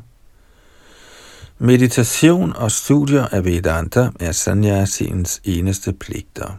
Meditation 1.58 2.52
og 2.56 2.70
studier 2.70 3.26
af 3.26 3.44
Vedanta 3.44 4.10
er 4.20 4.32
sanyasiens 4.32 5.40
eneste 5.44 5.92
pligter. 5.92 6.58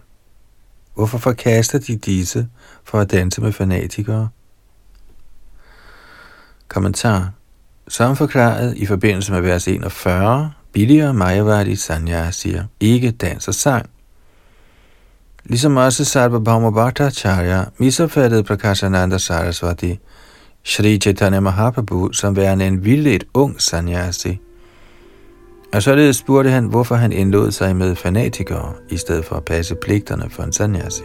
Hvorfor 0.95 1.17
forkaster 1.17 1.79
de 1.79 1.95
disse 1.97 2.47
for 2.83 2.99
at 2.99 3.11
danse 3.11 3.41
med 3.41 3.51
fanatikere? 3.51 4.29
Kommentar. 6.67 7.31
Som 7.87 8.15
forklaret 8.15 8.77
i 8.77 8.85
forbindelse 8.85 9.31
med 9.31 9.41
vers 9.41 9.67
41, 9.67 10.51
billigere 10.71 11.13
Mayavadi 11.13 11.75
Sanyasier 11.75 12.63
ikke 12.79 13.11
dans 13.11 13.47
og 13.47 13.53
sang, 13.53 13.89
Ligesom 15.45 15.77
også 15.77 16.05
Sarvabhauma 16.05 16.69
Bhattacharya 16.69 17.63
misopfattede 17.77 18.43
Prakashananda 18.43 19.17
Saraswati, 19.17 19.99
Shri 20.63 20.97
Chaitanya 20.97 21.39
Mahaprabhu 21.39 22.13
som 22.13 22.35
værende 22.35 22.67
en 22.67 22.85
vildt 22.85 23.23
ung 23.33 23.61
sanyasi. 23.61 24.39
Og 25.73 25.83
således 25.83 26.15
spurgte 26.15 26.49
han, 26.49 26.65
hvorfor 26.65 26.95
han 26.95 27.11
indlod 27.11 27.51
sig 27.51 27.75
med 27.75 27.95
fanatikere, 27.95 28.73
i 28.89 28.97
stedet 28.97 29.25
for 29.25 29.35
at 29.35 29.45
passe 29.45 29.75
pligterne 29.75 30.29
for 30.29 30.43
en 30.43 30.53
sanyasi. 30.53 31.03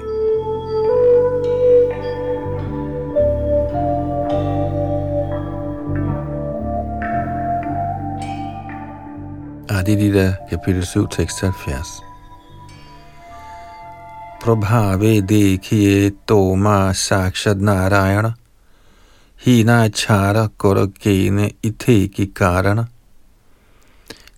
Adilita, 9.68 10.26
ah, 10.26 10.34
kapitel 10.50 10.86
7, 10.86 11.08
tekst 11.08 11.40
70 11.40 12.09
प्रभावे 14.43 15.21
देखिए 15.21 16.09
तो 16.09 16.55
माँ 16.55 16.93
साक्षात 16.93 17.57
Narayan 17.57 18.31
Hinaachara 19.45 20.49
Gorogene 20.57 21.51
Iteki 21.61 22.33
Karana. 22.33 22.85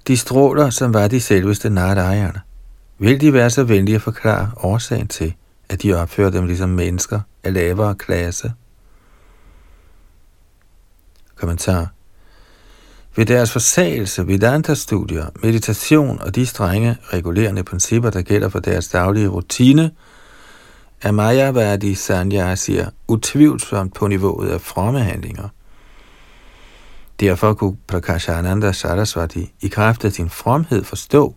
De 0.07 0.17
stråler, 0.17 0.69
som 0.69 0.93
var 0.93 1.07
de 1.07 1.19
selveste 1.21 1.69
Narayana. 1.69 2.39
Vil 2.99 3.21
de 3.21 3.33
være 3.33 3.49
så 3.49 3.63
venlige 3.63 3.95
at 3.95 4.01
forklare 4.01 4.51
årsagen 4.57 5.07
til, 5.07 5.33
at 5.69 5.83
de 5.83 5.93
opfører 5.93 6.29
dem 6.29 6.45
ligesom 6.45 6.69
mennesker 6.69 7.19
af 7.43 7.53
lavere 7.53 7.95
klasse? 7.95 8.53
Kommentar 11.35 11.87
ved 13.16 13.26
deres 13.26 13.52
forsagelse, 13.52 14.26
Vedanta-studier, 14.26 15.26
meditation 15.42 16.20
og 16.20 16.34
de 16.34 16.46
strenge 16.46 16.96
regulerende 17.12 17.64
principper, 17.64 18.10
der 18.10 18.22
gælder 18.22 18.48
for 18.48 18.58
deres 18.58 18.88
daglige 18.88 19.28
rutine, 19.28 19.90
er 21.02 21.10
Mayavadi 21.10 21.94
Sanyasier 21.94 22.86
utvivlsomt 23.08 23.94
på 23.94 24.06
niveauet 24.06 24.48
af 24.48 24.60
fromme 24.60 25.00
handlinger. 25.00 25.48
Derfor 27.20 27.54
kunne 27.54 27.76
Prakashananda 27.86 28.72
Saraswati 28.72 29.52
i 29.60 29.68
kraft 29.68 30.04
af 30.04 30.12
sin 30.12 30.30
fromhed 30.30 30.84
forstå, 30.84 31.34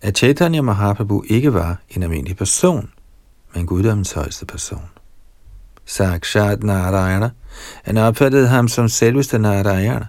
at 0.00 0.18
Chaitanya 0.18 0.60
Mahaprabhu 0.60 1.24
ikke 1.28 1.54
var 1.54 1.76
en 1.90 2.02
almindelig 2.02 2.36
person, 2.36 2.90
men 3.54 3.66
guddommens 3.66 4.12
højeste 4.12 4.46
person. 4.46 4.90
Sakshat 5.86 6.62
Narayana, 6.62 7.30
han 7.82 7.98
opfattede 7.98 8.48
ham 8.48 8.68
som 8.68 8.88
selveste 8.88 9.38
Narayana, 9.38 10.06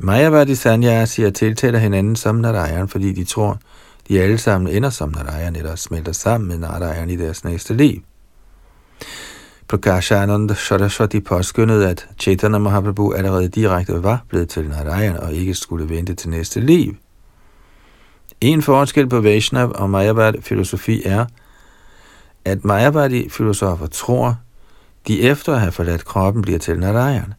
Mayavadi 0.00 0.54
Sanyasi 0.54 1.30
tiltaler 1.30 1.78
hinanden 1.78 2.16
som 2.16 2.34
Narayan, 2.34 2.88
fordi 2.88 3.12
de 3.12 3.24
tror, 3.24 3.58
de 4.08 4.20
alle 4.20 4.38
sammen 4.38 4.76
ender 4.76 4.90
som 4.90 5.08
Narayan 5.08 5.56
eller 5.56 5.76
smelter 5.76 6.12
sammen 6.12 6.48
med 6.48 6.58
Narayan 6.58 7.10
i 7.10 7.16
deres 7.16 7.44
næste 7.44 7.74
liv. 7.74 8.02
Prakashanand 9.68 10.54
Saraswati 10.54 11.20
påskyndede, 11.20 11.88
at 11.90 12.08
Chaitanya 12.18 12.58
Mahaprabhu 12.58 13.12
allerede 13.12 13.48
direkte 13.48 14.02
var 14.02 14.24
blevet 14.28 14.48
til 14.48 14.68
Narayan 14.68 15.16
og 15.16 15.32
ikke 15.32 15.54
skulle 15.54 15.88
vente 15.88 16.14
til 16.14 16.30
næste 16.30 16.60
liv. 16.60 16.96
En 18.40 18.62
forskel 18.62 19.08
på 19.08 19.20
Vaishnav 19.20 19.72
og 19.74 19.90
Mayavadi 19.90 20.40
filosofi 20.40 21.02
er, 21.04 21.26
at 22.44 22.64
Mayavadi 22.64 23.28
filosofer 23.28 23.86
tror, 23.86 24.36
de 25.08 25.22
efter 25.22 25.54
at 25.54 25.60
have 25.60 25.72
forladt 25.72 26.04
kroppen 26.04 26.42
bliver 26.42 26.58
til 26.58 26.78
Narayan 26.78 27.34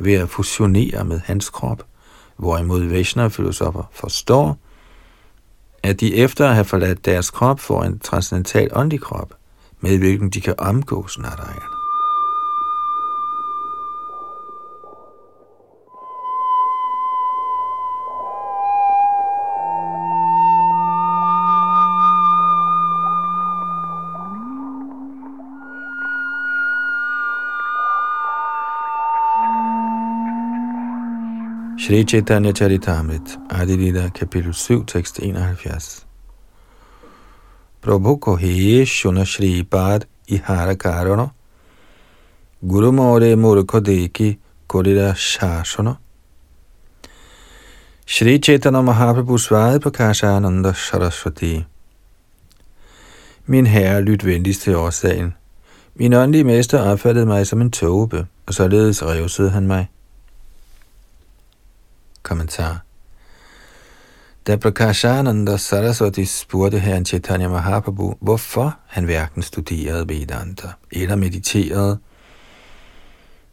ved 0.00 0.14
at 0.14 0.28
fusionere 0.28 1.04
med 1.04 1.20
hans 1.24 1.50
krop– 1.50 1.82
hvorimod 2.36 2.84
Vaishnava-filosofer 2.84 3.82
forstår, 3.92 4.58
at 5.82 6.00
de 6.00 6.16
efter 6.16 6.48
at 6.48 6.54
have 6.54 6.64
forladt 6.64 7.04
deres 7.04 7.30
krop 7.30 7.60
får 7.60 7.82
en 7.82 7.98
transcendental 7.98 8.70
åndelig 8.72 9.00
krop, 9.00 9.34
med 9.80 9.98
hvilken 9.98 10.30
de 10.30 10.40
kan 10.40 10.54
omgås 10.58 11.18
Narayana. 11.18 11.75
Shri 31.86 32.04
Chaitanya 32.04 32.52
Charitamrit, 32.52 33.36
Adilita, 33.48 34.12
kapitel 34.12 34.52
7, 34.52 34.86
tekst 34.86 35.20
71. 35.20 36.04
Prabhu 37.80 38.18
kohe 38.18 38.84
shuna 38.84 39.24
Shri 39.24 39.62
Bad 39.62 40.04
ihara 40.28 40.74
karana, 40.74 41.30
Guru 42.60 42.90
more 42.90 43.36
murko 43.36 43.80
deki 43.80 44.36
kolida 44.68 45.14
shashana. 45.14 45.98
Shri 48.04 48.40
Chaitanya 48.40 48.82
Mahaprabhu 48.82 49.38
svarede 49.38 49.80
på 49.80 49.90
Kashananda 49.90 50.72
Saraswati. 50.74 51.64
Min 53.46 53.66
herre, 53.66 54.02
lyt 54.02 54.26
venligst 54.26 54.62
til 54.62 54.76
årsagen. 54.76 55.34
Min 55.94 56.12
åndelige 56.12 56.44
mester 56.44 56.80
opfattede 56.80 57.26
mig 57.26 57.46
som 57.46 57.60
en 57.60 57.70
tåbe, 57.70 58.26
og 58.46 58.54
således 58.54 59.02
revsede 59.02 59.50
han 59.50 59.66
mig. 59.66 59.86
Kommentar. 62.26 62.82
Da 64.46 64.56
Prakashananda 64.56 65.56
Saraswati 65.56 66.24
spurgte 66.24 66.78
herren 66.78 67.04
Chaitanya 67.04 67.48
Mahaprabhu, 67.48 68.14
hvorfor 68.20 68.76
han 68.86 69.04
hverken 69.04 69.42
studerede 69.42 70.08
Vedanta 70.08 70.68
eller 70.92 71.16
mediterede, 71.16 71.98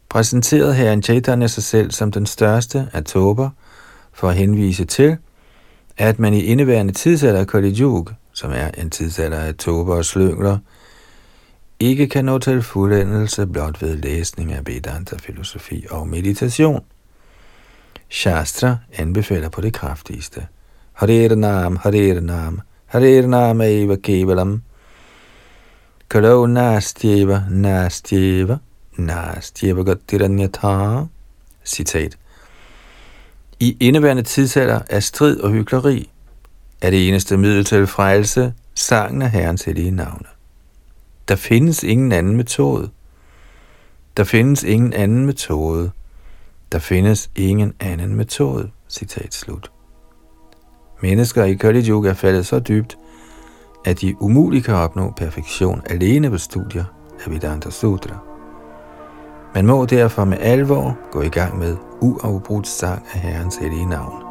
præsenterede 0.08 0.74
herren 0.74 1.02
Chaitanya 1.02 1.46
sig 1.46 1.62
selv 1.62 1.90
som 1.90 2.12
den 2.12 2.26
største 2.26 2.88
af 2.92 3.04
tober, 3.04 3.50
for 4.12 4.28
at 4.28 4.34
henvise 4.34 4.84
til, 4.84 5.16
at 5.96 6.18
man 6.18 6.34
i 6.34 6.40
indeværende 6.40 6.92
tidsalder 6.92 7.40
af 7.40 7.46
Kali 7.46 7.80
Yuga, 7.80 8.12
som 8.32 8.50
er 8.54 8.70
en 8.78 8.90
tidsalder 8.90 9.38
af 9.38 9.54
tober 9.54 9.96
og 9.96 10.04
slyngler, 10.04 10.58
ikke 11.80 12.06
kan 12.06 12.24
nå 12.24 12.38
til 12.38 12.62
fuldendelse 12.62 13.46
blot 13.46 13.82
ved 13.82 13.96
læsning 13.96 14.52
af 14.52 14.66
Vedanta-filosofi 14.66 15.86
og 15.90 16.08
meditation. 16.08 16.84
Shastra 18.14 18.76
anbefaler 18.92 19.48
på 19.48 19.60
det 19.60 19.72
kraftigste. 19.72 20.46
Harer 20.92 21.34
nam, 21.34 21.76
harer 21.76 22.20
nam, 22.20 22.60
harer 22.86 23.26
nam 23.26 23.60
eva 23.60 23.96
kevalam. 23.96 24.62
Kalo 26.10 26.46
nastjeva, 26.46 27.42
nastjeva, 27.50 28.58
nastjeva 28.96 29.82
gottiranyata. 29.82 31.06
Citat. 31.64 32.16
I 33.60 33.76
indeværende 33.80 34.22
tidsalder 34.22 34.80
er 34.90 35.00
strid 35.00 35.40
og 35.40 35.50
hykleri 35.50 36.10
er 36.80 36.90
det 36.90 37.08
eneste 37.08 37.36
middel 37.36 37.64
til 37.64 37.86
frelse 37.86 38.52
sangen 38.74 39.22
af 39.22 39.30
Herrens 39.30 39.62
hellige 39.64 39.90
navne. 39.90 40.26
Der 41.28 41.36
findes 41.36 41.82
ingen 41.82 42.12
anden 42.12 42.36
metode. 42.36 42.90
Der 44.16 44.24
findes 44.24 44.62
ingen 44.62 44.92
anden 44.92 45.26
metode. 45.26 45.90
Der 46.74 46.80
findes 46.80 47.30
ingen 47.36 47.72
anden 47.80 48.14
metode. 48.14 48.70
Citat 48.88 49.34
slut. 49.34 49.72
Mennesker 51.02 51.44
i 51.44 51.54
Kali 51.54 51.90
Yuga 51.90 52.08
er 52.10 52.14
faldet 52.14 52.46
så 52.46 52.58
dybt, 52.58 52.98
at 53.84 54.00
de 54.00 54.22
umuligt 54.22 54.64
kan 54.64 54.74
opnå 54.74 55.12
perfektion 55.16 55.82
alene 55.90 56.30
ved 56.30 56.38
studier 56.38 56.84
af 57.24 57.32
Vedanta 57.32 57.70
Sutra. 57.70 58.18
Man 59.54 59.66
må 59.66 59.86
derfor 59.86 60.24
med 60.24 60.38
alvor 60.40 60.98
gå 61.12 61.22
i 61.22 61.28
gang 61.28 61.58
med 61.58 61.76
uafbrudt 62.00 62.66
sang 62.66 63.06
af 63.14 63.20
Herrens 63.20 63.56
hellige 63.56 63.86
navn. 63.86 64.23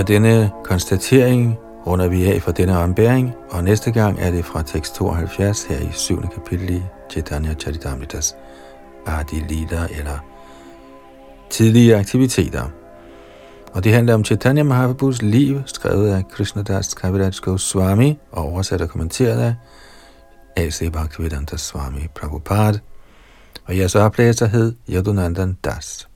Med 0.00 0.06
denne 0.06 0.50
konstatering 0.64 1.58
runder 1.86 2.08
vi 2.08 2.24
af 2.24 2.42
for 2.42 2.52
denne 2.52 2.78
ombæring, 2.78 3.32
og 3.50 3.64
næste 3.64 3.90
gang 3.90 4.20
er 4.20 4.30
det 4.30 4.44
fra 4.44 4.62
tekst 4.62 4.94
72 4.94 5.64
her 5.64 5.78
i 5.78 5.88
7. 5.92 6.22
kapitel 6.28 6.70
i 6.70 6.82
Chaitanya 7.10 7.54
Charitamritas 7.54 8.36
Adi 9.06 9.34
Lila 9.48 9.86
eller 9.98 10.18
tidlige 11.50 11.96
aktiviteter. 11.96 12.64
Og 13.72 13.84
det 13.84 13.92
handler 13.92 14.14
om 14.14 14.24
Chaitanya 14.24 14.62
Mahaprabhus 14.62 15.22
liv, 15.22 15.62
skrevet 15.66 16.10
af 16.10 16.28
Krishnadas 16.28 16.94
Kaviraj 16.94 17.30
Goswami 17.42 18.18
og 18.32 18.44
oversat 18.44 18.80
og 18.80 18.88
kommenteret 18.88 19.40
af 19.40 19.54
A.C. 20.56 20.92
Bhaktivedanta 20.92 21.56
Swami 21.56 22.06
Prabhupada. 22.14 22.78
Og 23.64 23.78
jeres 23.78 23.94
oplæser 23.94 24.46
hed 24.46 24.74
Yadunandan 24.90 25.58
Das. 25.64 26.09